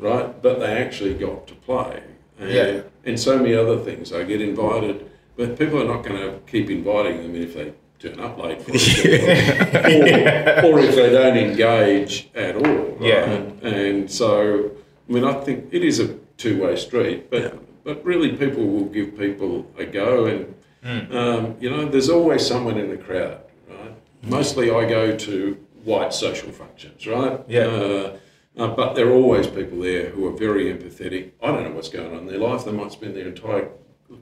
right? 0.00 0.40
But 0.42 0.60
they 0.60 0.72
actually 0.84 1.14
got 1.14 1.46
to 1.48 1.54
play. 1.54 2.02
And, 2.38 2.50
Yeah. 2.50 2.80
And 3.04 3.20
so 3.20 3.36
many 3.38 3.54
other 3.54 3.78
things. 3.78 4.10
They 4.10 4.24
get 4.24 4.40
invited, 4.40 5.08
but 5.36 5.58
people 5.58 5.80
are 5.82 5.86
not 5.94 6.02
going 6.02 6.20
to 6.20 6.38
keep 6.50 6.70
inviting 6.70 7.22
them 7.22 7.36
if 7.40 7.54
they 7.54 7.72
turn 7.98 8.18
up 8.20 8.38
late, 8.38 8.62
for 8.62 8.72
or, 8.72 10.74
or 10.74 10.78
if 10.80 10.94
they 10.96 11.10
don't 11.10 11.36
engage 11.36 12.28
at 12.34 12.56
all. 12.56 12.96
Right? 12.98 13.00
Yeah. 13.00 13.68
And 13.68 14.10
so, 14.10 14.70
I 15.08 15.12
mean, 15.12 15.24
I 15.24 15.34
think 15.44 15.68
it 15.72 15.84
is 15.84 16.00
a 16.00 16.14
two-way 16.36 16.76
street, 16.76 17.30
but 17.30 17.58
but 17.86 18.04
really, 18.04 18.36
people 18.36 18.66
will 18.66 18.86
give 18.86 19.16
people 19.16 19.70
a 19.78 19.86
go, 19.86 20.26
and 20.26 21.14
um, 21.14 21.56
you 21.60 21.70
know, 21.70 21.86
there's 21.86 22.10
always 22.10 22.44
someone 22.44 22.78
in 22.78 22.90
the 22.90 22.96
crowd, 22.96 23.40
right? 23.68 23.94
Mostly, 24.24 24.72
I 24.72 24.88
go 24.88 25.16
to 25.16 25.54
white 25.84 26.12
social 26.12 26.50
functions, 26.50 27.06
right? 27.06 27.40
Yeah. 27.46 27.66
Uh, 27.66 28.18
uh, 28.58 28.66
but 28.74 28.94
there 28.94 29.06
are 29.06 29.12
always 29.12 29.46
people 29.46 29.78
there 29.80 30.10
who 30.10 30.26
are 30.26 30.36
very 30.36 30.64
empathetic. 30.64 31.30
I 31.40 31.52
don't 31.52 31.62
know 31.62 31.70
what's 31.70 31.88
going 31.88 32.12
on 32.12 32.20
in 32.20 32.26
their 32.26 32.38
life. 32.38 32.64
They 32.64 32.72
might 32.72 32.90
spend 32.90 33.14
their 33.14 33.28
entire 33.28 33.68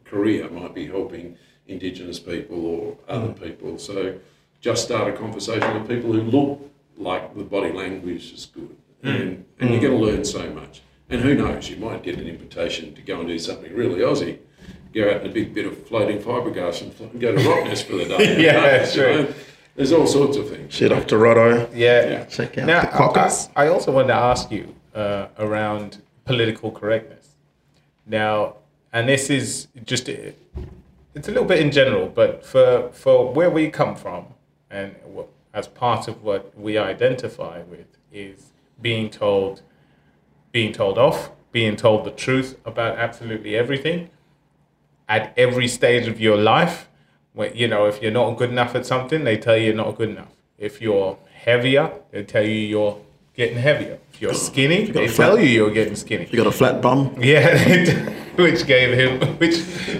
career 0.04 0.50
might 0.50 0.74
be 0.74 0.86
helping 0.86 1.38
Indigenous 1.66 2.18
people 2.18 2.66
or 2.66 2.98
other 3.08 3.32
people. 3.32 3.78
So 3.78 4.18
just 4.60 4.84
start 4.84 5.12
a 5.12 5.16
conversation 5.16 5.72
with 5.72 5.88
people 5.88 6.12
who 6.12 6.20
look 6.20 6.70
like 6.98 7.34
the 7.34 7.44
body 7.44 7.72
language 7.72 8.32
is 8.32 8.44
good, 8.44 8.76
and, 9.02 9.46
and 9.58 9.70
you're 9.70 9.80
going 9.80 9.98
to 9.98 10.04
learn 10.04 10.24
so 10.24 10.50
much. 10.50 10.82
And 11.14 11.22
who 11.22 11.36
knows, 11.36 11.70
you 11.70 11.76
might 11.76 12.02
get 12.02 12.18
an 12.18 12.26
invitation 12.26 12.92
to 12.96 13.00
go 13.00 13.20
and 13.20 13.28
do 13.28 13.38
something 13.38 13.72
really 13.72 14.00
Aussie. 14.00 14.38
Go 14.92 15.08
out 15.10 15.20
in 15.20 15.30
a 15.30 15.32
big 15.32 15.54
bit 15.54 15.64
of 15.64 15.86
floating 15.86 16.18
fiberglass 16.18 16.82
and 16.82 16.92
fl- 16.92 17.04
go 17.18 17.30
to 17.30 17.38
Rottnest 17.38 17.84
for 17.84 17.92
the 17.94 18.04
day. 18.18 18.42
Yeah, 18.42 18.84
You 18.84 18.92
true. 18.92 19.22
know, 19.22 19.34
There's 19.76 19.92
all 19.92 20.08
sorts 20.08 20.36
of 20.36 20.48
things. 20.50 20.74
Shit 20.74 20.90
off 20.90 21.06
to 21.06 21.16
Rotto. 21.16 21.70
Yeah. 21.72 22.08
Yeah. 22.08 22.24
Check 22.24 22.58
out 22.58 22.66
Now, 22.66 22.80
the 22.80 22.88
quokkas. 22.88 23.48
I, 23.54 23.66
I 23.66 23.68
also 23.68 23.92
wanted 23.92 24.08
to 24.08 24.14
ask 24.14 24.50
you 24.50 24.74
uh, 24.92 25.28
around 25.38 26.02
political 26.24 26.72
correctness. 26.72 27.28
Now, 28.06 28.56
and 28.92 29.08
this 29.08 29.30
is 29.30 29.68
just 29.84 30.08
it's 30.08 31.28
a 31.28 31.30
little 31.30 31.44
bit 31.44 31.60
in 31.60 31.70
general, 31.70 32.08
but 32.08 32.44
for 32.44 32.90
for 32.92 33.32
where 33.32 33.50
we 33.50 33.70
come 33.70 33.94
from, 33.94 34.26
and 34.68 34.96
what, 35.04 35.28
as 35.52 35.68
part 35.68 36.08
of 36.08 36.24
what 36.24 36.58
we 36.58 36.76
identify 36.76 37.62
with 37.62 37.86
is 38.12 38.50
being 38.82 39.10
told, 39.10 39.62
being 40.54 40.72
told 40.72 40.96
off, 40.98 41.30
being 41.50 41.74
told 41.74 42.04
the 42.04 42.12
truth 42.12 42.56
about 42.64 42.96
absolutely 42.96 43.56
everything 43.56 44.08
at 45.08 45.34
every 45.36 45.66
stage 45.66 46.06
of 46.06 46.20
your 46.20 46.36
life. 46.36 46.88
When, 47.32 47.56
you 47.56 47.66
know, 47.66 47.86
if 47.86 48.00
you're 48.00 48.12
not 48.12 48.38
good 48.38 48.50
enough 48.50 48.76
at 48.76 48.86
something, 48.86 49.24
they 49.24 49.36
tell 49.36 49.56
you 49.56 49.66
you're 49.66 49.74
not 49.74 49.96
good 49.96 50.10
enough. 50.10 50.30
If 50.56 50.80
you're 50.80 51.18
heavier, 51.44 51.90
they 52.12 52.22
tell 52.22 52.44
you 52.44 52.52
you're 52.52 52.96
getting 53.34 53.58
heavier. 53.58 53.98
If 54.12 54.22
you're 54.22 54.32
skinny, 54.32 54.86
got 54.86 54.94
they 54.94 55.08
flat- 55.08 55.26
tell 55.26 55.38
you 55.40 55.48
you're 55.48 55.72
getting 55.72 55.96
skinny. 55.96 56.28
You 56.30 56.36
got 56.36 56.46
a 56.46 56.52
flat 56.52 56.80
bum? 56.80 57.16
Yeah, 57.18 57.50
which 58.36 58.64
gave 58.64 58.96
him, 58.96 59.36
which 59.38 59.56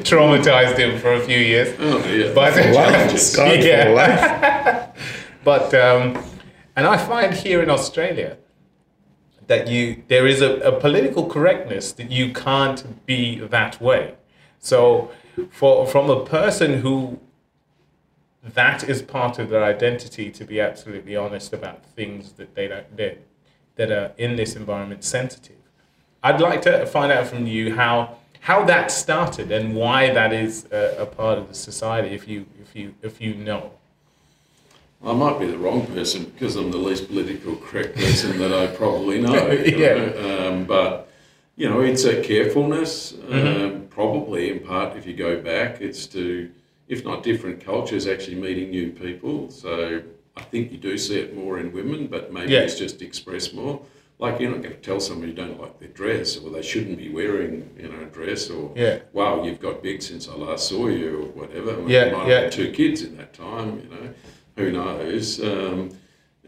traumatized 0.07 0.79
him 0.79 1.01
for 1.01 1.15
a 1.15 1.21
few 1.21 1.39
years. 1.39 1.75
Oh, 1.81 1.99
yeah. 2.07 2.33
But 2.33 2.55
Life. 2.73 3.65
Yeah. 3.65 4.93
but 5.45 5.75
um, 5.75 6.23
and 6.77 6.87
I 6.87 6.97
find 6.97 7.35
here 7.35 7.61
in 7.61 7.71
Australia 7.71 8.37
that 9.47 9.69
you 9.69 10.03
there 10.09 10.27
is 10.27 10.41
a, 10.41 10.61
a 10.61 10.81
political 10.81 11.27
correctness 11.27 11.93
that 11.93 12.11
you 12.11 12.33
can't 12.33 13.07
be 13.07 13.39
that 13.41 13.81
way. 13.81 14.15
So 14.59 15.11
for 15.51 15.87
from 15.87 16.11
a 16.11 16.25
person 16.25 16.81
who 16.81 17.21
that 18.43 18.85
is 18.89 19.01
part 19.03 19.39
of 19.39 19.49
their 19.49 19.65
identity 19.65 20.31
to 20.31 20.45
be 20.45 20.61
absolutely 20.61 21.17
honest 21.17 21.53
about 21.53 21.85
things 21.85 22.33
that 22.33 22.55
they 22.55 22.69
don't 22.69 22.97
that, 22.97 23.19
that 23.77 23.91
are 23.91 24.13
in 24.19 24.37
this 24.37 24.55
environment 24.55 25.03
sensitive. 25.05 25.57
I'd 26.23 26.41
like 26.41 26.63
to 26.63 26.87
find 26.87 27.11
out 27.13 27.27
from 27.27 27.47
you 27.47 27.75
how 27.75 28.19
how 28.41 28.63
that 28.65 28.91
started 28.91 29.51
and 29.51 29.75
why 29.75 30.13
that 30.13 30.33
is 30.33 30.67
a, 30.71 30.97
a 31.01 31.07
part 31.07 31.39
of 31.39 31.49
the 31.49 31.55
society 31.55 32.15
if 32.15 32.29
you 32.29 32.47
if 32.61 32.77
you 32.77 32.95
if 33.03 33.21
you 33.21 33.35
know. 33.35 33.73
I 35.05 35.13
might 35.13 35.39
be 35.39 35.47
the 35.47 35.59
wrong 35.59 35.87
person 35.87 36.25
because 36.25 36.57
I'm 36.57 36.71
the 36.71 36.79
least 36.79 37.09
political 37.09 37.57
correct 37.57 37.95
person 37.97 38.39
that 38.39 38.53
I 38.53 38.67
probably 38.75 39.21
know. 39.21 39.51
Yeah. 39.67 39.95
know. 39.95 40.49
Um, 40.49 40.65
but 40.65 41.09
you 41.57 41.69
know, 41.69 41.81
it's 41.81 42.05
a 42.05 42.23
carefulness. 42.23 43.15
Um, 43.31 43.87
probably 43.91 44.51
in 44.51 44.61
part, 44.61 44.97
if 44.97 45.07
you 45.07 45.15
go 45.15 45.41
back, 45.41 45.81
it's 45.81 46.07
to, 46.09 46.51
if 46.89 47.05
not 47.05 47.23
different 47.23 47.65
cultures, 47.65 48.07
actually 48.07 48.37
meeting 48.37 48.71
new 48.71 48.91
people. 48.91 49.51
So 49.51 50.03
I 50.37 50.43
think 50.43 50.73
you 50.73 50.79
do 50.79 50.97
see 50.99 51.19
it 51.21 51.37
more 51.37 51.59
in 51.61 51.73
women, 51.73 52.07
but 52.09 52.33
maybe 52.33 52.53
Yeah. 52.53 52.61
it's 52.61 52.79
just 52.79 53.03
expressed 53.03 53.55
more. 53.55 53.81
like 54.21 54.39
you're 54.41 54.51
not 54.51 54.63
going 54.63 54.75
to 54.75 54.81
tell 54.81 55.01
somebody 55.01 55.33
you 55.33 55.37
don't 55.37 55.61
like 55.61 55.77
their 55.81 55.89
dress 55.89 56.37
or 56.39 56.49
they 56.51 56.63
shouldn't 56.63 56.97
be 56.97 57.09
wearing 57.13 57.69
you 57.77 57.89
know 57.89 58.01
a 58.01 58.07
dress 58.19 58.49
or 58.49 58.73
Yeah. 58.77 59.01
wow 59.13 59.43
you've 59.45 59.61
got 59.61 59.83
big 59.83 60.03
since 60.03 60.29
I 60.29 60.35
last 60.35 60.69
saw 60.69 60.87
you 60.87 61.11
or 61.23 61.27
whatever. 61.41 61.73
Yeah, 61.89 62.07
you 62.07 62.13
might 62.17 62.29
yeah. 62.29 62.35
have 62.35 62.43
had 62.45 62.53
two 62.53 62.71
kids 62.71 63.03
in 63.03 63.17
that 63.17 63.35
time, 63.35 63.69
you 63.83 63.89
know, 63.95 64.07
who 64.57 64.73
knows. 64.73 65.43
Um, 65.43 65.91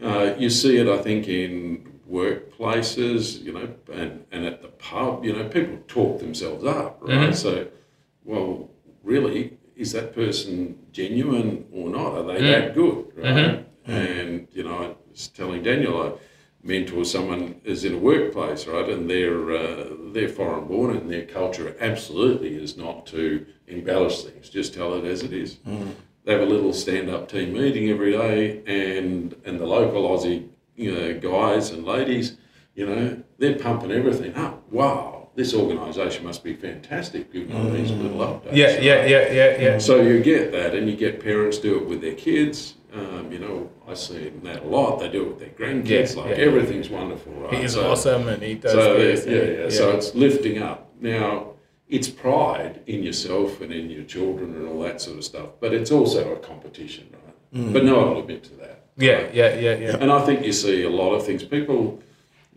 uh, 0.01 0.33
you 0.37 0.49
see 0.49 0.77
it, 0.77 0.87
I 0.87 0.97
think, 0.99 1.27
in 1.27 1.99
workplaces, 2.09 3.41
you 3.41 3.51
know, 3.53 3.67
and, 3.91 4.25
and 4.31 4.45
at 4.45 4.61
the 4.61 4.69
pub, 4.69 5.25
you 5.25 5.33
know, 5.33 5.47
people 5.49 5.77
talk 5.87 6.19
themselves 6.19 6.63
up, 6.65 6.99
right? 7.01 7.35
So, 7.35 7.67
well, 8.23 8.69
really, 9.03 9.57
is 9.75 9.91
that 9.93 10.13
person 10.13 10.77
genuine 10.91 11.65
or 11.71 11.89
not? 11.89 12.13
Are 12.13 12.23
they 12.23 12.41
that 12.51 12.73
good, 12.75 13.11
right? 13.15 13.25
And, 13.87 14.47
you 14.51 14.63
know, 14.63 14.77
I 14.77 14.95
was 15.09 15.27
telling 15.29 15.63
Daniel, 15.63 16.01
I 16.01 16.11
mentor 16.63 17.05
someone 17.05 17.61
is 17.63 17.83
in 17.85 17.93
a 17.95 17.97
workplace, 17.97 18.67
right? 18.67 18.89
And 18.89 19.09
they're, 19.09 19.51
uh, 19.51 19.85
they're 20.13 20.29
foreign 20.29 20.67
born 20.67 20.95
and 20.97 21.09
their 21.09 21.25
culture 21.25 21.75
absolutely 21.79 22.55
is 22.55 22.77
not 22.77 23.05
to 23.07 23.45
embellish 23.67 24.23
things, 24.23 24.49
just 24.49 24.73
tell 24.73 24.93
it 24.95 25.05
as 25.05 25.23
it 25.23 25.33
is 25.33 25.57
they 26.27 26.33
have 26.33 26.41
a 26.41 26.45
little 26.45 26.73
stand-up 26.73 27.29
team 27.29 27.53
meeting 27.53 27.89
every 27.89 28.11
day, 28.11 28.61
and 28.67 29.33
and 29.45 29.57
the 29.57 29.65
local 29.65 30.03
Aussie, 30.09 30.49
you 30.75 30.93
know, 30.93 31.17
guys 31.17 31.71
and 31.71 31.85
ladies, 31.85 32.35
you 32.75 32.85
know, 32.85 33.23
they're 33.39 33.57
pumping 33.57 33.91
everything 33.91 34.35
up. 34.35 34.61
Wow, 34.69 35.29
this 35.35 35.53
organisation 35.53 36.25
must 36.25 36.43
be 36.43 36.53
fantastic, 36.53 37.31
giving 37.31 37.55
all 37.55 37.69
these 37.71 37.91
little 37.91 38.17
updates. 38.17 38.53
Yeah, 38.57 38.77
yeah, 38.81 39.05
yeah, 39.05 39.31
yeah, 39.31 39.61
yeah. 39.61 39.77
So 39.77 40.01
you 40.01 40.19
get 40.21 40.51
that, 40.51 40.75
and 40.75 40.89
you 40.89 40.97
get 40.97 41.23
parents 41.23 41.59
do 41.59 41.77
it 41.77 41.87
with 41.87 42.01
their 42.01 42.15
kids. 42.15 42.73
Um, 42.93 43.31
you 43.31 43.39
know, 43.39 43.69
I 43.87 43.93
see 43.93 44.29
that 44.43 44.63
a 44.63 44.67
lot. 44.67 44.99
They 44.99 45.07
do 45.09 45.21
it 45.23 45.27
with 45.29 45.39
their 45.39 45.49
grandkids. 45.49 46.13
Yeah, 46.17 46.21
like 46.23 46.37
yeah. 46.37 46.43
everything's 46.43 46.89
wonderful, 46.89 47.31
right? 47.35 47.53
He's 47.53 47.73
So- 47.73 47.89
awesome 47.89 48.27
and 48.27 48.41
he 48.43 48.55
does 48.55 48.71
so 48.73 48.97
this. 48.97 49.25
yeah, 49.25 49.63
yeah, 49.63 49.69
So 49.69 49.91
it's 49.91 50.13
lifting 50.15 50.61
up. 50.61 50.89
Now 50.99 51.53
it's 51.89 52.09
pride 52.09 52.81
in 52.87 53.03
yourself 53.03 53.61
and 53.61 53.71
in 53.71 53.89
your 53.89 54.03
children 54.03 54.55
and 54.55 54.67
all 54.67 54.81
that 54.81 55.01
sort 55.01 55.17
of 55.17 55.23
stuff, 55.23 55.49
but 55.59 55.73
it's 55.73 55.91
also 55.91 56.33
a 56.33 56.39
competition, 56.39 57.07
right? 57.13 57.63
Mm. 57.63 57.73
But 57.73 57.85
no 57.85 57.97
one 57.97 58.09
will 58.09 58.21
admit 58.21 58.43
to 58.45 58.55
that. 58.55 58.85
yeah, 58.97 59.27
yeah, 59.31 59.55
yeah, 59.55 59.75
yeah. 59.75 59.97
And 59.99 60.11
I 60.11 60.25
think 60.25 60.45
you 60.45 60.51
see 60.51 60.83
a 60.83 60.89
lot 60.89 61.13
of 61.13 61.25
things. 61.25 61.43
People, 61.43 62.01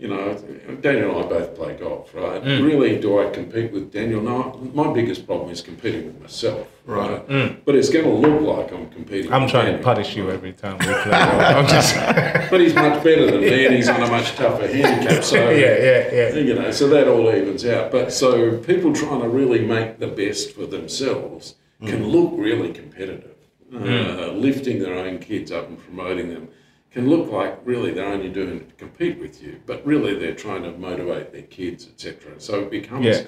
you 0.00 0.08
know, 0.08 0.34
Daniel 0.80 1.14
and 1.14 1.26
I 1.26 1.28
both 1.28 1.54
play 1.54 1.76
golf, 1.76 2.14
right? 2.14 2.42
Mm. 2.42 2.66
Really, 2.66 2.98
do 2.98 3.20
I 3.20 3.28
compete 3.28 3.70
with 3.70 3.92
Daniel? 3.92 4.22
No, 4.22 4.58
my 4.72 4.90
biggest 4.94 5.26
problem 5.26 5.50
is 5.50 5.60
competing 5.60 6.06
with 6.06 6.18
myself, 6.22 6.66
right? 6.86 7.22
Right. 7.28 7.64
But 7.66 7.74
it's 7.74 7.90
going 7.90 8.06
to 8.06 8.10
look 8.10 8.40
like 8.40 8.72
I'm 8.72 8.88
competing. 8.88 9.30
Mm. 9.30 9.34
I'm 9.34 9.46
trying 9.46 9.76
to 9.76 9.82
punish 9.82 10.16
you 10.16 10.30
every 10.30 10.54
time 10.54 10.78
we 10.78 10.86
play. 10.86 11.12
I'm 11.12 11.66
just, 11.66 11.94
But 12.50 12.62
he's 12.62 12.74
much 12.74 13.04
better 13.04 13.30
than 13.30 13.42
me, 13.42 13.66
and 13.66 13.74
he's 13.74 13.90
on 13.90 14.02
a 14.02 14.10
much 14.10 14.34
tougher 14.36 14.66
handicap. 14.66 15.22
So 15.22 15.36
yeah, 15.50 15.76
yeah, 15.76 16.14
yeah. 16.14 16.34
you 16.34 16.54
know, 16.54 16.70
so 16.70 16.88
that 16.88 17.06
all 17.06 17.28
evens 17.28 17.66
out. 17.66 17.92
But 17.92 18.10
so 18.10 18.56
people 18.56 18.94
trying 18.94 19.20
to 19.20 19.28
really 19.28 19.62
make 19.66 19.98
the 19.98 20.08
best 20.08 20.52
for 20.52 20.64
themselves 20.64 21.56
can 21.84 22.08
look 22.08 22.32
really 22.38 22.72
competitive. 22.72 23.36
Uh, 23.72 24.32
lifting 24.32 24.80
their 24.80 24.94
own 24.94 25.18
kids 25.18 25.52
up 25.52 25.68
and 25.68 25.78
promoting 25.78 26.28
them 26.34 26.48
can 26.90 27.08
look 27.08 27.30
like 27.30 27.58
really 27.64 27.92
they're 27.92 28.06
only 28.06 28.28
doing 28.28 28.56
it 28.56 28.68
to 28.70 28.74
compete 28.74 29.18
with 29.18 29.42
you, 29.42 29.60
but 29.66 29.84
really 29.86 30.14
they're 30.18 30.34
trying 30.34 30.62
to 30.64 30.72
motivate 30.72 31.32
their 31.32 31.42
kids, 31.42 31.86
etc. 31.86 32.32
So 32.38 32.60
it 32.60 32.70
becomes 32.70 33.06
Yeah. 33.06 33.22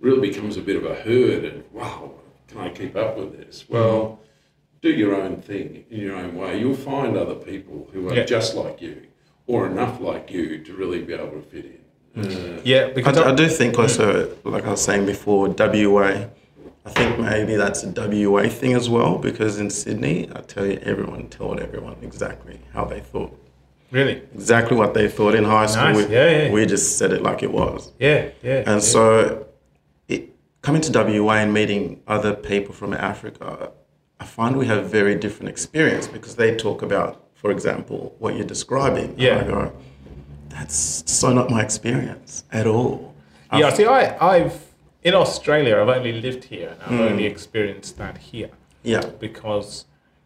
really 0.00 0.28
becomes 0.28 0.56
a 0.56 0.60
bit 0.60 0.76
of 0.76 0.84
a 0.84 0.94
herd, 0.94 1.44
and 1.44 1.64
wow, 1.72 2.12
can 2.48 2.58
I 2.58 2.68
keep 2.70 2.96
up 2.96 3.16
with 3.18 3.36
this? 3.38 3.64
Well. 3.68 4.20
Do 4.82 4.90
your 4.92 5.16
own 5.20 5.36
thing 5.40 5.84
in 5.90 6.00
your 6.00 6.14
own 6.14 6.36
way. 6.36 6.60
You'll 6.60 6.74
find 6.74 7.16
other 7.16 7.34
people 7.34 7.88
who 7.92 8.08
are 8.10 8.14
Yeah. 8.14 8.24
just 8.24 8.54
like 8.54 8.80
you, 8.80 8.96
or 9.46 9.66
enough 9.66 10.00
like 10.00 10.30
you 10.30 10.58
to 10.58 10.74
really 10.74 11.00
be 11.00 11.14
able 11.14 11.28
to 11.30 11.42
fit 11.42 11.64
in. 11.64 12.22
Uh, 12.24 12.60
Yeah, 12.62 12.84
I, 12.86 12.92
because 12.92 13.18
I 13.18 13.34
do 13.34 13.48
think 13.48 13.78
also, 13.78 14.36
like 14.44 14.64
I 14.64 14.70
was 14.70 14.82
saying 14.82 15.06
before, 15.06 15.48
WA. 15.48 16.26
I 16.86 16.90
think 16.90 17.18
maybe 17.18 17.56
that's 17.56 17.82
a 17.82 17.90
WA 17.90 18.48
thing 18.48 18.74
as 18.74 18.88
well 18.88 19.18
because 19.18 19.58
in 19.58 19.70
Sydney, 19.70 20.30
I 20.32 20.40
tell 20.42 20.64
you, 20.64 20.78
everyone 20.84 21.28
told 21.28 21.58
everyone 21.58 21.96
exactly 22.00 22.60
how 22.72 22.84
they 22.84 23.00
thought, 23.00 23.36
really, 23.90 24.22
exactly 24.32 24.76
what 24.76 24.94
they 24.94 25.08
thought 25.08 25.34
in 25.34 25.42
high 25.42 25.66
school. 25.66 25.84
Nice, 25.84 26.06
We, 26.06 26.14
yeah, 26.14 26.30
yeah. 26.30 26.52
we 26.52 26.64
just 26.64 26.96
said 26.96 27.12
it 27.12 27.22
like 27.22 27.42
it 27.42 27.50
was. 27.50 27.92
yeah, 27.98 28.28
yeah. 28.40 28.58
And 28.58 28.66
yeah. 28.66 28.78
so, 28.78 29.46
it, 30.06 30.32
coming 30.62 30.80
to 30.82 30.92
WA 30.92 31.34
and 31.34 31.52
meeting 31.52 32.02
other 32.06 32.32
people 32.34 32.72
from 32.72 32.94
Africa, 32.94 33.72
I 34.20 34.24
find 34.24 34.56
we 34.56 34.66
have 34.66 34.88
very 34.88 35.16
different 35.16 35.48
experience 35.48 36.06
because 36.06 36.36
they 36.36 36.54
talk 36.54 36.82
about, 36.82 37.26
for 37.34 37.50
example, 37.50 38.14
what 38.20 38.36
you're 38.36 38.46
describing. 38.46 39.14
Yeah. 39.18 39.40
I 39.40 39.42
go, 39.44 39.72
that's 40.50 41.02
so 41.10 41.32
not 41.32 41.50
my 41.50 41.62
experience 41.62 42.44
at 42.52 42.68
all. 42.68 43.12
Yeah, 43.52 43.72
see, 43.72 43.86
I, 43.86 44.16
I've 44.24 44.65
in 45.06 45.14
Australia, 45.14 45.80
I've 45.80 45.88
only 45.88 46.20
lived 46.20 46.42
here 46.44 46.70
and 46.70 46.82
I've 46.82 47.00
only 47.12 47.26
experienced 47.26 47.96
that 47.98 48.18
here 48.18 48.50
Yeah. 48.82 49.06
because 49.20 49.84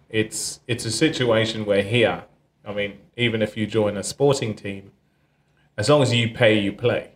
it's 0.09 0.61
it's 0.67 0.87
a 0.87 0.91
situation 0.91 1.67
where 1.67 1.83
here, 1.83 2.25
I 2.65 2.73
mean, 2.73 2.93
even 3.15 3.43
if 3.43 3.59
you 3.59 3.67
join 3.67 3.99
a 3.99 4.03
sporting 4.03 4.55
team, 4.55 4.93
as 5.77 5.91
long 5.91 6.01
as 6.03 6.15
you 6.15 6.31
pay, 6.43 6.59
you 6.59 6.73
play. 6.73 7.11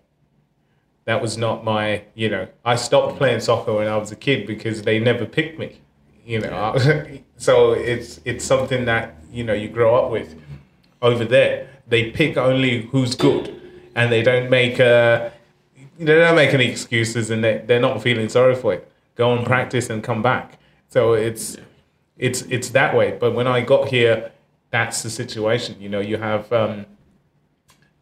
That 1.06 1.22
was 1.22 1.38
not 1.38 1.64
my, 1.64 2.02
you 2.14 2.28
know, 2.28 2.48
I 2.66 2.76
stopped 2.76 3.16
playing 3.16 3.40
soccer 3.40 3.72
when 3.72 3.88
I 3.88 3.96
was 3.96 4.12
a 4.12 4.16
kid 4.16 4.46
because 4.46 4.82
they 4.82 4.98
never 4.98 5.24
picked 5.24 5.58
me, 5.58 5.80
you 6.26 6.40
know. 6.40 6.76
so 7.38 7.72
it's 7.72 8.20
it's 8.26 8.44
something 8.44 8.84
that 8.92 9.04
you 9.32 9.42
know 9.42 9.54
you 9.62 9.68
grow 9.68 9.90
up 10.00 10.10
with. 10.10 10.28
Over 11.00 11.24
there, 11.24 11.56
they 11.88 12.10
pick 12.10 12.36
only 12.36 12.82
who's 12.90 13.14
good, 13.14 13.44
and 13.94 14.12
they 14.12 14.22
don't 14.22 14.48
make 14.50 14.78
uh 14.80 15.30
they 15.98 16.14
don't 16.16 16.36
make 16.36 16.52
any 16.54 16.66
excuses, 16.66 17.30
and 17.30 17.42
they 17.42 17.62
they're 17.66 17.80
not 17.80 18.02
feeling 18.02 18.28
sorry 18.28 18.54
for 18.54 18.74
it. 18.74 18.90
Go 19.14 19.34
and 19.34 19.46
practice 19.46 19.90
and 19.90 20.02
come 20.02 20.22
back. 20.22 20.58
So 20.88 21.12
it's 21.14 21.56
it's 22.18 22.42
it's 22.42 22.70
that 22.70 22.94
way. 22.96 23.16
But 23.18 23.34
when 23.34 23.46
I 23.46 23.60
got 23.60 23.88
here, 23.88 24.32
that's 24.70 25.02
the 25.02 25.10
situation. 25.10 25.76
You 25.80 25.88
know, 25.88 26.00
you 26.00 26.16
have 26.18 26.52
um, 26.52 26.86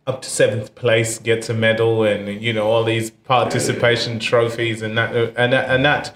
up 0.07 0.23
to 0.23 0.29
seventh 0.31 0.75
place 0.75 1.19
gets 1.19 1.49
a 1.49 1.55
medal, 1.55 2.03
and 2.05 2.43
you 2.43 2.53
know 2.53 2.67
all 2.67 2.85
these 2.85 3.11
participation 3.11 4.19
trophies, 4.19 4.83
and 4.83 4.97
that 4.99 5.15
and 5.37 5.53
that, 5.53 5.71
and 5.71 5.85
that. 5.85 6.15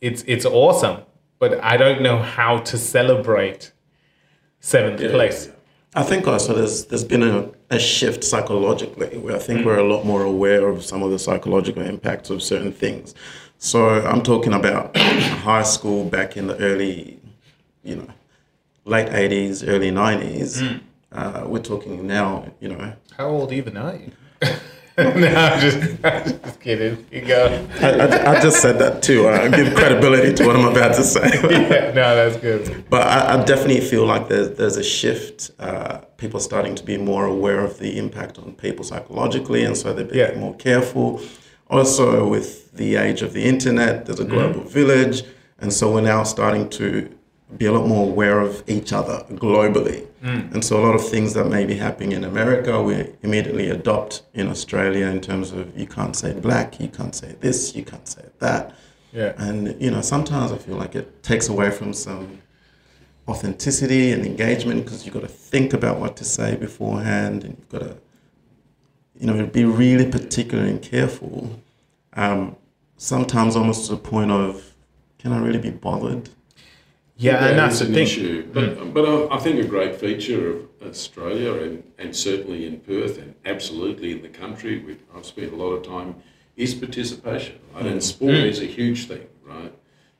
It's 0.00 0.22
it's 0.26 0.44
awesome, 0.44 1.02
but 1.38 1.62
I 1.64 1.76
don't 1.76 2.02
know 2.02 2.18
how 2.18 2.58
to 2.58 2.76
celebrate 2.78 3.72
seventh 4.60 5.00
Yeah. 5.00 5.10
place. 5.10 5.50
I 5.96 6.02
think 6.02 6.26
also 6.26 6.54
there's 6.54 6.86
there's 6.86 7.04
been 7.04 7.22
a, 7.22 7.48
a 7.70 7.78
shift 7.78 8.24
psychologically 8.24 9.16
where 9.18 9.36
I 9.36 9.38
think 9.38 9.64
we're 9.64 9.78
a 9.78 9.84
lot 9.88 10.04
more 10.04 10.22
aware 10.22 10.68
of 10.68 10.84
some 10.84 11.02
of 11.02 11.10
the 11.10 11.18
psychological 11.18 11.82
impacts 11.82 12.30
of 12.30 12.42
certain 12.42 12.72
things. 12.72 13.14
So 13.58 13.88
I'm 14.04 14.22
talking 14.22 14.52
about 14.52 14.96
high 14.96 15.62
school 15.62 16.04
back 16.04 16.36
in 16.36 16.48
the 16.48 16.56
early, 16.58 17.20
you 17.84 17.96
know, 17.96 18.08
late 18.84 19.08
80s, 19.08 19.64
early 19.66 19.90
90s. 19.90 20.80
Uh, 21.12 21.44
we're 21.46 21.62
talking 21.62 22.06
now, 22.06 22.52
you 22.60 22.68
know, 22.68 22.92
How 23.16 23.28
old 23.28 23.52
even 23.52 23.76
are 23.76 23.94
you? 23.94 24.12
no, 24.98 25.26
I'm 25.26 25.60
just, 25.60 26.04
I'm 26.04 26.24
just 26.24 26.60
kidding. 26.60 27.04
You 27.10 27.22
go. 27.22 27.66
I, 27.80 27.90
I, 27.90 28.36
I 28.36 28.40
just 28.40 28.62
said 28.62 28.78
that 28.78 29.02
too. 29.02 29.28
I 29.28 29.48
give 29.48 29.74
credibility 29.74 30.32
to 30.34 30.46
what 30.46 30.54
I'm 30.56 30.66
about 30.66 30.94
to 30.94 31.02
say. 31.02 31.22
Yeah, 31.50 31.92
no, 31.92 32.14
that's 32.14 32.36
good. 32.36 32.84
But 32.88 33.06
I, 33.06 33.34
I 33.40 33.44
definitely 33.44 33.80
feel 33.80 34.06
like 34.06 34.28
there's, 34.28 34.56
there's 34.56 34.76
a 34.76 34.84
shift. 34.84 35.50
Uh, 35.58 35.98
people 36.16 36.38
are 36.38 36.42
starting 36.42 36.74
to 36.76 36.84
be 36.84 36.96
more 36.96 37.24
aware 37.26 37.60
of 37.60 37.78
the 37.78 37.98
impact 37.98 38.38
on 38.38 38.52
people 38.54 38.84
psychologically, 38.84 39.64
and 39.64 39.76
so 39.76 39.92
they're 39.92 40.04
being 40.04 40.18
Yeah. 40.34 40.38
more 40.38 40.54
careful. 40.56 41.20
Also, 41.70 42.28
with 42.28 42.70
the 42.72 42.94
age 42.96 43.22
of 43.22 43.32
the 43.32 43.42
internet, 43.44 44.06
there's 44.06 44.20
a 44.20 44.24
global 44.24 44.60
village, 44.62 45.22
and 45.58 45.72
so 45.72 45.92
we're 45.92 46.02
now 46.02 46.22
starting 46.22 46.68
to 46.70 47.10
be 47.56 47.66
a 47.66 47.72
lot 47.72 47.86
more 47.86 48.08
aware 48.08 48.40
of 48.40 48.62
each 48.66 48.92
other 48.92 49.24
globally. 49.30 50.06
And 50.52 50.64
so, 50.64 50.80
a 50.80 50.82
lot 50.82 50.94
of 50.94 51.06
things 51.06 51.34
that 51.34 51.48
may 51.48 51.66
be 51.66 51.74
happening 51.76 52.12
in 52.12 52.24
America, 52.24 52.82
we 52.82 53.12
immediately 53.22 53.68
adopt 53.68 54.22
in 54.32 54.48
Australia 54.48 55.06
in 55.06 55.20
terms 55.20 55.52
of 55.52 55.76
you 55.78 55.86
can't 55.86 56.16
say 56.16 56.32
black, 56.32 56.80
you 56.80 56.88
can't 56.88 57.14
say 57.14 57.36
this, 57.40 57.74
you 57.76 57.84
can't 57.84 58.08
say 58.08 58.24
that. 58.38 58.74
Yeah. 59.12 59.34
And 59.36 59.80
you 59.80 59.90
know, 59.90 60.00
sometimes 60.00 60.50
I 60.50 60.56
feel 60.56 60.76
like 60.76 60.94
it 60.94 61.22
takes 61.22 61.48
away 61.48 61.70
from 61.70 61.92
some 61.92 62.40
authenticity 63.28 64.12
and 64.12 64.24
engagement 64.24 64.84
because 64.84 65.04
you've 65.04 65.14
got 65.14 65.22
to 65.22 65.28
think 65.28 65.72
about 65.72 65.98
what 65.98 66.16
to 66.16 66.24
say 66.24 66.56
beforehand, 66.56 67.44
and 67.44 67.58
you've 67.58 67.68
got 67.68 67.80
to, 67.80 67.96
you 69.18 69.26
know, 69.26 69.46
be 69.46 69.64
really 69.64 70.10
particular 70.10 70.64
and 70.64 70.80
careful. 70.80 71.60
Um, 72.14 72.56
sometimes 72.96 73.56
almost 73.56 73.86
to 73.86 73.96
the 73.96 74.00
point 74.00 74.30
of, 74.30 74.74
can 75.18 75.32
I 75.32 75.38
really 75.38 75.58
be 75.58 75.70
bothered? 75.70 76.30
Yeah, 77.16 77.46
and 77.46 77.58
that's 77.58 77.80
an 77.80 77.94
issue. 77.94 78.48
But, 78.52 78.76
mm. 78.76 78.92
but 78.92 79.04
I, 79.04 79.36
I 79.36 79.38
think 79.38 79.60
a 79.60 79.66
great 79.66 79.94
feature 79.94 80.50
of 80.50 80.68
Australia 80.82 81.54
and, 81.54 81.82
and 81.98 82.14
certainly 82.14 82.66
in 82.66 82.80
Perth 82.80 83.18
and 83.18 83.34
absolutely 83.44 84.12
in 84.12 84.22
the 84.22 84.28
country, 84.28 84.80
we, 84.80 84.98
I've 85.14 85.24
spent 85.24 85.52
a 85.52 85.56
lot 85.56 85.72
of 85.72 85.86
time, 85.86 86.16
is 86.56 86.74
participation. 86.74 87.60
Right? 87.72 87.86
And 87.86 88.00
mm. 88.00 88.02
sport 88.02 88.32
mm. 88.32 88.46
is 88.46 88.60
a 88.60 88.66
huge 88.66 89.06
thing, 89.06 89.26
right? 89.44 89.72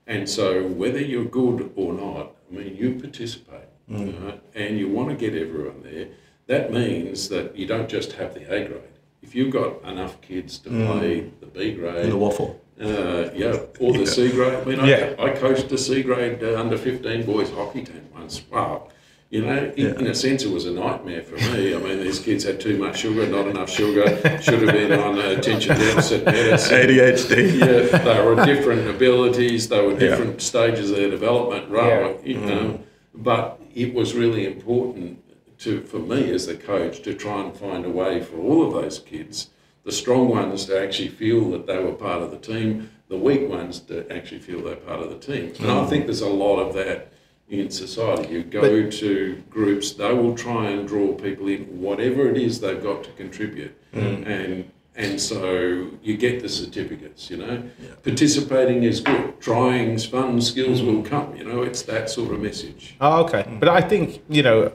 And 0.06 0.28
so 0.28 0.66
whether 0.66 1.00
you're 1.00 1.24
good 1.24 1.72
or 1.74 1.92
not, 1.92 2.36
I 2.50 2.54
mean, 2.54 2.76
you 2.76 2.94
participate 3.00 3.68
right? 3.88 4.40
and 4.54 4.78
you 4.78 4.88
want 4.88 5.10
to 5.10 5.14
get 5.14 5.34
everyone 5.34 5.82
there. 5.82 6.08
that 6.46 6.72
means 6.72 7.28
that 7.28 7.56
you 7.56 7.66
don't 7.66 7.88
just 7.88 8.12
have 8.12 8.34
the 8.34 8.42
A 8.42 8.66
grade. 8.66 8.82
If 9.22 9.34
you've 9.34 9.52
got 9.52 9.82
enough 9.84 10.20
kids 10.20 10.58
to 10.58 10.70
play 10.70 11.30
the 11.40 11.46
B 11.46 11.72
grade, 11.72 12.04
In 12.04 12.10
the 12.10 12.16
waffle. 12.16 12.60
Uh, 12.80 13.30
yeah, 13.34 13.56
or 13.80 13.92
the 13.92 14.06
C 14.06 14.30
grade. 14.30 14.54
I 14.54 14.64
mean, 14.64 14.80
I, 14.80 14.88
Yeah. 14.88 15.14
I 15.18 15.30
coached 15.30 15.70
a 15.72 15.78
C 15.78 16.02
grade 16.02 16.42
uh, 16.42 16.58
under 16.60 16.76
15 16.76 17.24
boys 17.24 17.50
hockey 17.50 17.84
team 17.84 18.08
once. 18.14 18.42
Wow. 18.50 18.88
You 19.30 19.44
know, 19.44 19.72
in, 19.76 19.98
in 19.98 20.06
a 20.06 20.14
sense, 20.14 20.44
it 20.44 20.50
was 20.50 20.66
a 20.66 20.70
nightmare 20.70 21.22
for 21.22 21.34
me. 21.34 21.74
I 21.74 21.78
mean, 21.78 21.98
these 22.00 22.20
kids 22.20 22.44
had 22.44 22.60
too 22.60 22.78
much 22.78 23.00
sugar, 23.00 23.26
not 23.26 23.48
enough 23.48 23.68
sugar, 23.68 24.06
should 24.40 24.62
have 24.62 24.72
been 24.72 24.92
on 24.92 25.18
uh, 25.18 25.30
attention 25.30 25.76
deficit 25.76 26.24
medicine. 26.24 26.88
ADHD. 26.88 27.58
Yeah, 27.58 27.98
they 27.98 28.24
were 28.24 28.44
different 28.44 28.88
abilities, 28.88 29.68
they 29.68 29.84
were 29.84 29.98
different 29.98 30.40
stages 30.40 30.90
of 30.90 30.98
their 30.98 31.10
development, 31.10 31.68
right? 31.68 32.16
Yeah. 32.24 32.34
You 32.34 32.40
know, 32.40 32.80
but 33.12 33.60
it 33.74 33.92
was 33.92 34.14
really 34.14 34.46
important 34.46 35.20
to 35.58 35.82
for 35.82 35.98
me 35.98 36.30
as 36.32 36.46
the 36.46 36.54
coach 36.54 37.02
to 37.02 37.14
try 37.14 37.42
and 37.42 37.56
find 37.56 37.84
a 37.84 37.90
way 37.90 38.20
for 38.22 38.36
all 38.36 38.66
of 38.66 38.72
those 38.72 38.98
kids, 38.98 39.50
the 39.84 39.92
strong 39.92 40.28
ones 40.28 40.66
to 40.66 40.80
actually 40.80 41.08
feel 41.08 41.50
that 41.50 41.66
they 41.66 41.78
were 41.78 41.92
part 41.92 42.22
of 42.22 42.30
the 42.30 42.38
team, 42.38 42.90
the 43.08 43.18
weak 43.18 43.48
ones 43.48 43.80
to 43.80 44.10
actually 44.10 44.40
feel 44.40 44.62
they're 44.62 44.76
part 44.76 45.00
of 45.00 45.10
the 45.10 45.18
team. 45.18 45.52
And 45.60 45.70
I 45.70 45.86
think 45.86 46.06
there's 46.06 46.22
a 46.22 46.28
lot 46.28 46.58
of 46.58 46.74
that 46.74 47.12
in 47.48 47.70
society. 47.70 48.32
You 48.32 48.42
go 48.42 48.90
to 48.90 49.42
groups, 49.50 49.92
they 49.92 50.12
will 50.12 50.34
try 50.34 50.70
and 50.70 50.88
draw 50.88 51.14
people 51.14 51.48
in, 51.48 51.80
whatever 51.80 52.28
it 52.30 52.38
is 52.38 52.60
they've 52.60 52.82
got 52.82 53.04
to 53.04 53.10
contribute. 53.12 53.76
Mm. 53.92 54.26
And 54.26 54.70
and 54.96 55.20
so 55.20 55.90
you 56.02 56.16
get 56.16 56.40
the 56.40 56.48
certificates, 56.48 57.28
you 57.28 57.36
know. 57.36 57.64
Participating 58.04 58.84
is 58.84 59.00
good. 59.00 59.40
Trying's 59.40 60.06
fun, 60.06 60.40
skills 60.40 60.82
will 60.82 61.02
come, 61.02 61.34
you 61.34 61.42
know, 61.42 61.62
it's 61.62 61.82
that 61.82 62.08
sort 62.08 62.32
of 62.32 62.40
message. 62.40 62.94
Oh, 63.00 63.24
okay. 63.24 63.42
Mm. 63.42 63.58
But 63.58 63.70
I 63.70 63.80
think, 63.80 64.22
you 64.28 64.44
know, 64.44 64.72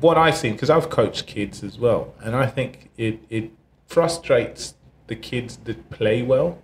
what 0.00 0.18
I've 0.18 0.36
seen, 0.36 0.52
because 0.52 0.68
I've 0.68 0.90
coached 0.90 1.26
kids 1.26 1.64
as 1.64 1.78
well, 1.78 2.14
and 2.22 2.36
I 2.36 2.46
think 2.46 2.90
it, 2.98 3.20
it 3.30 3.50
frustrates 3.88 4.74
the 5.08 5.16
kids 5.16 5.56
that 5.64 5.90
play 5.90 6.22
well. 6.22 6.58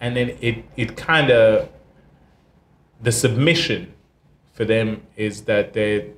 And 0.00 0.16
then 0.16 0.36
it, 0.40 0.64
it 0.76 0.96
kind 0.96 1.30
of, 1.30 1.68
the 3.02 3.10
submission 3.10 3.92
for 4.52 4.64
them 4.64 5.02
is 5.16 5.42
that 5.42 5.72
they 5.72 6.12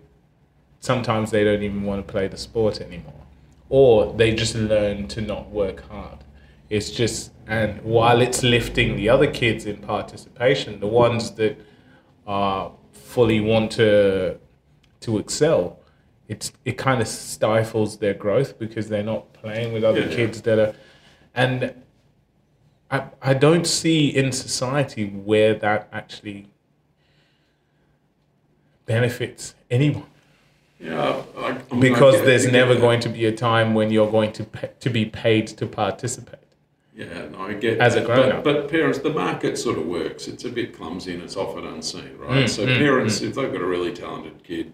sometimes 0.80 1.30
they 1.30 1.44
don't 1.44 1.62
even 1.62 1.82
want 1.82 2.06
to 2.06 2.12
play 2.12 2.28
the 2.28 2.36
sport 2.36 2.80
anymore. 2.80 3.12
Or 3.68 4.12
they 4.14 4.34
just 4.34 4.54
learn 4.54 5.08
to 5.08 5.20
not 5.20 5.50
work 5.50 5.88
hard. 5.88 6.18
It's 6.70 6.90
just, 6.90 7.32
and 7.46 7.82
while 7.82 8.20
it's 8.20 8.42
lifting 8.42 8.96
the 8.96 9.08
other 9.08 9.30
kids 9.30 9.66
in 9.66 9.78
participation, 9.78 10.80
the 10.80 10.86
ones 10.86 11.32
that 11.32 11.58
are 12.26 12.72
fully 12.92 13.40
want 13.40 13.72
to 13.72 14.38
to 15.00 15.18
excel, 15.18 15.77
it's 16.28 16.52
it 16.64 16.76
kind 16.78 17.00
of 17.00 17.08
stifles 17.08 17.98
their 17.98 18.14
growth 18.14 18.58
because 18.58 18.88
they're 18.88 19.02
not 19.02 19.32
playing 19.32 19.72
with 19.72 19.82
other 19.84 20.00
Yeah, 20.00 20.06
yeah. 20.08 20.16
kids 20.16 20.42
that 20.42 20.58
are, 20.58 20.74
and 21.34 21.74
I 22.90 23.04
I 23.22 23.34
don't 23.34 23.66
see 23.66 24.08
in 24.08 24.32
society 24.32 25.06
where 25.06 25.54
that 25.54 25.88
actually 25.92 26.48
benefits 28.86 29.54
anyone 29.70 30.06
Yeah, 30.80 31.22
I, 31.36 31.46
I 31.48 31.52
mean, 31.72 31.80
because 31.80 32.22
there's 32.22 32.42
I 32.42 32.46
get 32.46 32.52
never 32.52 32.74
that. 32.74 32.80
going 32.80 33.00
to 33.00 33.08
be 33.08 33.24
a 33.26 33.32
time 33.32 33.74
when 33.74 33.90
you're 33.90 34.10
going 34.10 34.32
to 34.32 34.44
pay, 34.44 34.70
to 34.80 34.90
be 34.90 35.04
paid 35.06 35.46
to 35.48 35.66
participate. 35.66 36.38
Yeah, 36.94 37.28
no, 37.28 37.42
I 37.42 37.52
get 37.54 37.78
As 37.78 37.94
a 37.94 38.00
that. 38.00 38.06
grown-up. 38.06 38.42
But, 38.44 38.62
but 38.62 38.70
parents, 38.70 38.98
the 38.98 39.10
market 39.10 39.56
sort 39.58 39.78
of 39.78 39.86
works. 39.86 40.26
It's 40.26 40.44
a 40.44 40.48
bit 40.48 40.74
clumsy 40.76 41.14
and 41.14 41.22
it's 41.22 41.36
often 41.36 41.64
unseen, 41.66 42.16
right? 42.18 42.44
Mm, 42.46 42.48
so 42.48 42.66
parents, 42.66 43.20
if 43.20 43.34
they've 43.36 43.52
got 43.52 43.60
a 43.60 43.66
really 43.66 43.92
talented 43.92 44.42
kid 44.42 44.72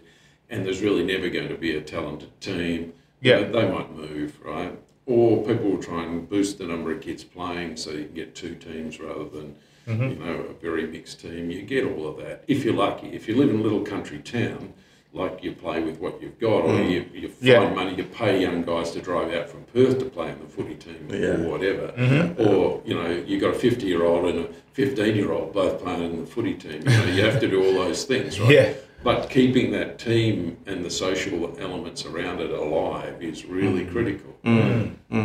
and 0.49 0.65
there's 0.65 0.81
really 0.81 1.03
never 1.03 1.29
going 1.29 1.47
to 1.49 1.55
be 1.55 1.75
a 1.75 1.81
talented 1.81 2.29
team, 2.41 2.93
Yeah. 3.21 3.41
know, 3.41 3.51
they 3.51 3.69
might 3.71 3.91
move, 3.95 4.37
right? 4.43 4.77
Or 5.05 5.43
people 5.45 5.69
will 5.71 5.83
try 5.83 6.03
and 6.03 6.27
boost 6.27 6.57
the 6.57 6.65
number 6.65 6.91
of 6.91 7.01
kids 7.01 7.23
playing 7.23 7.77
so 7.77 7.91
you 7.91 8.05
can 8.05 8.13
get 8.15 8.35
two 8.35 8.55
teams 8.55 8.99
rather 8.99 9.25
than, 9.25 9.55
Mm-hmm. 9.87 10.09
you 10.09 10.15
know, 10.15 10.33
a 10.49 10.53
very 10.53 10.87
mixed 10.87 11.19
team. 11.21 11.51
You 11.51 11.61
get 11.61 11.85
all 11.85 12.07
of 12.07 12.17
that 12.17 12.43
if 12.47 12.65
you're 12.65 12.73
lucky. 12.73 13.09
If 13.09 13.27
you 13.27 13.35
live 13.35 13.51
in 13.51 13.59
a 13.59 13.61
little 13.61 13.81
country 13.81 14.17
town, 14.17 14.73
like 15.13 15.43
you 15.43 15.51
play 15.51 15.79
with 15.83 15.99
what 15.99 16.19
you've 16.23 16.39
got, 16.39 16.63
or 16.65 16.81
you, 16.81 17.05
you 17.13 17.27
find 17.29 17.35
Yeah. 17.39 17.69
money, 17.71 17.93
you 17.95 18.03
pay 18.03 18.41
young 18.41 18.63
guys 18.63 18.89
to 18.93 18.99
drive 18.99 19.31
out 19.31 19.47
from 19.47 19.63
Perth 19.65 19.99
to 19.99 20.05
play 20.05 20.31
in 20.31 20.39
the 20.39 20.47
footy 20.47 20.73
team 20.73 21.07
Yeah. 21.11 21.35
or 21.45 21.51
whatever. 21.51 21.93
Mm-hmm. 21.95 22.41
Or, 22.41 22.81
you 22.83 22.95
know, 22.95 23.11
you've 23.27 23.39
got 23.41 23.53
a 23.53 23.59
50 23.59 23.85
year 23.85 24.03
old 24.03 24.25
and 24.25 24.39
a 24.45 24.47
15 24.73 25.15
year 25.15 25.31
old 25.31 25.53
both 25.53 25.79
playing 25.83 26.01
in 26.03 26.19
the 26.19 26.25
footy 26.25 26.55
team. 26.55 26.81
You 26.81 26.97
know, 26.97 27.05
you 27.05 27.23
have 27.23 27.39
to 27.41 27.47
do 27.47 27.63
all 27.63 27.73
those 27.73 28.05
things, 28.05 28.39
right? 28.39 28.49
Yeah. 28.51 28.73
But 29.05 29.29
keeping 29.29 29.71
that 29.71 29.99
team 29.99 30.57
and 30.65 30.83
the 30.83 30.89
social 30.89 31.55
elements 31.59 32.05
around 32.05 32.41
it 32.41 32.49
alive 32.49 33.21
is 33.21 33.45
really 33.45 33.85
critical. 33.85 34.31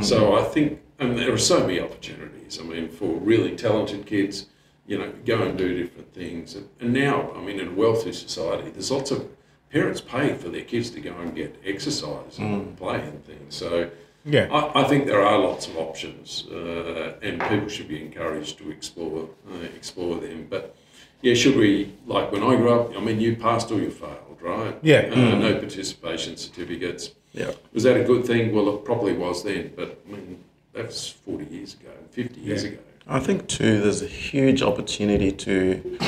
So 0.02 0.18
I 0.40 0.44
think, 0.44 0.80
and 0.98 1.18
there 1.18 1.32
are 1.32 1.38
so 1.38 1.60
many 1.66 1.80
opportunities. 1.80 2.60
I 2.60 2.64
mean, 2.64 2.88
for 2.98 3.10
really 3.32 3.56
talented 3.56 4.04
kids, 4.06 4.46
you 4.86 4.98
know, 4.98 5.10
go 5.24 5.42
and 5.46 5.56
do 5.56 5.68
different 5.82 6.12
things. 6.12 6.54
And, 6.56 6.68
and 6.80 6.92
now, 6.92 7.32
I 7.34 7.40
mean, 7.40 7.58
in 7.58 7.68
a 7.68 7.72
wealthy 7.72 8.12
society, 8.12 8.68
there's 8.70 8.90
lots 8.90 9.10
of 9.10 9.26
parents 9.72 10.00
pay 10.02 10.34
for 10.34 10.48
their 10.50 10.66
kids 10.72 10.90
to 10.90 11.00
go 11.00 11.14
and 11.22 11.34
get 11.34 11.50
exercise 11.64 12.38
and 12.38 12.76
play 12.76 13.00
and 13.00 13.24
things. 13.24 13.54
So 13.54 13.90
Yeah. 14.24 14.48
I, 14.52 14.82
I 14.82 14.84
think 14.88 15.06
there 15.06 15.24
are 15.24 15.38
lots 15.38 15.64
of 15.68 15.74
options, 15.78 16.44
uh, 16.52 17.14
and 17.22 17.40
people 17.50 17.68
should 17.68 17.88
be 17.88 18.00
encouraged 18.08 18.58
to 18.58 18.70
explore 18.70 19.30
uh, 19.50 19.64
explore 19.78 20.16
them. 20.20 20.46
But 20.50 20.76
yeah, 21.22 21.34
should 21.34 21.56
we 21.56 21.92
like 22.06 22.32
when 22.32 22.42
I 22.42 22.56
grew 22.56 22.72
up? 22.72 22.96
I 22.96 23.00
mean, 23.00 23.20
you 23.20 23.36
passed 23.36 23.70
or 23.70 23.78
you 23.78 23.90
failed, 23.90 24.38
right? 24.40 24.76
Yeah. 24.82 25.10
Uh, 25.12 25.34
No 25.38 25.58
participation 25.58 26.36
certificates. 26.36 27.12
Yeah. 27.32 27.52
Was 27.72 27.84
that 27.84 27.96
a 28.00 28.04
good 28.04 28.24
thing? 28.24 28.54
Well, 28.54 28.74
it 28.74 28.84
probably 28.84 29.12
was 29.12 29.44
then, 29.44 29.72
but 29.76 30.00
I 30.08 30.12
mean, 30.12 30.42
that's 30.72 31.08
forty 31.08 31.44
years 31.46 31.74
ago, 31.74 31.90
fifty 32.10 32.40
years 32.40 32.64
Yeah. 32.64 32.70
ago. 32.70 32.78
I 33.06 33.18
think 33.18 33.48
too, 33.48 33.80
there's 33.80 34.02
a 34.02 34.06
huge 34.06 34.62
opportunity 34.62 35.32
to 35.32 35.98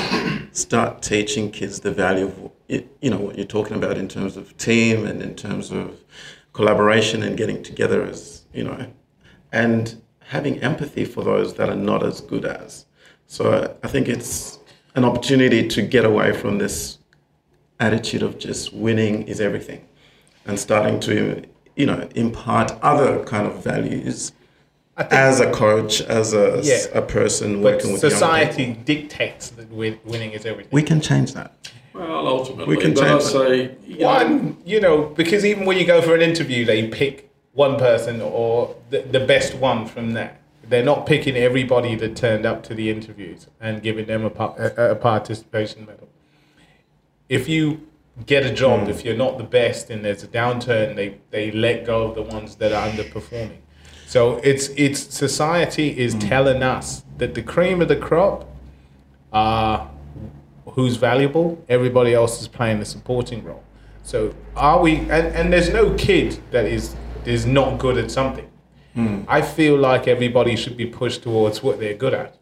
start 0.53 1.01
teaching 1.01 1.51
kids 1.51 1.81
the 1.81 1.91
value 1.91 2.27
of 2.27 2.51
it, 2.69 2.87
you 3.01 3.09
know 3.09 3.17
what 3.19 3.35
you're 3.37 3.45
talking 3.45 3.75
about 3.75 3.97
in 3.97 4.07
terms 4.07 4.37
of 4.37 4.55
team 4.57 5.05
and 5.05 5.21
in 5.21 5.35
terms 5.35 5.69
of 5.71 5.99
collaboration 6.53 7.23
and 7.23 7.35
getting 7.37 7.61
together 7.63 8.03
as 8.03 8.43
you 8.53 8.63
know, 8.63 8.85
and 9.51 10.01
having 10.27 10.59
empathy 10.61 11.03
for 11.05 11.23
those 11.23 11.55
that 11.55 11.67
are 11.69 11.75
not 11.75 12.03
as 12.03 12.21
good 12.21 12.45
as. 12.45 12.85
So 13.27 13.75
I 13.83 13.87
think 13.87 14.07
it's 14.07 14.59
an 14.95 15.05
opportunity 15.05 15.67
to 15.67 15.81
get 15.81 16.05
away 16.05 16.33
from 16.33 16.57
this 16.57 16.99
attitude 17.79 18.21
of 18.23 18.37
just 18.37 18.73
winning 18.73 19.23
is 19.27 19.41
everything, 19.41 19.85
and 20.45 20.59
starting 20.59 20.99
to 21.01 21.43
you 21.75 21.85
know 21.85 22.07
impart 22.15 22.71
other 22.81 23.23
kind 23.25 23.47
of 23.47 23.63
values 23.63 24.31
as 24.97 25.39
a 25.39 25.51
coach, 25.51 26.01
as 26.01 26.33
a, 26.33 26.59
Yeah. 26.63 26.99
a 26.99 27.01
person 27.01 27.61
But 27.63 27.73
working 27.73 27.93
with 27.93 28.03
young 28.03 28.11
society 28.11 28.65
people. 28.67 28.83
dictates 28.85 29.49
that 29.49 29.71
win- 29.71 29.99
winning 30.05 30.31
is 30.33 30.45
everything. 30.45 30.69
We 30.71 30.83
can 30.83 31.01
change 31.01 31.33
that. 31.33 31.51
Well, 31.95 32.27
ultimately, 32.27 32.75
We 32.75 32.81
can 32.81 32.95
change 32.95 33.23
say 33.23 33.71
you 33.87 33.99
know, 33.99 34.05
One, 34.05 34.57
you 34.65 34.79
know, 34.79 35.01
because 35.15 35.45
even 35.45 35.65
when 35.65 35.77
you 35.79 35.85
go 35.85 35.99
for 36.01 36.13
an 36.13 36.21
interview, 36.21 36.63
they 36.65 36.87
pick 36.89 37.31
one 37.53 37.77
person 37.77 38.21
or 38.21 38.75
the, 38.91 38.99
the 39.01 39.19
best 39.19 39.55
one 39.55 39.87
from 39.87 40.13
that. 40.13 40.39
They're 40.63 40.83
not 40.83 41.05
picking 41.05 41.35
everybody 41.35 41.95
that 41.95 42.15
turned 42.15 42.45
up 42.45 42.63
to 42.63 42.73
the 42.73 42.89
interviews 42.89 43.47
and 43.59 43.81
giving 43.81 44.05
them 44.05 44.25
a, 44.25 44.29
a, 44.29 44.91
a 44.91 44.95
participation 44.95 45.85
medal. 45.85 46.07
If 47.29 47.49
you 47.49 47.87
get 48.25 48.45
a 48.45 48.53
job, 48.53 48.87
if 48.87 49.03
you're 49.03 49.17
not 49.17 49.37
the 49.37 49.43
best 49.43 49.89
and 49.89 50.05
there's 50.05 50.23
a 50.23 50.27
downturn, 50.27 50.95
they, 50.95 51.19
they 51.31 51.51
let 51.51 51.85
go 51.85 52.03
of 52.03 52.15
the 52.15 52.21
ones 52.21 52.55
that 52.55 52.71
are 52.71 52.87
underperforming. 52.89 53.57
So 54.05 54.37
it's 54.43 54.69
it's 54.77 54.99
society 55.11 55.97
is 55.97 56.13
telling 56.15 56.61
us 56.61 57.03
that 57.17 57.33
the 57.33 57.41
cream 57.41 57.81
of 57.81 57.87
the 57.87 57.95
crop 57.95 58.47
are 59.31 59.89
who's 60.67 60.97
valuable. 60.97 61.63
Everybody 61.67 62.13
else 62.13 62.39
is 62.39 62.47
playing 62.47 62.77
the 62.77 62.85
supporting 62.85 63.43
role. 63.43 63.63
So 64.03 64.35
are 64.55 64.79
we? 64.79 64.97
And, 64.97 65.27
and 65.33 65.51
there's 65.51 65.71
no 65.73 65.95
kid 65.95 66.39
that 66.51 66.65
is 66.65 66.95
is 67.25 67.47
not 67.47 67.79
good 67.79 67.97
at 67.97 68.11
something. 68.11 68.47
I 68.95 69.41
feel 69.41 69.75
like 69.77 70.07
everybody 70.07 70.55
should 70.55 70.77
be 70.77 70.85
pushed 70.85 71.23
towards 71.23 71.63
what 71.63 71.79
they're 71.79 71.95
good 71.95 72.13
at, 72.13 72.35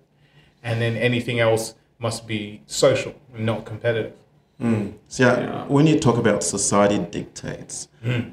and 0.64 0.82
then 0.82 0.96
anything 0.98 1.40
else 1.40 1.76
must 2.00 2.28
be 2.28 2.62
social, 2.66 3.14
and 3.36 3.46
not 3.46 3.66
competitive. 3.66 4.14
So 4.60 5.24
yeah, 5.24 5.40
Yeah. 5.40 5.66
when 5.68 5.88
you 5.88 5.98
talk 6.00 6.18
about 6.18 6.44
society 6.44 7.00
dictates, 7.00 7.88
it, 8.04 8.26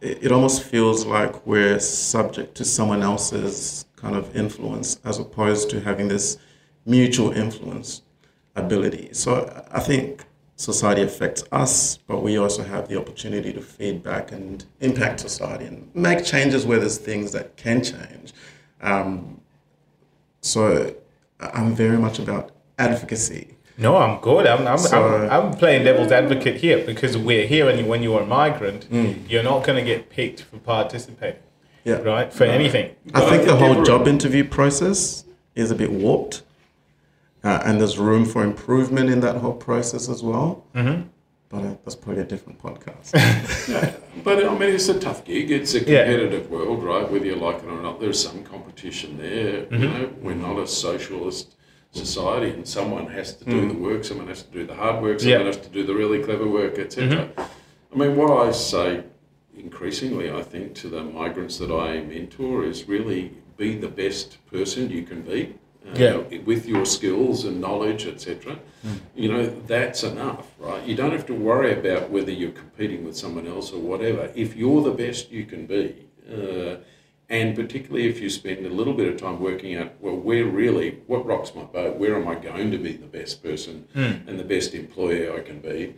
it 0.00 0.32
almost 0.32 0.62
feels 0.62 1.04
like 1.04 1.46
we're 1.46 1.78
subject 1.80 2.54
to 2.56 2.64
someone 2.64 3.02
else's 3.02 3.84
kind 3.96 4.16
of 4.16 4.34
influence 4.36 5.00
as 5.04 5.18
opposed 5.18 5.68
to 5.70 5.80
having 5.80 6.08
this 6.08 6.38
mutual 6.86 7.32
influence 7.32 8.02
ability. 8.56 9.08
So 9.12 9.30
I 9.70 9.80
think 9.80 10.24
society 10.62 11.02
affects 11.02 11.44
us, 11.52 11.98
but 12.08 12.20
we 12.20 12.36
also 12.36 12.62
have 12.64 12.88
the 12.88 12.98
opportunity 12.98 13.52
to 13.52 13.60
feed 13.62 14.02
back 14.02 14.32
and 14.32 14.64
impact 14.80 15.20
society 15.20 15.64
and 15.64 15.88
make 15.94 16.24
changes 16.24 16.66
where 16.66 16.80
there's 16.80 16.98
things 16.98 17.30
that 17.32 17.56
can 17.56 17.82
change. 17.82 18.32
Um, 18.82 19.40
so 20.40 20.94
I'm 21.40 21.74
very 21.76 21.96
much 21.96 22.18
about 22.18 22.50
advocacy. 22.78 23.54
No, 23.78 23.96
I'm 23.96 24.20
good. 24.20 24.48
I'm, 24.48 24.66
I'm, 24.66 24.78
So- 24.78 25.28
I'm, 25.28 25.46
I'm 25.52 25.52
playing 25.56 25.84
devil's 25.84 26.10
advocate 26.10 26.56
here 26.56 26.84
because 26.84 27.16
we're 27.16 27.46
here 27.46 27.68
and 27.68 27.88
when 27.88 28.02
you're 28.02 28.20
a 28.22 28.26
migrant, 28.26 28.90
Mm. 28.90 29.30
you're 29.30 29.44
not 29.44 29.64
going 29.64 29.78
to 29.78 29.84
get 29.84 30.10
picked 30.10 30.42
for 30.42 30.58
participating, 30.58 31.40
Yeah. 31.84 31.98
right? 32.02 32.32
For 32.32 32.44
anything. 32.44 32.96
I 33.14 33.20
think 33.30 33.44
the 33.44 33.54
whole 33.54 33.68
different- 33.68 33.86
job 33.86 34.08
interview 34.08 34.42
process 34.42 35.24
is 35.54 35.70
a 35.70 35.76
bit 35.76 35.92
warped, 35.92 36.42
uh, 37.48 37.62
and 37.66 37.80
there's 37.80 37.98
room 37.98 38.24
for 38.32 38.40
improvement 38.52 39.08
in 39.14 39.20
that 39.20 39.36
whole 39.36 39.54
process 39.68 40.08
as 40.14 40.20
well. 40.22 40.64
Mm-hmm. 40.74 41.02
But 41.52 41.62
uh, 41.64 41.74
that's 41.82 41.96
probably 42.02 42.22
a 42.22 42.26
different 42.34 42.58
podcast. 42.66 43.08
Yeah, 43.68 43.94
but 44.26 44.36
I 44.44 44.52
mean, 44.58 44.70
it's 44.76 44.88
a 44.90 44.98
tough 45.06 45.20
gig. 45.24 45.50
It's 45.50 45.74
a 45.74 45.78
Yeah. 45.78 46.04
competitive 46.04 46.50
world, 46.50 46.84
right? 46.92 47.06
Whether 47.10 47.24
you 47.32 47.36
like 47.36 47.58
it 47.64 47.68
or 47.76 47.80
not, 47.86 48.00
there's 48.02 48.22
some 48.28 48.44
competition 48.54 49.16
there. 49.16 49.66
You 49.72 49.78
know, 49.88 50.10
we're 50.24 50.34
not 50.48 50.56
a 50.58 50.66
socialist 50.66 51.46
society, 51.92 52.50
and 52.56 52.68
someone 52.68 53.06
has 53.18 53.28
to 53.38 53.44
do 53.46 53.60
the 53.72 53.78
work. 53.88 54.04
Someone 54.04 54.28
has 54.28 54.42
to 54.42 54.52
do 54.58 54.62
the 54.66 54.74
hard 54.74 54.96
work. 55.02 55.20
Someone 55.20 55.40
Yeah. 55.40 55.46
has 55.46 55.56
to 55.68 55.70
do 55.70 55.82
the 55.90 55.94
really 55.94 56.20
clever 56.26 56.46
work, 56.60 56.74
etc. 56.78 57.30
I 57.92 57.96
mean, 58.00 58.12
what 58.20 58.30
I 58.46 58.52
say 58.52 59.04
increasingly, 59.56 60.30
I 60.30 60.42
think, 60.42 60.74
to 60.82 60.88
the 60.88 61.02
migrants 61.02 61.56
that 61.58 61.70
I 61.72 62.00
mentor 62.02 62.64
is 62.64 62.86
really 62.88 63.32
be 63.56 63.74
the 63.86 63.88
best 63.88 64.28
person 64.52 64.90
you 64.90 65.02
can 65.02 65.22
be. 65.22 65.54
Uh, 65.86 65.90
Yeah. 65.96 66.16
With 66.44 66.66
your 66.66 66.84
skills 66.84 67.44
and 67.44 67.60
knowledge, 67.60 68.06
etc. 68.06 68.58
You 69.16 69.28
know, 69.32 69.46
that's 69.66 70.02
enough, 70.04 70.46
right? 70.58 70.82
You 70.86 70.94
don't 70.94 71.12
have 71.12 71.26
to 71.26 71.34
worry 71.34 71.72
about 71.72 72.10
whether 72.10 72.30
you're 72.30 72.58
competing 72.64 73.04
with 73.04 73.16
someone 73.16 73.46
else 73.46 73.72
or 73.72 73.80
whatever. 73.80 74.30
If 74.34 74.56
you're 74.56 74.82
the 74.82 74.96
best 75.04 75.30
you 75.32 75.44
can 75.52 75.66
be, 75.66 75.94
uh, 76.30 76.76
and 77.30 77.54
particularly 77.56 78.06
if 78.08 78.20
you 78.22 78.30
spend 78.30 78.64
a 78.66 78.74
little 78.80 78.94
bit 79.00 79.08
of 79.12 79.16
time 79.20 79.38
working 79.40 79.72
out, 79.76 79.90
well, 80.00 80.16
where 80.28 80.44
really, 80.62 80.88
what 81.06 81.26
rocks 81.26 81.50
my 81.54 81.64
boat? 81.64 81.96
Where 81.96 82.14
am 82.20 82.26
I 82.28 82.36
going 82.50 82.70
to 82.76 82.78
be 82.78 82.92
the 82.92 83.10
best 83.18 83.42
person 83.42 83.74
and 84.28 84.38
the 84.38 84.48
best 84.54 84.74
employee 84.74 85.28
I 85.38 85.40
can 85.40 85.58
be? 85.60 85.94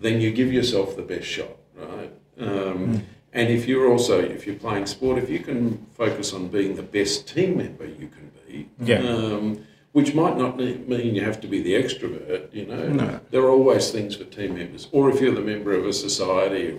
Then 0.00 0.20
you 0.20 0.30
give 0.40 0.50
yourself 0.52 0.96
the 0.96 1.06
best 1.14 1.26
shot, 1.36 1.56
right? 1.76 2.12
Um, 2.38 3.02
And 3.34 3.48
if 3.58 3.62
you're 3.68 3.88
also, 3.90 4.16
if 4.36 4.40
you're 4.46 4.60
playing 4.66 4.84
sport, 4.96 5.16
if 5.24 5.30
you 5.34 5.38
can 5.38 5.60
focus 6.02 6.34
on 6.36 6.48
being 6.48 6.72
the 6.82 6.88
best 6.98 7.16
team 7.34 7.50
member 7.62 7.86
you 8.02 8.08
can 8.16 8.26
be, 8.40 8.41
Yeah. 8.80 8.98
um, 8.98 9.64
which 9.92 10.14
might 10.14 10.36
not 10.38 10.56
mean 10.56 11.14
you 11.14 11.22
have 11.22 11.38
to 11.42 11.46
be 11.46 11.62
the 11.62 11.74
extrovert, 11.74 12.52
you 12.54 12.64
know. 12.66 12.88
No. 12.88 13.20
There 13.30 13.42
are 13.42 13.50
always 13.50 13.90
things 13.90 14.16
for 14.16 14.24
team 14.24 14.54
members. 14.54 14.88
Or 14.90 15.10
if 15.10 15.20
you're 15.20 15.34
the 15.34 15.42
member 15.42 15.72
of 15.72 15.84
a 15.86 15.92
society, 15.92 16.68
or, 16.72 16.78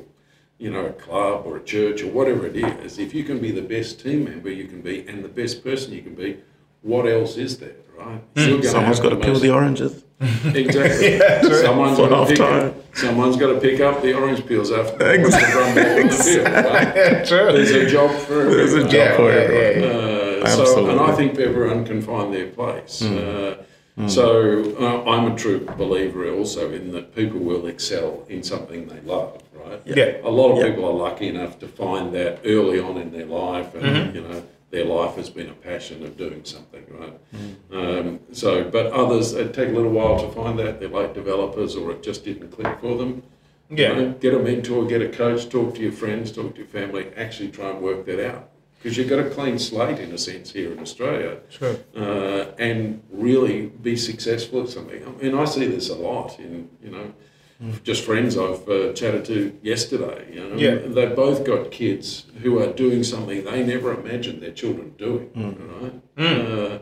you 0.57 0.71
know, 0.71 0.85
a 0.87 0.93
club 0.93 1.43
or 1.45 1.57
a 1.57 1.63
church 1.63 2.01
or 2.01 2.07
whatever 2.07 2.47
it 2.47 2.55
is, 2.55 2.97
if 2.97 3.13
you 3.13 3.23
can 3.23 3.39
be 3.39 3.51
the 3.51 3.61
best 3.61 3.99
team 3.99 4.23
member 4.25 4.49
you 4.49 4.65
can 4.65 4.81
be 4.81 5.07
and 5.07 5.23
the 5.23 5.29
best 5.29 5.63
person 5.63 5.93
you 5.93 6.01
can 6.01 6.15
be, 6.15 6.37
what 6.81 7.05
else 7.05 7.37
is 7.37 7.59
there, 7.59 7.75
right? 7.97 8.21
You're 8.35 8.61
gonna 8.61 8.95
got 8.95 9.09
to 9.09 9.15
peel 9.17 9.39
the 9.39 9.51
oranges. 9.51 10.03
Exactly. 10.19 11.19
someone's 11.61 11.97
For 11.97 12.09
got 12.09 12.27
to 12.27 12.33
pick 12.33 12.39
up. 12.39 12.95
Someone's 12.95 13.37
got 13.37 13.53
to 13.53 13.59
pick 13.59 13.79
up 13.81 14.01
the 14.01 14.13
orange 14.13 14.45
peels 14.45 14.71
after 14.71 14.97
the 14.97 15.29
the 15.29 15.47
drum 15.51 15.75
ball 15.75 15.99
on 16.01 16.07
the 16.07 16.13
field. 16.13 16.45
Right? 16.45 16.95
Yeah, 16.95 17.23
true. 17.29 17.51
There's 17.51 17.71
a 17.71 17.89
job 17.89 18.11
for 18.21 18.43
There's 18.45 18.73
a 18.73 18.83
job 18.83 18.93
Yeah, 18.93 19.15
for 19.17 19.31
yeah, 19.31 19.39
everyone. 19.39 19.91
yeah, 19.91 20.22
Uh, 20.43 20.65
so, 20.65 20.89
and 20.89 20.99
I 20.99 21.11
think 21.15 21.39
everyone 21.39 21.85
can 21.85 22.01
find 22.01 22.33
their 22.33 22.47
place. 22.47 23.01
Hmm. 23.01 23.17
Uh, 23.17 23.53
So, 24.07 24.73
uh, 24.79 25.07
I'm 25.11 25.31
a 25.31 25.35
true 25.35 25.59
believer 25.77 26.27
also 26.33 26.71
in 26.71 26.91
that 26.93 27.13
people 27.13 27.39
will 27.39 27.67
excel 27.67 28.25
in 28.27 28.41
something 28.41 28.87
they 28.87 29.01
love, 29.05 29.39
right? 29.53 29.79
Yeah. 29.85 30.17
A 30.23 30.31
lot 30.31 30.49
of 30.51 30.57
Yeah. 30.57 30.67
people 30.69 30.85
are 30.85 30.97
lucky 31.09 31.27
enough 31.27 31.59
to 31.59 31.67
find 31.67 32.11
that 32.15 32.39
early 32.43 32.79
on 32.79 32.97
in 33.03 33.11
their 33.11 33.27
life, 33.27 33.69
and 33.75 33.83
Mm-hmm. 33.85 34.15
you 34.15 34.21
know, 34.27 34.41
their 34.71 34.85
life 34.85 35.13
has 35.21 35.29
been 35.29 35.47
a 35.47 35.57
passion 35.69 36.03
of 36.03 36.17
doing 36.17 36.41
something, 36.43 36.83
right? 36.99 37.17
Mm. 37.35 37.53
Um, 37.79 38.19
so, 38.31 38.63
but 38.63 38.85
others 38.91 39.33
it 39.33 39.53
take 39.53 39.69
a 39.69 39.75
little 39.79 39.91
while 39.99 40.17
to 40.25 40.29
find 40.39 40.57
that 40.57 40.79
they're 40.79 40.89
late 41.01 41.13
developers, 41.13 41.75
or 41.75 41.91
it 41.91 42.01
just 42.01 42.25
didn't 42.25 42.49
click 42.57 42.73
for 42.81 42.97
them. 42.97 43.21
You 43.69 43.77
Yeah. 43.77 43.93
know, 43.93 44.13
get 44.19 44.33
a 44.33 44.39
mentor, 44.39 44.85
get 44.85 45.01
a 45.03 45.09
coach, 45.09 45.49
talk 45.49 45.75
to 45.75 45.81
your 45.87 45.91
friends, 46.03 46.31
talk 46.31 46.49
to 46.55 46.61
your 46.63 46.67
family, 46.79 47.05
actually 47.15 47.49
try 47.49 47.69
and 47.69 47.79
work 47.79 48.05
that 48.07 48.19
out. 48.31 48.49
Because 48.83 48.97
you've 48.97 49.07
got 49.09 49.19
a 49.19 49.29
clean 49.29 49.57
slate 49.59 49.99
in 49.99 50.11
a 50.11 50.17
sense 50.17 50.51
here 50.51 50.73
in 50.73 50.79
Australia. 50.79 51.37
True. 51.49 51.79
Uh, 51.95 52.47
and 52.59 53.01
really 53.11 53.67
be 53.67 53.95
successful 53.95 54.63
at 54.63 54.67
something. 54.69 55.01
I 55.07 55.23
mean, 55.23 55.35
I 55.35 55.45
see 55.45 55.65
this 55.67 55.89
a 55.89 55.95
lot 55.95 56.37
in, 56.37 56.67
you 56.83 56.91
know, 56.91 57.13
just 57.83 58.03
friends 58.03 58.37
I've 58.37 58.67
uh, 58.67 58.91
chatted 58.91 59.23
to 59.25 59.57
yesterday. 59.61 60.27
You 60.33 60.49
know, 60.49 60.55
Yeah. 60.57 60.75
They've 60.75 61.15
both 61.15 61.45
got 61.45 61.71
kids 61.71 62.25
who 62.41 62.59
are 62.59 62.73
doing 62.73 63.03
something 63.05 63.45
they 63.45 63.63
never 63.63 63.93
imagined 63.97 64.41
their 64.41 64.51
children 64.51 64.93
doing, 64.97 65.29
right? 66.17 66.25
Uh, 66.25 66.79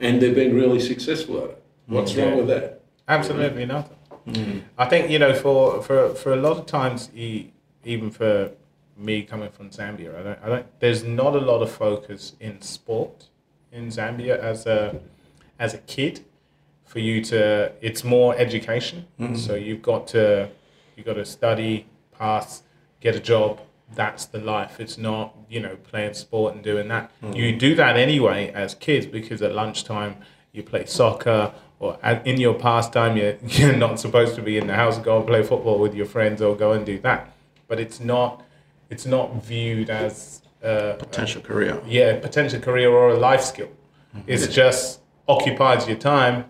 and 0.00 0.22
they've 0.22 0.34
been 0.34 0.54
really 0.54 0.80
successful 0.80 1.36
at 1.44 1.50
it. 1.50 1.62
What's 1.86 2.14
wrong 2.14 2.38
with 2.38 2.46
that? 2.48 2.80
Absolutely 3.08 3.66
nothing. 3.66 3.98
I 4.78 4.86
think 4.86 5.10
you 5.10 5.18
know 5.18 5.34
for 5.34 5.82
for 5.82 6.14
for 6.14 6.32
a 6.32 6.36
lot 6.36 6.56
of 6.56 6.64
times, 6.66 7.10
even 7.84 8.10
for 8.10 8.52
me 8.96 9.22
coming 9.22 9.50
from 9.50 9.70
Zambia, 9.70 10.18
I 10.18 10.22
don't, 10.22 10.38
I 10.42 10.48
don't. 10.48 10.80
There's 10.80 11.02
not 11.02 11.34
a 11.34 11.40
lot 11.40 11.62
of 11.62 11.70
focus 11.70 12.34
in 12.40 12.60
sport 12.60 13.28
in 13.70 13.88
Zambia 13.88 14.38
as 14.38 14.66
a 14.66 15.00
as 15.58 15.74
a 15.74 15.78
kid. 15.78 16.24
For 16.84 16.98
you 16.98 17.24
to, 17.24 17.72
it's 17.80 18.04
more 18.04 18.36
education. 18.36 19.06
Mm-hmm. 19.18 19.36
So 19.36 19.54
you've 19.54 19.80
got 19.80 20.06
to 20.08 20.50
you've 20.94 21.06
got 21.06 21.14
to 21.14 21.24
study, 21.24 21.86
pass, 22.18 22.64
get 23.00 23.16
a 23.16 23.20
job. 23.20 23.62
That's 23.94 24.26
the 24.26 24.38
life. 24.38 24.78
It's 24.78 24.98
not 24.98 25.34
you 25.48 25.60
know 25.60 25.76
playing 25.76 26.14
sport 26.14 26.54
and 26.54 26.62
doing 26.62 26.88
that. 26.88 27.10
Mm-hmm. 27.22 27.34
You 27.34 27.56
do 27.56 27.74
that 27.76 27.96
anyway 27.96 28.52
as 28.52 28.74
kids 28.74 29.06
because 29.06 29.40
at 29.40 29.54
lunchtime 29.54 30.16
you 30.52 30.62
play 30.62 30.84
soccer 30.84 31.54
or 31.78 31.98
in 32.24 32.38
your 32.38 32.54
pastime 32.54 33.16
you're, 33.16 33.36
you're 33.46 33.76
not 33.76 33.98
supposed 33.98 34.34
to 34.34 34.42
be 34.42 34.58
in 34.58 34.66
the 34.66 34.74
house 34.74 34.98
go 34.98 35.16
and 35.16 35.26
play 35.26 35.42
football 35.42 35.78
with 35.78 35.94
your 35.94 36.06
friends 36.06 36.42
or 36.42 36.54
go 36.54 36.72
and 36.72 36.84
do 36.84 36.98
that. 37.00 37.32
But 37.68 37.80
it's 37.80 38.00
not 38.00 38.42
it's 38.92 39.06
not 39.06 39.42
viewed 39.42 39.88
as 39.88 40.42
uh, 40.62 40.92
Potential 40.98 41.40
career. 41.42 41.80
yeah 41.86 42.20
potential 42.20 42.60
career 42.60 42.90
or 42.90 43.08
a 43.10 43.18
life 43.30 43.42
skill. 43.52 43.70
It's 44.26 44.46
just 44.46 45.00
occupies 45.26 45.88
your 45.88 45.96
time 45.96 46.44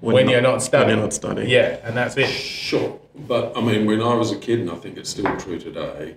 when, 0.00 0.28
you're 0.28 0.40
not 0.40 0.62
studying. 0.62 0.88
When 0.88 0.96
you're 0.98 1.06
not 1.06 1.12
studying. 1.12 1.48
Yeah, 1.50 1.80
and 1.86 1.96
that's 1.96 2.16
it. 2.16 2.28
Sure, 2.28 2.90
but 3.32 3.44
I 3.56 3.60
mean, 3.60 3.82
when 3.86 4.00
I 4.00 4.14
was 4.14 4.30
a 4.30 4.38
kid, 4.46 4.60
and 4.60 4.70
I 4.70 4.76
think 4.76 4.96
it's 4.96 5.10
still 5.10 5.36
true 5.44 5.58
today, 5.58 6.16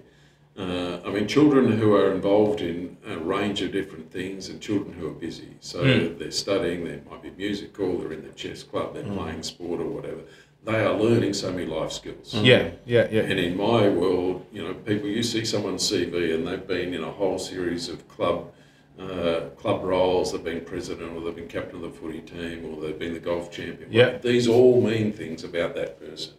uh, 0.58 1.00
I 1.06 1.10
mean, 1.10 1.28
children 1.28 1.66
who 1.80 1.96
are 1.96 2.12
involved 2.14 2.62
in 2.62 2.98
a 3.08 3.18
range 3.18 3.60
of 3.64 3.72
different 3.72 4.12
things 4.12 4.48
and 4.50 4.62
children 4.62 4.94
who 4.98 5.08
are 5.08 5.18
busy. 5.28 5.52
So 5.60 5.78
they're 6.20 6.32
studying, 6.46 6.86
they 6.86 7.02
might 7.10 7.24
be 7.24 7.32
musical, 7.32 7.98
they're 7.98 8.14
in 8.14 8.24
the 8.24 8.34
chess 8.42 8.62
club, 8.64 8.94
they're 8.94 9.04
playing 9.04 9.42
sport 9.44 9.82
or 9.82 9.90
whatever. 9.98 10.22
They 10.66 10.84
are 10.84 10.94
learning 10.94 11.34
so 11.34 11.52
many 11.52 11.66
life 11.68 11.92
skills. 11.92 12.34
Yeah, 12.34 12.72
yeah, 12.86 13.08
yeah. 13.12 13.22
And 13.22 13.40
in 13.40 13.56
my 13.56 13.88
world, 13.88 14.46
you 14.52 14.64
know, 14.64 14.74
people, 14.74 15.08
you 15.08 15.22
see 15.22 15.46
someone's 15.46 15.84
CV 15.90 16.34
and 16.34 16.48
they've 16.48 16.68
been 16.68 16.94
in 16.94 17.04
a 17.04 17.12
whole 17.12 17.38
series 17.38 17.88
of 17.88 18.08
club 18.08 18.52
uh, 19.00 19.50
club 19.58 19.84
roles. 19.84 20.32
They've 20.32 20.44
been 20.44 20.62
president, 20.62 21.16
or 21.16 21.22
they've 21.22 21.36
been 21.36 21.48
captain 21.48 21.76
of 21.76 21.82
the 21.82 21.90
footy 22.00 22.22
team, 22.22 22.66
or 22.66 22.82
they've 22.82 22.98
been 22.98 23.14
the 23.14 23.20
golf 23.20 23.52
champion. 23.52 23.92
Yeah. 23.92 24.18
These 24.18 24.48
all 24.48 24.82
mean 24.82 25.12
things 25.12 25.44
about 25.44 25.76
that 25.76 26.00
person. 26.00 26.34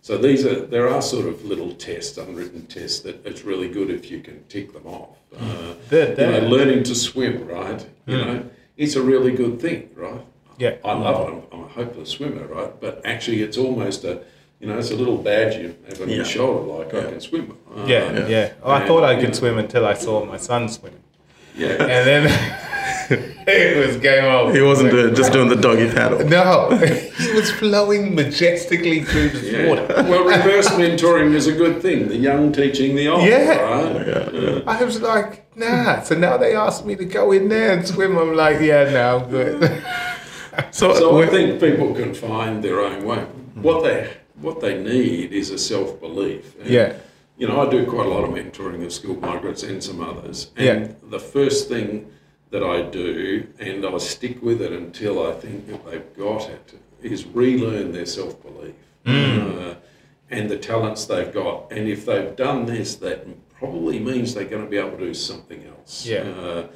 So 0.00 0.16
these 0.16 0.46
are 0.46 0.64
there 0.64 0.88
are 0.88 1.02
sort 1.02 1.26
of 1.26 1.44
little 1.44 1.74
tests, 1.74 2.16
unwritten 2.16 2.66
tests 2.66 3.00
that 3.00 3.26
it's 3.26 3.42
really 3.44 3.68
good 3.68 3.90
if 3.90 4.10
you 4.10 4.20
can 4.20 4.44
tick 4.44 4.72
them 4.72 4.86
off. 4.86 5.16
Uh, 5.36 5.74
They're 5.90 6.36
you 6.36 6.40
know, 6.42 6.48
learning 6.48 6.84
to 6.84 6.94
swim, 6.94 7.46
right? 7.46 7.84
You 8.06 8.16
know, 8.16 8.50
it's 8.76 8.94
a 8.94 9.02
really 9.02 9.32
good 9.32 9.60
thing, 9.60 9.90
right? 9.96 10.24
Yeah. 10.58 10.76
I 10.84 10.92
love 10.92 11.28
it. 11.28 11.32
I'm, 11.52 11.60
I'm 11.60 11.64
a 11.66 11.68
hopeless 11.68 12.10
swimmer, 12.10 12.46
right? 12.46 12.80
But 12.80 13.00
actually, 13.04 13.42
it's 13.42 13.56
almost 13.56 14.04
a, 14.04 14.20
you 14.60 14.66
know, 14.66 14.78
it's 14.78 14.90
a 14.90 14.96
little 14.96 15.16
badge 15.18 15.56
you 15.56 15.74
have 15.88 16.00
on 16.00 16.08
Yeah. 16.08 16.16
your 16.16 16.24
shoulder, 16.24 16.66
like 16.78 16.94
I 16.94 17.10
can 17.10 17.20
swim. 17.20 17.56
Uh, 17.76 17.84
Yeah, 17.86 18.26
yeah. 18.26 18.52
Oh, 18.62 18.72
I 18.72 18.86
thought 18.86 19.04
I 19.04 19.14
could 19.16 19.28
know, 19.30 19.34
swim 19.34 19.58
until 19.58 19.86
I 19.86 19.94
saw 19.94 20.24
my 20.24 20.36
son 20.36 20.68
swim, 20.68 20.94
Yeah. 21.56 21.68
and 21.94 22.06
then 22.06 22.24
it 23.10 23.86
was 23.86 23.96
game 23.98 24.24
over. 24.24 24.52
He 24.52 24.60
wasn't 24.60 24.90
doing, 24.90 25.14
just 25.14 25.32
doing 25.32 25.48
the 25.48 25.56
doggy 25.56 25.88
paddle. 25.90 26.18
No, 26.28 26.76
he 27.18 27.32
was 27.32 27.50
flowing 27.50 28.14
majestically 28.14 29.02
through 29.04 29.30
the 29.30 29.50
Yeah. 29.50 29.68
water. 29.68 29.86
well, 30.10 30.24
reverse 30.24 30.68
mentoring 30.70 31.32
is 31.34 31.46
a 31.46 31.52
good 31.52 31.80
thing. 31.80 32.08
The 32.08 32.16
young 32.16 32.52
teaching 32.52 32.96
the 32.96 33.08
old. 33.08 33.22
Yeah. 33.24 33.60
Right? 33.62 34.62
I 34.66 34.84
was 34.84 35.00
like, 35.00 35.56
nah. 35.56 36.02
So 36.02 36.16
now 36.16 36.36
they 36.36 36.54
asked 36.54 36.84
me 36.84 36.96
to 36.96 37.04
go 37.06 37.32
in 37.32 37.48
there 37.48 37.72
and 37.72 37.86
swim. 37.88 38.18
I'm 38.18 38.34
like, 38.36 38.60
yeah, 38.60 38.90
no, 38.90 39.18
I'm 39.24 39.30
good. 39.30 39.82
So, 40.70 40.94
So 40.94 41.22
I 41.22 41.26
think 41.26 41.60
people 41.60 41.94
can 41.94 42.14
find 42.14 42.62
their 42.62 42.80
own 42.80 43.04
way. 43.04 43.24
What 43.54 43.82
they 43.82 44.10
what 44.40 44.60
they 44.60 44.80
need 44.82 45.32
is 45.32 45.50
a 45.50 45.58
self 45.58 46.00
belief. 46.00 46.54
Yeah. 46.64 46.94
You 47.36 47.48
know, 47.48 47.66
I 47.66 47.70
do 47.70 47.86
quite 47.86 48.06
a 48.06 48.08
lot 48.08 48.24
of 48.24 48.30
mentoring 48.30 48.84
of 48.84 48.92
skilled 48.92 49.20
migrants 49.20 49.62
and 49.62 49.82
some 49.82 50.00
others. 50.00 50.50
And 50.56 50.66
Yeah. 50.66 50.88
the 51.10 51.20
first 51.20 51.68
thing 51.68 52.10
that 52.50 52.62
I 52.64 52.82
do, 52.82 53.46
and 53.60 53.84
I 53.84 53.98
stick 53.98 54.42
with 54.42 54.60
it 54.62 54.72
until 54.72 55.24
I 55.26 55.32
think 55.32 55.68
that 55.68 55.84
they've 55.88 56.16
got 56.16 56.48
it, 56.48 56.74
is 57.02 57.26
relearn 57.26 57.92
their 57.92 58.06
self 58.06 58.40
belief 58.42 58.74
uh, 59.06 59.74
and 60.30 60.48
the 60.50 60.56
talents 60.58 61.04
they've 61.06 61.32
got. 61.32 61.70
And 61.72 61.88
if 61.88 62.04
they've 62.06 62.34
done 62.36 62.66
this, 62.66 62.96
that 62.96 63.26
probably 63.58 63.98
means 63.98 64.34
they're 64.34 64.44
going 64.44 64.64
to 64.64 64.70
be 64.70 64.76
able 64.78 64.96
to 64.98 65.04
do 65.06 65.14
something 65.14 65.64
else. 65.66 66.06
Yeah. 66.06 66.22
Uh, 66.22 66.66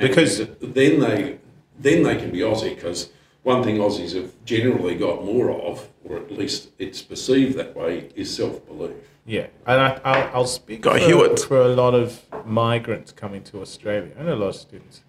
Because- 0.00 0.46
then 0.60 1.00
they 1.00 1.38
then 1.78 2.04
they 2.04 2.14
can 2.16 2.30
be 2.30 2.38
Aussie 2.38 2.74
because 2.76 3.08
one 3.44 3.62
thing 3.62 3.76
Aussies 3.76 4.14
have 4.14 4.32
generally 4.44 4.96
got 4.96 5.24
more 5.24 5.52
of, 5.52 5.88
or 6.02 6.16
at 6.16 6.32
least 6.32 6.70
it's 6.78 7.00
perceived 7.02 7.56
that 7.58 7.76
way, 7.76 8.10
is 8.16 8.34
self 8.34 8.66
belief. 8.66 8.96
Yeah, 9.26 9.46
and 9.66 9.80
I, 9.80 10.00
I'll, 10.04 10.36
I'll 10.36 10.46
speak 10.46 10.80
Got 10.82 11.00
for, 11.00 11.06
Hewitt. 11.06 11.40
for 11.40 11.58
a 11.58 11.68
lot 11.68 11.94
of 11.94 12.22
migrants 12.44 13.12
coming 13.12 13.42
to 13.44 13.60
Australia 13.60 14.10
and 14.18 14.28
a 14.28 14.34
lot 14.36 14.48
of 14.48 14.56
students. 14.56 15.02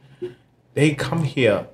They 0.74 0.94
come 0.94 1.24
here 1.24 1.68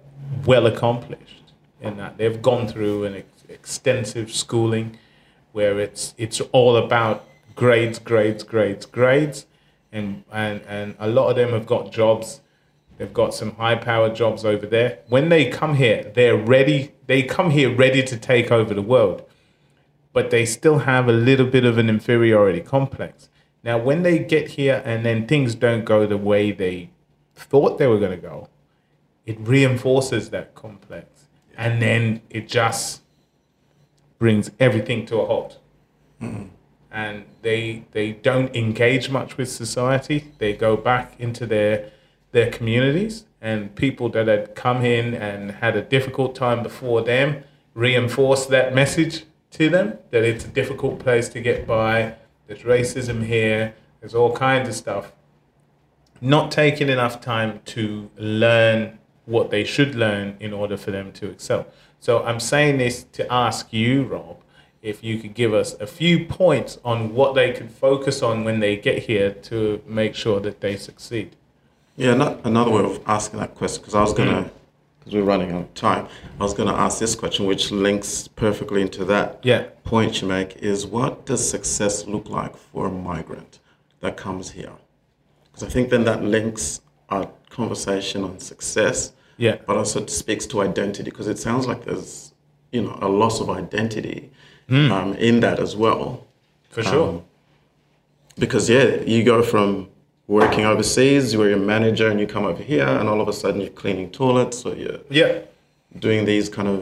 well 0.45 0.65
accomplished 0.67 1.51
in 1.81 1.97
that 1.97 2.17
they've 2.17 2.41
gone 2.41 2.67
through 2.67 3.05
an 3.05 3.15
ex- 3.15 3.43
extensive 3.49 4.31
schooling 4.31 4.97
where 5.51 5.79
it's 5.79 6.13
it's 6.17 6.39
all 6.51 6.77
about 6.77 7.27
grades, 7.55 7.97
grades, 7.99 8.43
grades, 8.43 8.85
grades, 8.85 9.45
and 9.91 10.23
and 10.31 10.61
and 10.67 10.95
a 10.99 11.07
lot 11.07 11.29
of 11.29 11.35
them 11.35 11.49
have 11.51 11.65
got 11.65 11.91
jobs. 11.91 12.41
They've 13.01 13.13
got 13.13 13.33
some 13.33 13.55
high 13.55 13.75
powered 13.75 14.15
jobs 14.15 14.45
over 14.45 14.65
there. 14.65 14.99
When 15.09 15.29
they 15.29 15.49
come 15.49 15.75
here, 15.75 16.11
they're 16.13 16.37
ready. 16.37 16.91
They 17.07 17.23
come 17.23 17.49
here 17.49 17.75
ready 17.75 18.03
to 18.03 18.15
take 18.15 18.51
over 18.51 18.73
the 18.73 18.81
world 18.81 19.25
but 20.13 20.29
they 20.29 20.45
still 20.45 20.79
have 20.79 21.07
a 21.07 21.13
little 21.13 21.45
bit 21.45 21.65
of 21.65 21.77
an 21.77 21.89
inferiority 21.89 22.59
complex. 22.59 23.29
Now, 23.63 23.77
when 23.77 24.03
they 24.03 24.19
get 24.19 24.49
here 24.49 24.81
and 24.85 25.05
then 25.05 25.27
things 25.27 25.55
don't 25.55 25.85
go 25.85 26.05
the 26.05 26.17
way 26.17 26.51
they 26.51 26.89
thought 27.35 27.77
they 27.77 27.87
were 27.87 27.99
going 27.99 28.11
to 28.11 28.17
go, 28.17 28.49
it 29.25 29.39
reinforces 29.39 30.31
that 30.31 30.55
complex. 30.55 31.27
And 31.55 31.81
then 31.81 32.21
it 32.29 32.47
just 32.47 33.01
brings 34.17 34.51
everything 34.59 35.05
to 35.07 35.19
a 35.19 35.25
halt. 35.25 35.59
And 36.93 37.25
they, 37.41 37.85
they 37.91 38.11
don't 38.11 38.53
engage 38.55 39.09
much 39.09 39.37
with 39.37 39.49
society. 39.49 40.31
They 40.39 40.53
go 40.53 40.75
back 40.75 41.13
into 41.19 41.45
their, 41.45 41.91
their 42.31 42.49
communities, 42.51 43.25
and 43.41 43.75
people 43.75 44.09
that 44.09 44.27
had 44.27 44.55
come 44.55 44.85
in 44.85 45.13
and 45.13 45.51
had 45.51 45.75
a 45.75 45.81
difficult 45.81 46.35
time 46.35 46.61
before 46.61 47.01
them 47.01 47.43
reinforce 47.73 48.45
that 48.45 48.75
message 48.75 49.23
to 49.51 49.69
them 49.69 49.97
that 50.11 50.23
it's 50.23 50.45
a 50.45 50.47
difficult 50.47 50.99
place 50.99 51.29
to 51.29 51.41
get 51.41 51.65
by. 51.65 52.15
There's 52.47 52.61
racism 52.61 53.25
here. 53.25 53.73
There's 53.99 54.15
all 54.15 54.35
kinds 54.35 54.69
of 54.69 54.75
stuff. 54.75 55.13
Not 56.21 56.51
taking 56.51 56.89
enough 56.89 57.19
time 57.21 57.61
to 57.65 58.09
learn 58.17 58.99
what 59.25 59.49
they 59.49 59.63
should 59.63 59.95
learn 59.95 60.37
in 60.39 60.53
order 60.53 60.77
for 60.77 60.91
them 60.91 61.11
to 61.13 61.29
excel. 61.29 61.67
So 61.99 62.23
I'm 62.23 62.39
saying 62.39 62.77
this 62.77 63.03
to 63.13 63.31
ask 63.31 63.71
you, 63.71 64.03
Rob, 64.03 64.37
if 64.81 65.03
you 65.03 65.19
could 65.19 65.33
give 65.33 65.53
us 65.53 65.73
a 65.79 65.87
few 65.87 66.25
points 66.25 66.79
on 66.83 67.13
what 67.13 67.35
they 67.35 67.51
could 67.53 67.71
focus 67.71 68.21
on 68.21 68.43
when 68.43 68.59
they 68.59 68.75
get 68.75 69.03
here 69.03 69.31
to 69.31 69.81
make 69.85 70.15
sure 70.15 70.39
that 70.39 70.61
they 70.61 70.75
succeed. 70.75 71.35
Yeah, 72.01 72.15
not, 72.15 72.43
another 72.45 72.71
way 72.71 72.83
of 72.83 72.99
asking 73.05 73.39
that 73.41 73.53
question, 73.53 73.79
because 73.83 73.93
I 73.93 74.01
was 74.01 74.11
going 74.11 74.29
to, 74.29 74.49
because 74.99 75.13
we're 75.13 75.21
running 75.21 75.51
out 75.51 75.61
of 75.61 75.73
time, 75.75 76.07
I 76.39 76.43
was 76.43 76.55
going 76.55 76.67
to 76.67 76.73
ask 76.73 76.97
this 76.97 77.13
question, 77.13 77.45
which 77.45 77.69
links 77.69 78.27
perfectly 78.27 78.81
into 78.81 79.05
that 79.05 79.39
Yeah. 79.43 79.65
point 79.83 80.19
you 80.19 80.27
make, 80.27 80.55
is 80.57 80.87
what 80.87 81.27
does 81.27 81.47
success 81.47 82.07
look 82.07 82.27
like 82.27 82.57
for 82.57 82.87
a 82.87 82.89
migrant 82.91 83.59
that 83.99 84.17
comes 84.17 84.49
here? 84.49 84.71
Because 85.51 85.61
I 85.61 85.69
think 85.69 85.91
then 85.91 86.03
that 86.05 86.23
links 86.23 86.81
our 87.09 87.29
conversation 87.51 88.23
on 88.23 88.39
success, 88.39 89.11
Yeah. 89.37 89.57
but 89.67 89.77
also 89.77 90.03
speaks 90.07 90.47
to 90.47 90.61
identity, 90.61 91.11
because 91.11 91.27
it 91.27 91.37
sounds 91.37 91.67
like 91.67 91.85
there's, 91.85 92.33
you 92.71 92.81
know, 92.81 92.97
a 92.99 93.07
loss 93.07 93.39
of 93.39 93.47
identity 93.51 94.31
um, 94.71 95.13
in 95.19 95.41
that 95.41 95.59
as 95.59 95.75
well. 95.75 96.25
For 96.71 96.81
sure. 96.81 97.09
Um, 97.09 97.21
because 98.39 98.67
yeah, 98.71 99.01
you 99.05 99.23
go 99.23 99.43
from 99.43 99.89
working 100.31 100.63
overseas, 100.65 101.33
you're 101.33 101.51
a 101.51 101.57
manager, 101.57 102.07
and 102.09 102.17
you 102.19 102.25
come 102.25 102.45
over 102.45 102.63
here, 102.63 102.87
and 102.87 103.09
all 103.09 103.19
of 103.19 103.27
a 103.27 103.33
sudden 103.33 103.59
you're 103.59 103.69
cleaning 103.83 104.09
toilets, 104.09 104.65
or 104.65 104.73
you're 104.75 104.99
yeah. 105.09 105.39
doing 105.99 106.23
these 106.25 106.47
kind 106.57 106.69
of 106.69 106.79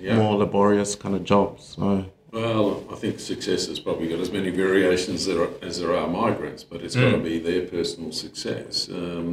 Yeah. 0.00 0.16
more 0.16 0.34
laborious 0.36 0.96
kind 0.96 1.14
of 1.14 1.22
jobs. 1.22 1.60
So, 1.76 2.04
Well, 2.32 2.82
I 2.90 2.96
think 3.02 3.20
success 3.20 3.66
has 3.70 3.78
probably 3.78 4.08
got 4.08 4.18
as 4.18 4.32
many 4.32 4.50
variations 4.64 5.26
there 5.26 5.40
are, 5.44 5.50
as 5.68 5.78
there 5.80 5.94
are 5.98 6.08
migrants, 6.08 6.64
but 6.64 6.78
it's 6.84 6.96
got 6.96 7.12
to 7.12 7.18
be 7.18 7.38
their 7.38 7.62
personal 7.76 8.10
success. 8.10 8.88
Um, 8.88 9.26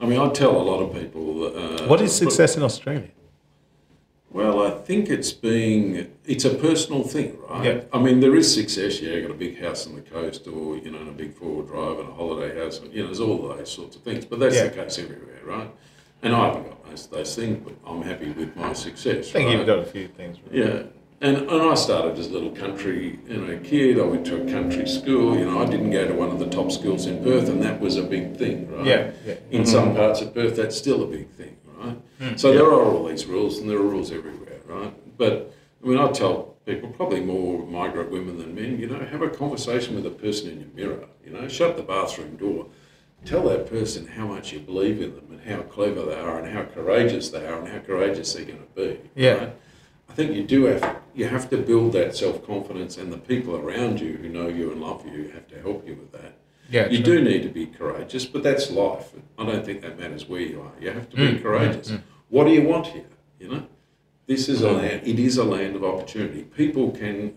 I 0.00 0.06
mean, 0.06 0.20
I 0.20 0.28
tell 0.42 0.54
a 0.64 0.66
lot 0.72 0.80
of 0.84 0.88
people. 1.00 1.24
Uh, 1.44 1.86
What 1.92 2.00
is 2.00 2.12
success 2.24 2.56
in 2.56 2.62
Australia? 2.62 3.10
Well, 4.32 4.64
I 4.64 4.70
think 4.70 5.10
it's 5.10 5.32
being 5.32 6.10
it's 6.24 6.44
a 6.44 6.54
personal 6.54 7.02
thing, 7.02 7.36
right? 7.48 7.64
Yeah. 7.64 7.80
I 7.92 7.98
mean, 8.00 8.20
there 8.20 8.36
is 8.36 8.52
success. 8.52 9.00
Yeah, 9.00 9.14
you 9.14 9.22
got 9.22 9.32
a 9.32 9.34
big 9.34 9.60
house 9.60 9.86
on 9.88 9.96
the 9.96 10.02
coast, 10.02 10.46
or 10.46 10.76
you 10.76 10.90
know, 10.92 10.98
and 10.98 11.08
a 11.08 11.12
big 11.12 11.34
four-wheel 11.34 11.66
drive 11.66 11.98
and 11.98 12.08
a 12.08 12.12
holiday 12.12 12.58
house. 12.62 12.78
And, 12.78 12.92
you 12.92 13.00
know, 13.00 13.06
there's 13.06 13.20
all 13.20 13.48
those 13.48 13.70
sorts 13.70 13.96
of 13.96 14.02
things. 14.02 14.24
But 14.24 14.38
that's 14.38 14.56
Yeah. 14.56 14.68
the 14.68 14.82
case 14.82 14.98
everywhere, 14.98 15.40
right? 15.44 15.68
And 16.22 16.34
I 16.34 16.46
haven't 16.46 16.68
got 16.68 16.88
most 16.88 17.06
of 17.06 17.12
those 17.12 17.34
things, 17.34 17.58
but 17.64 17.74
I'm 17.90 18.02
happy 18.02 18.30
with 18.30 18.54
my 18.54 18.72
success. 18.72 19.30
I 19.30 19.32
think 19.32 19.48
right? 19.48 19.58
you've 19.58 19.66
got 19.66 19.78
a 19.80 19.84
few 19.84 20.06
things. 20.06 20.36
Yeah. 20.52 20.82
And, 21.22 21.36
and 21.36 21.62
I 21.62 21.74
started 21.74 22.18
as 22.18 22.28
a 22.28 22.32
little 22.32 22.50
country, 22.50 23.18
you 23.28 23.36
know, 23.36 23.58
kid. 23.62 23.98
I 23.98 24.04
went 24.04 24.24
to 24.26 24.42
a 24.42 24.50
country 24.50 24.86
school. 24.86 25.36
You 25.36 25.44
know, 25.44 25.62
I 25.62 25.66
didn't 25.66 25.90
go 25.90 26.06
to 26.06 26.14
one 26.14 26.30
of 26.30 26.38
the 26.38 26.46
top 26.46 26.72
schools 26.72 27.06
in 27.06 27.22
Perth, 27.22 27.48
and 27.48 27.62
that 27.62 27.78
was 27.78 27.96
a 27.96 28.02
big 28.02 28.36
thing, 28.36 28.70
right? 28.70 28.86
Yeah, 28.86 29.10
yeah. 29.26 29.34
In 29.50 29.66
some 29.66 29.88
mm-hmm. 29.88 29.96
parts 29.96 30.22
of 30.22 30.32
Perth, 30.32 30.56
that's 30.56 30.76
still 30.76 31.02
a 31.02 31.06
big 31.06 31.28
thing, 31.30 31.56
right? 31.80 31.96
Hmm. 32.18 32.36
So 32.36 32.52
there 32.52 32.64
are 32.64 32.82
all 32.82 33.06
these 33.06 33.26
rules, 33.26 33.58
and 33.58 33.68
there 33.68 33.78
are 33.78 33.82
rules 33.82 34.12
everywhere, 34.12 34.60
right? 34.66 34.92
But 35.18 35.52
I 35.82 35.86
mean, 35.88 35.98
I 35.98 36.10
tell 36.10 36.56
people, 36.66 36.90
probably 36.90 37.20
more 37.20 37.64
migrant 37.66 38.10
women 38.10 38.38
than 38.38 38.54
men, 38.54 38.78
you 38.78 38.86
know, 38.86 38.98
have 38.98 39.22
a 39.22 39.30
conversation 39.30 39.94
with 39.94 40.06
a 40.06 40.10
person 40.10 40.50
in 40.50 40.60
your 40.60 40.68
mirror. 40.74 41.08
You 41.24 41.32
know, 41.32 41.48
shut 41.48 41.76
the 41.76 41.82
bathroom 41.82 42.36
door. 42.36 42.66
Tell 43.24 43.46
that 43.48 43.68
person 43.68 44.06
how 44.06 44.26
much 44.26 44.52
you 44.52 44.60
believe 44.60 45.02
in 45.02 45.14
them 45.14 45.26
and 45.30 45.40
how 45.42 45.62
clever 45.62 46.02
they 46.06 46.14
are 46.18 46.38
and 46.38 46.52
how 46.52 46.64
courageous 46.64 47.28
they 47.28 47.46
are 47.46 47.58
and 47.58 47.68
how 47.68 47.78
courageous 47.80 48.32
they're 48.32 48.46
going 48.46 48.58
to 48.58 48.74
be. 48.74 49.00
Yeah. 49.14 49.34
right? 49.34 49.56
I 50.08 50.12
think 50.14 50.34
you 50.34 50.42
do 50.42 50.64
have 50.64 50.96
you 51.14 51.28
have 51.28 51.50
to 51.50 51.56
build 51.58 51.92
that 51.92 52.16
self 52.16 52.44
confidence, 52.46 52.96
and 52.98 53.12
the 53.12 53.18
people 53.18 53.56
around 53.56 54.00
you 54.00 54.14
who 54.14 54.28
know 54.28 54.48
you 54.48 54.72
and 54.72 54.80
love 54.80 55.06
you 55.06 55.28
have 55.30 55.46
to 55.48 55.60
help 55.60 55.86
you 55.86 55.94
with 55.94 56.12
that. 56.12 56.34
Yeah, 56.70 56.88
you 56.88 57.02
true. 57.02 57.18
do 57.18 57.24
need 57.24 57.42
to 57.42 57.48
be 57.48 57.66
courageous, 57.66 58.24
but 58.26 58.42
that's 58.42 58.70
life. 58.70 59.10
I 59.38 59.44
don't 59.46 59.64
think 59.64 59.82
that 59.82 59.98
matters 59.98 60.28
where 60.28 60.40
you 60.40 60.60
are. 60.62 60.72
You 60.82 60.90
have 60.92 61.08
to 61.10 61.16
be 61.16 61.22
Mm, 61.28 61.42
courageous. 61.42 61.92
What 62.28 62.44
do 62.44 62.52
you 62.52 62.62
want 62.62 62.86
here? 62.88 63.10
You 63.40 63.48
know, 63.48 63.66
this 64.26 64.48
is 64.48 64.62
a 64.62 64.70
land. 64.70 65.02
It 65.06 65.18
is 65.18 65.36
a 65.36 65.44
land 65.44 65.74
of 65.76 65.82
opportunity. 65.84 66.42
People 66.44 66.90
can 66.92 67.34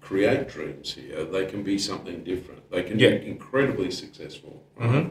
create 0.00 0.48
dreams 0.48 0.94
here. 0.94 1.24
They 1.24 1.46
can 1.46 1.62
be 1.62 1.78
something 1.78 2.24
different. 2.24 2.68
They 2.70 2.82
can 2.82 2.98
Yeah. 2.98 3.10
Mm-hmm. 3.10 3.24
be 3.24 3.30
incredibly 3.30 3.90
successful. 3.90 4.62
Right? 4.76 5.10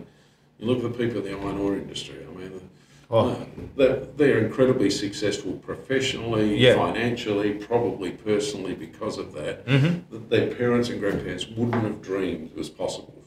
You 0.60 0.68
look 0.68 0.84
at 0.84 0.92
the 0.92 0.98
people 0.98 1.20
in 1.26 1.32
the 1.32 1.38
iron 1.40 1.58
ore 1.60 1.76
industry. 1.76 2.18
I 2.30 2.38
mean. 2.38 2.70
Oh. 3.14 3.46
They're, 3.76 3.98
they're 4.16 4.40
incredibly 4.46 4.90
successful 4.90 5.54
professionally, 5.54 6.58
Yeah. 6.58 6.76
financially, 6.76 7.54
probably 7.54 8.12
personally 8.12 8.74
because 8.74 9.18
of 9.18 9.34
that. 9.34 9.66
Mm-hmm. 9.66 10.14
That 10.14 10.30
Their 10.30 10.48
parents 10.56 10.88
and 10.90 11.00
grandparents 11.00 11.46
wouldn't 11.48 11.84
have 11.84 12.02
dreamed 12.02 12.52
it 12.52 12.58
was 12.58 12.70
possible 12.70 13.21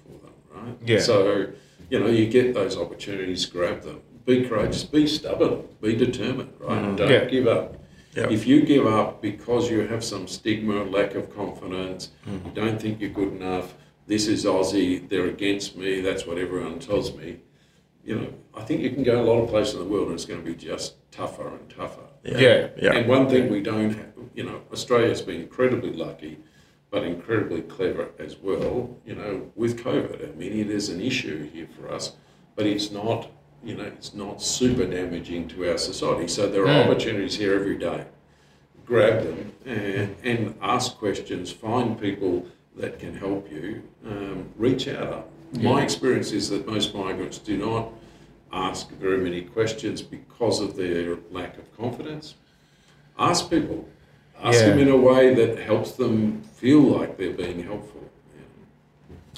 right? 0.64 0.78
Yeah. 0.84 1.00
So, 1.00 1.48
you 1.90 2.00
know, 2.00 2.06
you 2.06 2.26
get 2.28 2.54
those 2.54 2.76
opportunities, 2.76 3.46
grab 3.46 3.82
them. 3.82 4.00
Be 4.24 4.46
courageous, 4.46 4.84
be 4.84 5.06
stubborn, 5.06 5.68
be 5.82 5.94
determined, 5.94 6.52
right? 6.58 6.82
Mm-hmm. 6.82 6.96
Don't 6.96 7.10
Yeah. 7.10 7.24
give 7.26 7.46
up. 7.46 7.76
Yeah. 8.16 8.30
If 8.30 8.46
you 8.46 8.62
give 8.64 8.86
up 8.86 9.20
because 9.20 9.70
you 9.70 9.80
have 9.80 10.04
some 10.04 10.26
stigma, 10.28 10.84
lack 10.84 11.14
of 11.14 11.34
confidence, 11.34 12.10
mm-hmm. 12.26 12.46
you 12.46 12.54
don't 12.54 12.80
think 12.80 13.00
you're 13.00 13.10
good 13.10 13.32
enough, 13.32 13.74
this 14.06 14.26
is 14.28 14.44
Aussie, 14.44 15.08
they're 15.08 15.26
against 15.26 15.76
me, 15.76 16.00
that's 16.00 16.26
what 16.26 16.38
everyone 16.38 16.78
tells 16.78 17.14
me, 17.16 17.40
you 18.04 18.16
know, 18.16 18.32
I 18.54 18.62
think 18.62 18.82
you 18.82 18.90
can 18.90 19.02
go 19.02 19.20
a 19.20 19.24
lot 19.24 19.42
of 19.42 19.48
places 19.48 19.74
in 19.74 19.80
the 19.80 19.86
world 19.86 20.06
and 20.08 20.14
it's 20.14 20.26
going 20.26 20.42
to 20.44 20.46
be 20.46 20.54
just 20.54 21.10
tougher 21.10 21.48
and 21.48 21.68
tougher. 21.70 22.02
Yeah. 22.22 22.68
yeah, 22.80 22.92
And 22.92 23.08
one 23.08 23.28
thing 23.28 23.50
we 23.50 23.60
don't 23.62 23.90
have, 23.90 24.12
you 24.34 24.44
know, 24.44 24.60
Australia's 24.72 25.22
been 25.22 25.40
incredibly 25.40 25.92
lucky, 25.92 26.38
but 26.94 27.02
incredibly 27.02 27.60
clever 27.62 28.10
as 28.20 28.36
well, 28.36 28.88
you 29.04 29.16
know, 29.16 29.50
with 29.56 29.82
COVID. 29.82 30.32
I 30.32 30.36
mean, 30.36 30.52
it 30.52 30.70
is 30.70 30.90
an 30.90 31.00
issue 31.00 31.50
here 31.50 31.66
for 31.76 31.92
us, 31.92 32.12
but 32.54 32.66
it's 32.66 32.92
not, 32.92 33.28
you 33.64 33.74
know, 33.74 33.82
it's 33.82 34.14
not 34.14 34.40
super 34.40 34.86
damaging 34.86 35.48
to 35.48 35.68
our 35.72 35.76
society. 35.76 36.28
So 36.28 36.48
there 36.48 36.62
are 36.62 36.68
Mm. 36.68 36.84
opportunities 36.84 37.34
here 37.34 37.54
every 37.56 37.76
day. 37.76 38.04
Grab 38.86 39.24
them 39.24 39.52
and, 39.66 40.14
and 40.22 40.54
ask 40.62 40.96
questions, 40.96 41.50
find 41.50 42.00
people 42.00 42.46
that 42.76 43.00
can 43.00 43.16
help 43.16 43.50
you, 43.50 43.82
um, 44.06 44.44
reach 44.56 44.86
out. 44.86 45.28
My 45.52 45.82
experience 45.82 46.30
is 46.30 46.48
that 46.50 46.64
most 46.64 46.94
migrants 46.94 47.38
do 47.38 47.56
not 47.56 47.88
ask 48.52 48.88
very 49.06 49.18
many 49.18 49.42
questions 49.42 50.00
because 50.00 50.60
of 50.60 50.76
their 50.76 51.16
lack 51.32 51.58
of 51.58 51.76
confidence. 51.76 52.36
Ask 53.18 53.50
people. 53.50 53.88
Ask 54.42 54.60
Yeah. 54.60 54.68
them 54.70 54.78
in 54.78 54.88
a 54.88 54.96
way 54.96 55.34
that 55.34 55.58
helps 55.58 55.92
them 55.92 56.42
feel 56.42 56.80
like 56.80 57.16
they're 57.16 57.32
being 57.32 57.62
helpful. 57.64 58.02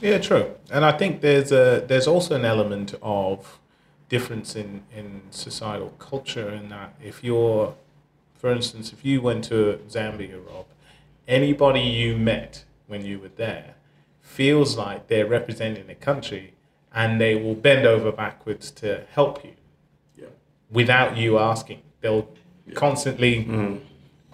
Yeah, 0.03 0.19
true. 0.19 0.51
And 0.71 0.85
I 0.85 0.93
think 0.93 1.21
there's 1.21 1.53
a 1.53 1.85
there's 1.87 2.07
also 2.07 2.35
an 2.35 2.45
element 2.45 2.95
of 3.03 3.59
difference 4.09 4.55
in, 4.55 4.83
in 4.95 5.23
societal 5.31 5.91
culture 5.99 6.49
in 6.51 6.69
that 6.69 6.95
if 7.03 7.25
you're 7.25 7.75
for 8.35 8.53
instance, 8.53 8.93
if 8.93 9.05
you 9.05 9.21
went 9.23 9.45
to 9.45 9.81
Zambia, 9.89 10.39
Rob, 10.47 10.67
anybody 11.27 11.81
you 11.81 12.17
met 12.17 12.65
when 12.87 13.05
you 13.05 13.19
were 13.19 13.31
there 13.37 13.75
feels 14.21 14.77
like 14.77 15.09
they're 15.09 15.27
representing 15.27 15.87
the 15.87 15.95
country 15.95 16.53
and 16.95 17.21
they 17.21 17.35
will 17.35 17.55
bend 17.55 17.87
over 17.87 18.13
backwards 18.13 18.71
to 18.71 19.05
help 19.13 19.43
you 19.45 19.53
Yeah. 20.17 20.27
without 20.71 21.17
you 21.17 21.39
asking. 21.39 21.81
They'll 22.03 22.29
constantly 22.75 23.45
mm-hmm. 23.45 23.77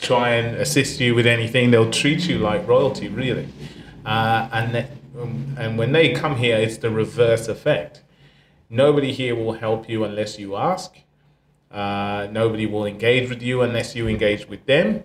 Try 0.02 0.30
and 0.30 0.56
assist 0.56 1.00
you 1.00 1.14
with 1.14 1.26
anything. 1.26 1.70
They'll 1.70 1.90
treat 1.90 2.28
you 2.28 2.38
like 2.38 2.66
royalty, 2.66 3.08
really. 3.08 3.48
Uh, 4.04 4.48
and 4.52 4.72
th- 4.72 4.86
um, 5.18 5.54
and 5.58 5.78
when 5.78 5.92
they 5.92 6.12
come 6.12 6.36
here, 6.36 6.56
it's 6.56 6.76
the 6.78 6.90
reverse 6.90 7.46
effect. 7.48 8.02
Nobody 8.68 9.12
here 9.12 9.34
will 9.36 9.52
help 9.52 9.88
you 9.88 10.04
unless 10.04 10.38
you 10.38 10.56
ask. 10.56 10.96
Uh, 11.70 12.26
nobody 12.30 12.66
will 12.66 12.84
engage 12.84 13.28
with 13.30 13.42
you 13.42 13.62
unless 13.62 13.94
you 13.94 14.08
engage 14.08 14.48
with 14.48 14.66
them. 14.66 15.04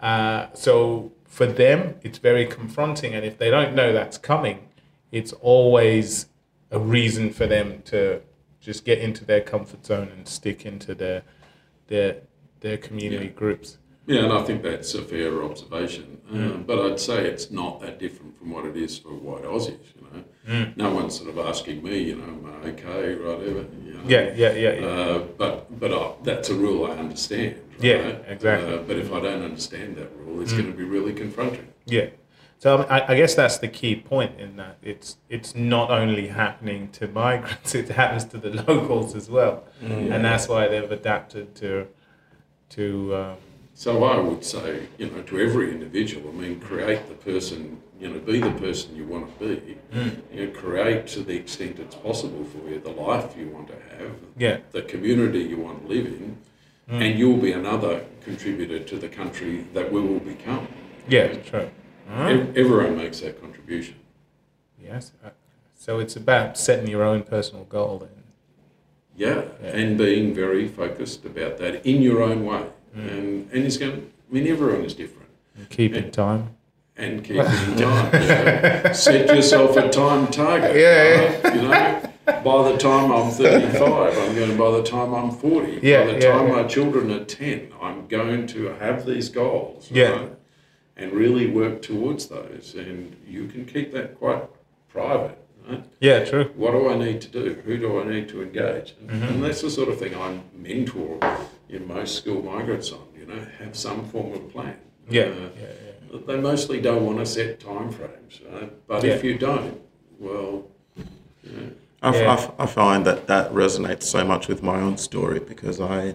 Uh, 0.00 0.46
so 0.54 1.12
for 1.24 1.46
them, 1.46 1.96
it's 2.02 2.18
very 2.18 2.46
confronting, 2.46 3.14
and 3.14 3.24
if 3.24 3.36
they 3.38 3.50
don't 3.50 3.74
know 3.74 3.92
that's 3.92 4.18
coming, 4.18 4.68
it's 5.10 5.32
always 5.34 6.26
a 6.70 6.78
reason 6.78 7.32
for 7.32 7.46
them 7.46 7.82
to 7.86 8.20
just 8.60 8.84
get 8.84 8.98
into 8.98 9.24
their 9.24 9.40
comfort 9.40 9.84
zone 9.86 10.08
and 10.14 10.28
stick 10.28 10.64
into 10.66 10.94
their 10.94 11.22
their 11.88 12.16
their 12.60 12.76
community 12.76 13.26
Yeah. 13.26 13.30
groups. 13.42 13.78
Yeah, 14.06 14.24
and 14.24 14.32
I 14.32 14.42
think 14.42 14.62
that's 14.62 14.94
a 14.94 15.02
fair 15.02 15.42
observation. 15.42 16.20
Um, 16.30 16.64
but 16.66 16.78
I'd 16.78 16.98
say 16.98 17.26
it's 17.26 17.50
not 17.50 17.80
that 17.80 17.98
different 17.98 18.36
from 18.38 18.50
what 18.50 18.64
it 18.64 18.76
is 18.76 18.98
for 18.98 19.10
white 19.10 19.44
Aussies. 19.44 19.78
You 19.94 20.24
know, 20.48 20.72
no 20.76 20.94
one's 20.94 21.16
sort 21.16 21.30
of 21.30 21.38
asking 21.38 21.82
me, 21.82 21.98
you 21.98 22.16
know, 22.16 22.24
am 22.24 22.46
I 22.46 22.68
okay, 22.68 23.14
whatever. 23.16 23.64
You 23.84 23.94
know? 23.94 24.02
Yeah, 24.06 24.32
yeah, 24.34 24.52
yeah, 24.52 24.72
yeah. 24.72 24.86
Uh, 24.86 25.18
but 25.18 25.80
but 25.80 25.92
uh, 25.92 26.12
that's 26.22 26.48
a 26.50 26.54
rule 26.54 26.86
I 26.86 26.92
understand. 26.92 27.56
Yeah, 27.80 27.96
exactly. 28.26 28.74
Uh, 28.74 28.78
but 28.78 28.96
if 28.96 29.12
I 29.12 29.20
don't 29.20 29.42
understand 29.42 29.96
that 29.96 30.10
rule, 30.16 30.40
it's 30.40 30.52
going 30.52 30.66
to 30.66 30.76
be 30.76 30.84
really 30.84 31.12
confronting. 31.12 31.68
Yeah. 31.84 32.08
So 32.58 32.82
I, 32.88 33.12
I 33.12 33.16
guess 33.16 33.34
that's 33.34 33.58
the 33.58 33.68
key 33.68 33.96
point 33.96 34.40
in 34.40 34.56
that 34.56 34.78
it's 34.82 35.18
it's 35.28 35.54
not 35.54 35.90
only 35.90 36.28
happening 36.28 36.88
to 36.92 37.06
migrants; 37.08 37.74
it 37.80 37.88
happens 37.88 38.24
to 38.26 38.38
the 38.38 38.50
locals 38.68 39.14
as 39.14 39.28
well, 39.28 39.64
and 39.80 40.24
that's 40.24 40.48
why 40.48 40.66
they've 40.68 40.90
adapted 40.90 41.54
to 41.56 41.86
to 42.70 43.14
um, 43.14 43.36
So 43.78 44.04
I 44.04 44.18
would 44.18 44.42
say, 44.42 44.86
you 44.96 45.10
know, 45.10 45.20
to 45.20 45.38
every 45.38 45.70
individual, 45.70 46.30
I 46.30 46.32
mean, 46.32 46.60
create 46.60 47.06
the 47.08 47.14
person, 47.14 47.76
you 48.00 48.08
know, 48.08 48.18
be 48.20 48.40
the 48.40 48.50
person 48.52 48.96
you 48.96 49.04
want 49.04 49.38
to 49.38 49.48
be. 49.48 49.76
You 50.32 50.46
know, 50.46 50.52
create 50.58 51.06
to 51.08 51.20
the 51.22 51.36
extent 51.36 51.78
it's 51.78 51.94
possible 51.94 52.42
for 52.44 52.70
you 52.70 52.80
the 52.80 52.88
life 52.90 53.36
you 53.38 53.48
want 53.48 53.68
to 53.68 53.74
have, 53.98 54.12
Yeah. 54.38 54.60
the 54.72 54.80
community 54.80 55.40
you 55.40 55.58
want 55.58 55.82
to 55.82 55.88
live 55.94 56.06
in, 56.06 56.38
and 56.88 57.18
you'll 57.18 57.36
be 57.36 57.52
another 57.52 58.02
contributor 58.24 58.78
to 58.78 58.96
the 58.96 59.08
country 59.08 59.66
that 59.74 59.92
we 59.92 60.00
will 60.00 60.20
become. 60.20 60.68
yeah, 61.06 61.34
true. 61.50 61.68
Ev- 62.10 62.56
Everyone 62.56 62.96
makes 62.96 63.20
that 63.20 63.38
contribution. 63.42 63.96
Yes. 64.82 65.12
Uh, 65.22 65.30
So 65.78 65.98
it's 65.98 66.16
about 66.16 66.56
setting 66.56 66.88
your 66.88 67.02
own 67.02 67.22
personal 67.24 67.64
goal 67.64 67.98
then. 67.98 68.22
Yeah, 69.14 69.42
and 69.62 69.98
being 69.98 70.34
very 70.34 70.66
focused 70.66 71.26
about 71.26 71.58
that 71.58 71.84
in 71.84 72.00
your 72.00 72.22
own 72.22 72.46
way. 72.46 72.64
And, 72.96 73.10
um, 73.10 73.48
and 73.52 73.64
it's 73.64 73.76
going 73.76 74.10
I 74.30 74.34
mean, 74.34 74.46
everyone 74.48 74.84
is 74.84 74.94
different. 74.94 75.28
and 75.56 75.68
keeping 75.70 76.10
time. 76.10 76.56
and 76.96 77.22
keep 77.22 77.36
it 77.36 77.68
in 77.68 77.76
time. 77.76 78.12
you 78.22 78.28
know. 78.28 78.92
Set 78.92 79.34
yourself 79.34 79.76
a 79.76 79.88
time 79.90 80.26
target. 80.28 80.74
Yeah, 80.76 81.38
right? 81.44 81.54
You 81.54 81.62
know, 81.62 82.12
by 82.42 82.72
the 82.72 82.76
time 82.78 83.12
I'm 83.12 83.30
35, 83.30 84.18
I'm 84.18 84.34
going. 84.34 84.56
By 84.56 84.70
the 84.72 84.82
time 84.82 85.14
I'm 85.14 85.30
40, 85.30 85.80
Yeah, 85.82 86.04
by 86.06 86.12
the 86.14 86.18
yeah, 86.20 86.32
time 86.32 86.48
yeah. 86.48 86.52
my 86.54 86.64
children 86.64 87.10
are 87.12 87.24
10, 87.24 87.72
I'm 87.80 88.06
going 88.08 88.46
to 88.48 88.66
have 88.80 89.06
these 89.06 89.28
goals. 89.28 89.88
Yeah. 89.90 90.10
right? 90.10 90.32
And 90.96 91.12
really 91.12 91.46
work 91.48 91.82
towards 91.82 92.26
those, 92.28 92.74
and 92.74 93.14
you 93.28 93.46
can 93.48 93.66
keep 93.66 93.92
that 93.92 94.18
quite 94.18 94.44
private. 94.88 95.38
Right? 95.68 95.84
Yeah, 96.00 96.24
true. 96.24 96.50
What 96.54 96.72
do 96.72 96.88
I 96.88 96.96
need 96.96 97.20
to 97.22 97.28
do? 97.28 97.60
Who 97.64 97.76
do 97.78 98.00
I 98.00 98.04
need 98.04 98.28
to 98.30 98.42
engage? 98.42 98.94
And, 99.00 99.10
Mm-hmm. 99.10 99.22
and 99.34 99.44
that's 99.44 99.62
the 99.62 99.70
sort 99.70 99.88
of 99.88 99.98
thing 99.98 100.14
I 100.14 100.38
mentor 100.54 101.18
in 101.68 101.86
most 101.88 102.16
school 102.16 102.42
migrants 102.42 102.92
on. 102.92 103.00
You 103.18 103.26
know, 103.26 103.46
have 103.58 103.74
some 103.76 104.04
form 104.08 104.32
of 104.34 104.50
plan. 104.52 104.76
Yeah, 105.10 105.22
Uh, 105.22 105.26
yeah, 105.60 105.68
yeah. 106.12 106.18
they 106.26 106.36
mostly 106.40 106.80
don't 106.80 107.04
want 107.04 107.18
to 107.18 107.26
set 107.26 107.60
time 107.60 107.90
frames, 107.90 108.40
right? 108.52 108.72
But 108.86 109.02
Yeah. 109.04 109.14
if 109.14 109.24
you 109.24 109.38
don't, 109.38 109.80
well, 110.18 110.64
you 111.42 111.52
know, 111.52 111.70
I, 112.02 112.08
f- 112.10 112.14
Yeah. 112.16 112.30
I 112.30 112.34
f- 112.34 112.52
I 112.58 112.66
find 112.66 113.04
that 113.06 113.26
that 113.26 113.52
resonates 113.52 114.04
so 114.04 114.24
much 114.24 114.46
with 114.48 114.62
my 114.62 114.80
own 114.80 114.96
story 114.98 115.40
because 115.40 115.80
I 115.80 116.14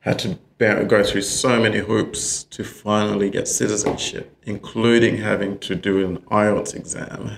had 0.00 0.18
to 0.20 0.38
go 0.58 1.02
through 1.02 1.22
so 1.22 1.60
many 1.60 1.78
hoops 1.78 2.44
to 2.44 2.62
finally 2.64 3.30
get 3.30 3.48
citizenship, 3.48 4.36
including 4.44 5.16
having 5.16 5.58
to 5.60 5.74
do 5.74 6.04
an 6.06 6.18
IELTS 6.30 6.74
exam, 6.74 7.30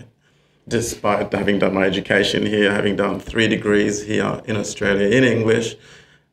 despite 0.69 1.33
having 1.33 1.59
done 1.59 1.75
my 1.75 1.85
education 1.85 2.45
here, 2.47 2.71
having 2.73 2.97
done 2.97 3.21
three 3.21 3.49
degrees 3.49 4.03
here 4.05 4.41
in 4.47 4.57
Australia 4.57 5.09
in 5.09 5.25
English. 5.25 5.77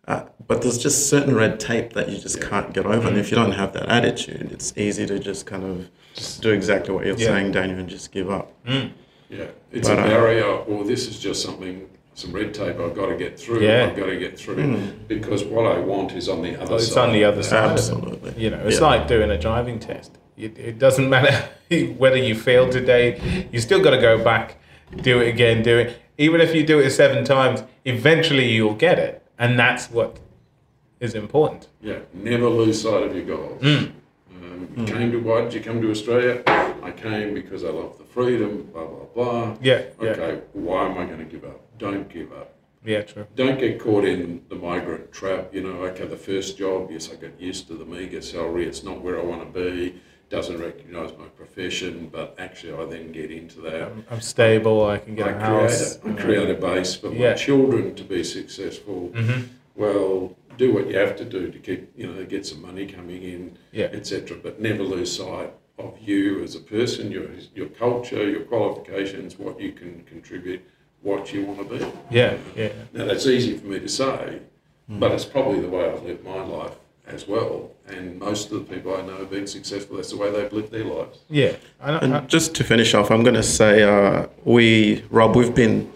Uh, 0.08 0.24
but 0.48 0.62
there's 0.62 0.78
just 0.78 1.10
certain 1.10 1.36
red 1.36 1.60
tape 1.60 1.94
that 1.94 2.10
you 2.10 2.18
just 2.18 2.42
can't 2.42 2.74
get 2.74 2.86
over. 2.86 3.08
And 3.08 3.18
if 3.18 3.30
you 3.30 3.36
don't 3.36 3.52
have 3.52 3.74
that 3.74 3.88
attitude, 3.90 4.52
it's 4.52 4.74
easy 4.76 5.06
to 5.06 5.20
just 5.20 5.46
kind 5.46 5.64
of 5.64 5.90
just 6.16 6.42
do 6.42 6.50
exactly 6.52 6.94
what 6.94 7.06
you're 7.06 7.18
Yeah. 7.18 7.28
saying, 7.28 7.52
Daniel, 7.52 7.80
and 7.80 7.88
just 7.90 8.12
give 8.12 8.30
up. 8.30 8.52
yeah, 8.66 9.46
it's 9.72 9.88
But, 9.88 10.00
a 10.00 10.02
uh, 10.02 10.08
barrier, 10.08 10.46
or 10.46 10.84
this 10.84 11.08
is 11.08 11.20
just 11.20 11.44
something, 11.44 11.88
some 12.16 12.34
red 12.34 12.54
tape 12.54 12.80
I've 12.80 12.96
got 12.96 13.08
to 13.08 13.16
get 13.16 13.40
through. 13.40 13.62
Yeah. 13.62 13.88
I've 13.92 13.96
got 13.98 14.08
to 14.08 14.18
get 14.18 14.38
through 14.38 14.78
because 15.08 15.44
what 15.46 15.66
I 15.66 15.80
want 15.80 16.14
is 16.14 16.28
on 16.28 16.42
the 16.42 16.56
other 16.60 16.76
It's 16.76 16.88
side. 16.88 16.90
It's 16.90 16.98
on 16.98 17.14
the 17.14 17.24
other 17.24 17.44
side. 17.44 17.64
of 17.66 17.70
it. 17.72 17.74
Absolutely. 17.74 18.34
You 18.44 18.50
know, 18.50 18.62
it's 18.66 18.80
Yeah. 18.80 18.88
like 18.88 19.08
doing 19.08 19.30
a 19.30 19.38
driving 19.38 19.80
test. 19.80 20.18
It, 20.42 20.58
it 20.58 20.80
doesn't 20.80 21.08
matter 21.08 21.50
whether 21.98 22.18
you 22.18 22.34
fail 22.34 22.68
today. 22.70 23.48
You 23.52 23.60
still 23.60 23.82
got 23.84 23.92
to 23.92 24.02
go 24.02 24.24
back, 24.24 24.58
do 24.96 25.22
it 25.22 25.30
again, 25.30 25.62
do 25.62 25.78
it. 25.78 26.02
Even 26.18 26.42
if 26.42 26.56
you 26.56 26.66
do 26.66 26.80
it 26.80 26.90
seven 26.90 27.24
times, 27.24 27.64
eventually 27.86 28.52
you'll 28.52 28.74
get 28.74 28.98
it, 28.98 29.24
and 29.38 29.58
that's 29.58 29.92
what 29.92 30.20
is 31.00 31.14
important. 31.14 31.68
Yeah, 31.80 32.00
never 32.14 32.50
lose 32.50 32.82
sight 32.82 33.04
of 33.04 33.16
your 33.16 33.26
goals. 33.26 33.62
Mm. 33.62 33.92
Um, 34.32 34.70
you 34.78 34.86
came 34.86 35.12
to 35.12 35.20
why 35.20 35.42
did 35.42 35.54
you 35.54 35.62
come 35.62 35.80
to 35.80 35.92
Australia? 35.92 36.42
I 36.48 36.92
came 36.92 37.36
because 37.36 37.64
I 37.64 37.70
love 37.70 38.00
the 38.00 38.04
freedom. 38.04 38.64
Blah 38.74 38.86
blah 38.86 39.06
blah. 39.14 39.58
Yeah, 39.62 39.84
yeah. 40.02 40.10
Okay, 40.10 40.42
why 40.54 40.88
am 40.88 40.98
I 40.98 41.06
going 41.06 41.20
to 41.20 41.26
give 41.26 41.46
up? 41.46 41.62
Don't 41.78 42.10
give 42.10 42.32
up. 42.34 42.56
Yeah, 42.84 43.04
true. 43.04 43.28
don't 43.36 43.60
get 43.60 43.80
caught 43.80 44.06
in 44.06 44.42
the 44.50 44.56
migrant 44.56 45.12
trap. 45.12 45.54
You 45.54 45.62
know, 45.62 45.84
okay, 45.86 46.08
the 46.08 46.18
first 46.18 46.58
job, 46.58 46.90
yes, 46.90 47.12
I 47.12 47.16
got 47.16 47.40
used 47.40 47.68
to 47.68 47.76
the 47.76 47.86
meagre 47.86 48.24
salary. 48.24 48.66
It's 48.66 48.84
not 48.84 49.02
where 49.02 49.20
I 49.20 49.24
want 49.24 49.42
to 49.42 49.60
be. 49.60 50.02
Doesn't 50.32 50.62
recognise 50.62 51.12
my 51.20 51.26
profession, 51.36 52.08
but 52.10 52.36
actually, 52.40 52.72
I 52.72 52.86
then 52.86 53.12
get 53.12 53.32
into 53.32 53.60
that. 53.64 53.84
I'm, 53.92 54.06
I'm 54.10 54.22
stable. 54.22 54.86
I 54.88 54.98
can 54.98 55.14
get 55.14 55.28
I 55.28 55.32
a 55.32 55.40
house. 55.40 55.98
create, 55.98 56.16
a, 56.16 56.20
I 56.20 56.24
create 56.24 56.50
a 56.50 56.54
base 56.54 56.96
for 56.96 57.12
Yeah. 57.12 57.32
my 57.32 57.36
children 57.36 57.96
to 57.96 58.04
be 58.06 58.24
successful. 58.24 59.12
Mhm. 59.14 59.50
Well, 59.76 60.34
do 60.58 60.74
what 60.74 60.88
you 60.88 60.98
have 60.98 61.18
to 61.18 61.26
do 61.26 61.52
to 61.52 61.60
keep, 61.60 61.92
you 61.98 62.08
know, 62.08 62.24
get 62.24 62.46
some 62.46 62.62
money 62.62 62.86
coming 62.86 63.24
in, 63.24 63.58
Yeah. 63.74 63.90
etc. 63.92 64.38
But 64.42 64.62
never 64.62 64.84
lose 64.84 65.12
sight 65.14 65.52
of 65.78 65.98
you 66.02 66.42
as 66.46 66.56
a 66.56 66.62
person, 66.62 67.12
your 67.12 67.28
your 67.54 67.68
culture, 67.68 68.24
your 68.30 68.44
qualifications, 68.54 69.38
what 69.38 69.60
you 69.60 69.74
can 69.74 70.04
contribute, 70.08 70.62
what 71.02 71.34
you 71.34 71.44
want 71.44 71.60
to 71.60 71.78
be. 71.78 71.86
Yeah, 72.10 72.38
yeah, 72.56 72.70
Now 72.94 73.04
that's 73.04 73.26
easy 73.28 73.58
for 73.58 73.68
me 73.68 73.80
to 73.82 73.90
say, 73.90 74.40
but 74.88 75.12
it's 75.12 75.26
probably 75.26 75.60
the 75.60 75.68
way 75.76 75.84
I've 75.90 76.04
lived 76.04 76.24
my 76.24 76.42
life 76.46 76.78
as 77.06 77.28
well. 77.28 77.72
And 77.92 78.20
most 78.20 78.52
of 78.52 78.60
the 78.68 78.76
people 78.76 78.96
I 78.96 79.02
know 79.02 79.18
have 79.18 79.30
been 79.30 79.48
successful. 79.48 79.98
That's 79.98 80.12
the 80.12 80.18
way 80.18 80.32
they've 80.32 80.52
lived 80.52 80.72
their 80.72 80.86
lives. 80.86 81.20
yeah. 81.30 81.56
I, 81.80 81.92
I, 81.92 81.98
And 81.98 82.30
just 82.30 82.56
to 82.56 82.64
finish 82.64 82.94
off, 82.94 83.12
I'm 83.12 83.24
going 83.24 83.36
to 83.36 83.44
say 83.44 83.84
uh, 83.84 84.28
we, 84.44 85.04
Rob, 85.10 85.36
we've 85.36 85.54
been 85.54 85.92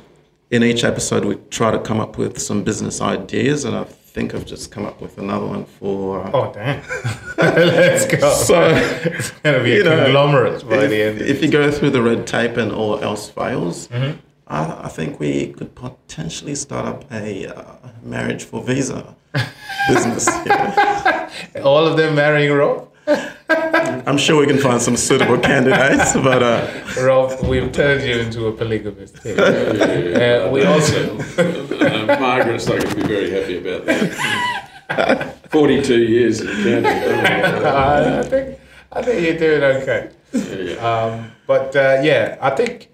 in 0.52 0.64
each 0.64 0.84
episode 0.84 1.26
we 1.26 1.36
try 1.50 1.72
to 1.72 1.80
come 1.80 2.00
up 2.00 2.18
with 2.18 2.40
some 2.42 2.64
business 2.64 3.02
ideas, 3.02 3.66
and 3.66 3.76
I 3.76 3.84
think 3.84 4.34
I've 4.36 4.46
just 4.46 4.72
come 4.72 4.86
up 4.86 5.02
with 5.02 5.18
another 5.18 5.46
one 5.46 5.66
for. 5.66 6.22
Uh, 6.22 6.32
oh 6.34 6.54
damn! 6.54 6.82
Let's 7.38 8.06
go. 8.06 8.32
So 8.32 8.70
it's 8.70 9.32
gonna 9.44 9.64
be 9.64 9.74
a 9.74 9.78
you 9.78 9.84
know, 9.84 10.04
conglomerate 10.04 10.68
by 10.70 10.84
if, 10.84 10.90
the 10.90 11.02
end. 11.02 11.22
If 11.22 11.42
you 11.42 11.50
go 11.50 11.72
through 11.72 11.90
the 11.90 12.02
red 12.02 12.26
tape 12.28 12.58
and 12.58 12.72
all 12.72 13.00
else 13.00 13.30
fails, 13.30 13.88
Mm-hmm. 13.88 14.20
I, 14.48 14.86
I 14.86 14.90
think 14.90 15.20
we 15.20 15.48
could 15.54 15.74
potentially 15.74 16.54
start 16.54 16.86
up 16.86 17.12
a 17.12 17.48
uh, 17.48 17.76
marriage 18.04 18.44
for 18.44 18.62
visa 18.64 19.16
business. 19.90 20.28
here. 20.44 21.30
All 21.64 21.86
of 21.86 21.98
them 21.98 22.16
marrying 22.16 22.52
Rob. 22.52 22.90
I'm 23.08 24.18
sure 24.18 24.40
we 24.40 24.48
can 24.48 24.58
find 24.58 24.82
some 24.82 24.98
suitable 24.98 25.38
candidates, 25.38 26.14
but 26.14 26.42
uh, 26.42 26.68
Rob, 27.04 27.40
we've 27.48 27.72
turned 27.72 28.04
you 28.04 28.16
into 28.20 28.48
a 28.48 28.52
polygamist 28.52 29.18
here. 29.20 29.40
Uh, 29.40 30.50
we 30.52 30.64
also- 30.66 31.18
uh, 31.38 32.18
Margaret's 32.20 32.68
not 32.68 32.80
going 32.82 32.90
to 32.90 32.96
be 32.96 33.04
very 33.08 33.30
happy 33.30 33.58
about 33.58 33.86
that. 33.86 35.50
Forty-two 35.52 36.02
years 36.04 36.42
in 36.42 36.48
counting. 36.48 36.86
I 37.66 38.24
think 38.24 38.60
I 38.92 39.02
think 39.02 39.22
you're 39.26 39.38
doing 39.38 39.64
okay. 39.82 40.10
Yeah, 40.34 40.74
yeah. 40.74 40.76
Um, 40.90 41.32
but 41.48 41.76
uh, 41.76 42.00
yeah, 42.04 42.38
I 42.42 42.50
think 42.52 42.90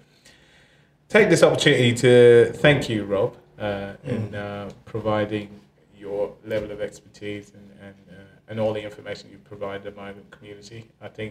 take 1.08 1.28
this 1.30 1.42
opportunity 1.42 1.92
to 1.94 2.52
thank 2.56 2.88
you, 2.88 3.04
Rob, 3.04 3.36
uh, 3.58 3.94
in 4.04 4.34
uh, 4.34 4.70
providing 4.84 5.60
your 6.02 6.34
level 6.44 6.70
of 6.70 6.80
expertise 6.88 7.52
and 7.58 7.68
and, 7.86 7.94
uh, 8.10 8.48
and 8.48 8.60
all 8.60 8.72
the 8.78 8.84
information 8.90 9.30
you 9.30 9.38
provide 9.38 9.80
the 9.88 9.92
migrant 9.92 10.30
community. 10.36 10.80
I 11.00 11.08
think 11.08 11.30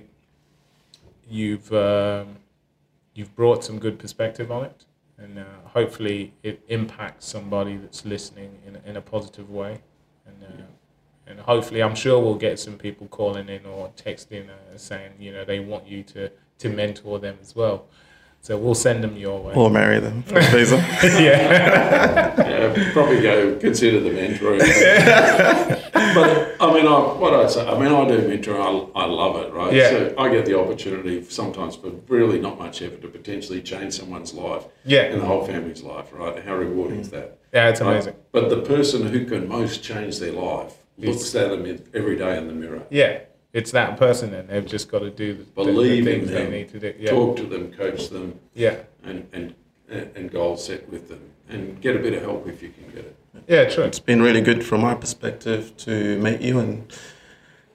you've 1.29 1.71
um, 1.73 2.27
you've 3.13 3.35
brought 3.35 3.63
some 3.63 3.77
good 3.85 3.97
perspective 3.99 4.51
on 4.51 4.65
it, 4.65 4.85
and 5.17 5.39
uh, 5.39 5.43
hopefully 5.65 6.33
it 6.41 6.63
impacts 6.67 7.25
somebody 7.25 7.75
that's 7.77 8.05
listening 8.05 8.51
in, 8.65 8.73
in 8.89 8.95
a 8.97 9.01
positive 9.01 9.49
way, 9.49 9.73
and 10.25 10.37
uh, 10.43 10.63
and 11.27 11.39
hopefully, 11.39 11.81
I'm 11.81 11.95
sure 11.95 12.19
we'll 12.19 12.43
get 12.49 12.59
some 12.59 12.77
people 12.77 13.07
calling 13.07 13.47
in 13.47 13.65
or 13.65 13.89
texting 13.95 14.49
uh, 14.49 14.77
saying 14.77 15.11
you 15.19 15.31
know 15.31 15.45
they 15.45 15.59
want 15.59 15.87
you 15.87 16.03
to 16.03 16.31
to 16.59 16.69
mentor 16.69 17.19
them 17.19 17.37
as 17.41 17.55
well. 17.55 17.85
So 18.43 18.57
we'll 18.57 18.73
send 18.73 19.03
them 19.03 19.15
your 19.17 19.39
way. 19.39 19.53
Or 19.53 19.69
marry 19.69 19.99
them 19.99 20.23
visa. 20.23 20.77
yeah, 21.03 22.33
Yeah, 22.37 22.91
probably 22.91 23.21
go 23.21 23.55
consider 23.59 23.99
the 23.99 24.09
mentoring. 24.09 24.57
but 26.15 26.55
I 26.59 26.73
mean, 26.73 26.87
I, 26.87 26.99
what 27.19 27.35
I'd 27.35 27.51
say, 27.51 27.67
I 27.67 27.77
mean, 27.77 27.91
I 27.93 28.07
do 28.07 28.17
mentoring. 28.27 28.89
I, 28.95 29.01
I 29.01 29.05
love 29.05 29.35
it, 29.43 29.53
right? 29.53 29.71
Yeah. 29.71 29.89
So 29.91 30.15
I 30.17 30.29
get 30.29 30.47
the 30.47 30.59
opportunity 30.59 31.23
sometimes 31.25 31.75
for 31.75 31.91
really 32.07 32.39
not 32.39 32.57
much 32.57 32.81
effort 32.81 33.01
to 33.03 33.09
potentially 33.09 33.61
change 33.61 33.93
someone's 33.93 34.33
life. 34.33 34.65
Yeah. 34.85 35.01
And 35.03 35.21
the 35.21 35.25
whole 35.25 35.45
family's 35.45 35.83
life, 35.83 36.11
right? 36.11 36.43
How 36.43 36.55
rewarding 36.55 36.99
is 37.01 37.11
that? 37.11 37.37
yeah, 37.53 37.69
it's 37.69 37.79
Right? 37.81 37.91
amazing. 37.91 38.15
But 38.31 38.49
the 38.49 38.61
person 38.61 39.05
who 39.05 39.25
can 39.25 39.47
most 39.47 39.83
change 39.83 40.17
their 40.19 40.31
life 40.33 40.73
looks 40.97 41.33
at 41.35 41.49
them 41.49 41.79
every 41.93 42.15
day 42.15 42.37
in 42.39 42.47
the 42.47 42.53
mirror. 42.53 42.83
Yeah, 42.89 43.19
it's 43.53 43.71
that 43.71 43.97
person, 43.97 44.33
and 44.33 44.47
they've 44.49 44.65
just 44.65 44.89
got 44.89 44.99
to 44.99 45.09
do 45.09 45.33
the, 45.33 45.39
the- 45.43 45.63
the 45.65 45.71
Believe 45.71 46.07
in 46.07 46.19
things 46.21 46.31
they 46.31 46.49
need 46.49 46.69
to 46.69 46.79
do. 46.79 46.93
Yeah, 46.97 47.11
Talk 47.11 47.37
to 47.37 47.43
them, 47.43 47.71
coach 47.73 48.09
them, 48.09 48.39
yeah, 48.53 48.77
and, 49.03 49.27
and, 49.33 49.55
and 49.89 50.31
goal 50.31 50.55
set 50.57 50.89
with 50.89 51.09
them. 51.09 51.21
And 51.49 51.81
get 51.81 51.97
a 51.97 51.99
bit 51.99 52.13
of 52.13 52.21
help 52.21 52.47
if 52.47 52.63
you 52.63 52.69
can 52.69 52.87
get 52.95 52.99
it. 53.05 53.15
yeah. 53.45 53.65
True. 53.69 53.83
It's 53.83 53.99
been 53.99 54.21
really 54.21 54.39
good 54.39 54.63
from 54.63 54.79
my 54.81 54.95
perspective 54.95 55.75
to 55.79 56.17
meet 56.19 56.39
you 56.39 56.59
and 56.59 56.89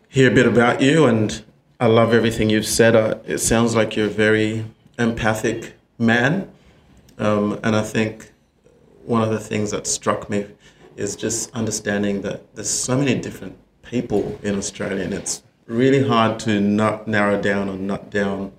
hear 0.09 0.31
a 0.33 0.35
bit 0.35 0.47
about 0.47 0.81
you. 0.81 1.05
And 1.05 1.45
I 1.79 1.85
love 1.87 2.14
everything 2.14 2.49
you've 2.49 2.64
said. 2.66 2.97
Uh, 2.97 3.18
it 3.27 3.37
sounds 3.37 3.77
like 3.77 3.95
you're 3.95 4.07
a 4.07 4.09
very 4.09 4.64
empathic 4.99 5.74
man. 5.99 6.51
Um, 7.18 7.61
and 7.62 7.77
I 7.77 7.83
think 7.83 8.33
one 9.05 9.20
of 9.22 9.29
the 9.29 9.41
things 9.41 9.72
that 9.72 9.87
struck 9.87 10.31
me 10.31 10.47
is 10.97 11.16
just 11.16 11.51
understanding 11.55 12.22
that 12.22 12.55
there's 12.55 12.70
so 12.70 12.97
many 12.97 13.14
different 13.20 13.59
people 13.83 14.39
in 14.43 14.57
Australia, 14.57 15.05
and 15.05 15.12
it's 15.12 15.43
really 15.67 16.07
hard 16.07 16.39
to 16.41 16.61
not 16.61 17.07
narrow 17.09 17.41
down 17.41 17.69
or 17.69 17.77
nut 17.77 18.11
down 18.11 18.53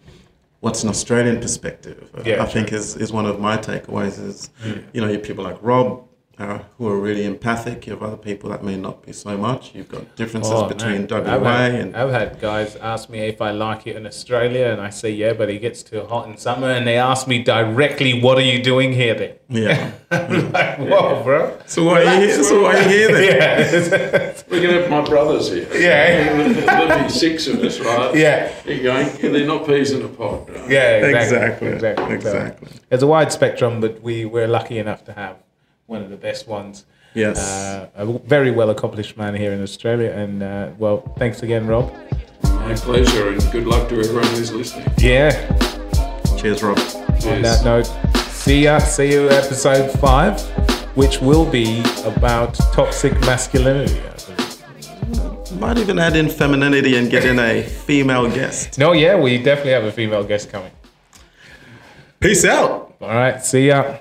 what's 0.60 0.84
an 0.84 0.90
Australian 0.90 1.40
perspective. 1.40 2.10
Yeah, 2.26 2.44
I 2.44 2.46
think 2.46 2.74
is, 2.74 2.96
is 2.96 3.12
one 3.14 3.26
of 3.26 3.40
my 3.40 3.58
takeaways 3.58 4.20
is, 4.24 4.50
hmm. 4.62 4.80
you 4.94 5.02
know, 5.02 5.10
you 5.10 5.20
people 5.20 5.44
like 5.44 5.58
Rob 5.62 6.04
uh, 6.40 6.60
who 6.78 6.88
are 6.88 7.00
really 7.00 7.26
empathic. 7.26 7.88
You 7.88 7.94
have 7.94 8.04
other 8.04 8.18
people 8.18 8.50
that 8.52 8.64
may 8.64 8.78
not 8.78 9.04
be 9.06 9.12
so 9.14 9.38
much. 9.38 9.74
You've 9.74 9.90
got 9.90 10.16
differences 10.16 10.52
Oh, 10.54 10.68
between. 10.68 11.08
WA 11.08 11.18
I've 11.18 11.42
had, 11.44 11.76
and 11.76 11.96
I've 11.98 12.12
had 12.12 12.40
guys 12.40 12.76
ask 12.76 13.10
me 13.10 13.20
if 13.22 13.42
I 13.42 13.52
like 13.52 13.88
it 13.88 13.96
in 13.96 14.06
Australia, 14.06 14.68
and 14.68 14.80
I 14.82 14.90
say 14.92 15.10
yeah, 15.12 15.34
but 15.34 15.50
it 15.50 15.60
gets 15.60 15.82
too 15.84 16.02
hot 16.06 16.28
in 16.28 16.38
summer, 16.38 16.70
and 16.70 16.86
they 16.88 16.98
ask 16.98 17.28
me 17.28 17.42
directly, 17.44 18.22
"What 18.22 18.38
are 18.38 18.42
you 18.54 18.62
doing 18.62 18.94
here 18.94 19.16
then?" 19.16 19.34
yeah. 19.50 19.92
I'm 20.12 20.52
like, 20.52 20.78
whoa, 20.80 21.24
bro. 21.24 21.58
So 21.66 21.84
why 21.86 22.04
are 22.06 22.16
you 22.22 22.28
here? 22.28 22.44
So 22.44 22.62
why 22.64 22.76
are 22.76 22.82
you 22.84 22.88
here 22.90 23.12
then? 23.14 23.28
Yeah, 23.38 24.42
We 24.52 24.62
can 24.62 24.70
have 24.72 24.90
my 24.90 25.02
brothers 25.04 25.50
here. 25.52 25.68
Yeah. 25.74 26.34
There'll 26.66 27.04
be 27.04 27.10
six 27.10 27.48
of 27.48 27.60
us, 27.60 27.80
right? 27.80 28.16
yeah, 28.16 28.52
You're 28.66 28.84
going, 28.84 29.08
yeah, 29.22 29.30
they're 29.32 29.46
not 29.48 29.66
peas 29.66 29.92
in 29.92 30.02
a 30.04 30.08
pod. 30.08 30.50
Right? 30.50 30.70
yeah, 30.70 31.06
Exactly, 31.06 31.68
exactly, 31.70 32.14
exactly. 32.16 32.16
exactly. 32.16 32.68
So, 32.70 32.80
there's 32.90 33.04
a 33.04 33.08
wide 33.08 33.32
spectrum, 33.32 33.80
but 33.82 34.02
we 34.02 34.26
we're 34.26 34.48
lucky 34.48 34.78
enough 34.80 35.04
to 35.06 35.14
have 35.14 35.38
one 35.88 36.02
of 36.02 36.10
the 36.10 36.18
best 36.18 36.48
ones. 36.48 36.86
Yes. 37.14 37.40
Uh, 37.40 37.90
a 37.96 38.06
very 38.20 38.52
well 38.52 38.70
accomplished 38.70 39.18
man 39.18 39.34
here 39.34 39.52
in 39.52 39.62
Australia, 39.64 40.12
and 40.12 40.44
uh, 40.44 40.70
well, 40.78 41.02
thanks 41.18 41.42
again, 41.42 41.66
Rob. 41.66 41.92
My 42.44 42.76
pleasure, 42.76 43.30
and 43.30 43.52
good 43.52 43.66
luck 43.66 43.90
to 43.90 44.00
everyone 44.00 44.28
who's 44.36 44.54
listening. 44.54 44.88
Yeah. 44.98 45.32
Cheers, 46.38 46.62
Rob. 46.62 46.78
On 46.78 47.42
that 47.42 47.62
note, 47.64 47.88
see 48.28 48.66
ya. 48.66 48.78
See 48.78 49.12
you 49.14 49.30
episode 49.30 49.90
five, 50.00 50.40
which 50.96 51.20
will 51.20 51.50
be 51.50 51.82
about 52.06 52.54
toxic 52.74 53.14
masculinity. 53.22 54.00
I. 54.00 55.54
Might 55.60 55.78
even 55.80 55.98
add 55.98 56.16
in 56.16 56.30
femininity 56.30 56.98
and 56.98 57.10
get 57.10 57.26
in 57.26 57.40
a 57.40 57.64
female 57.64 58.30
guest. 58.30 58.78
No, 58.78 58.92
yeah, 58.92 59.20
we 59.20 59.42
definitely 59.42 59.72
have 59.72 59.86
a 59.86 59.92
female 59.92 60.24
guest 60.24 60.52
coming. 60.52 60.72
Peace 62.20 62.46
out. 62.46 62.96
All 63.02 63.08
right, 63.08 63.44
see 63.44 63.68
ya. 63.70 63.98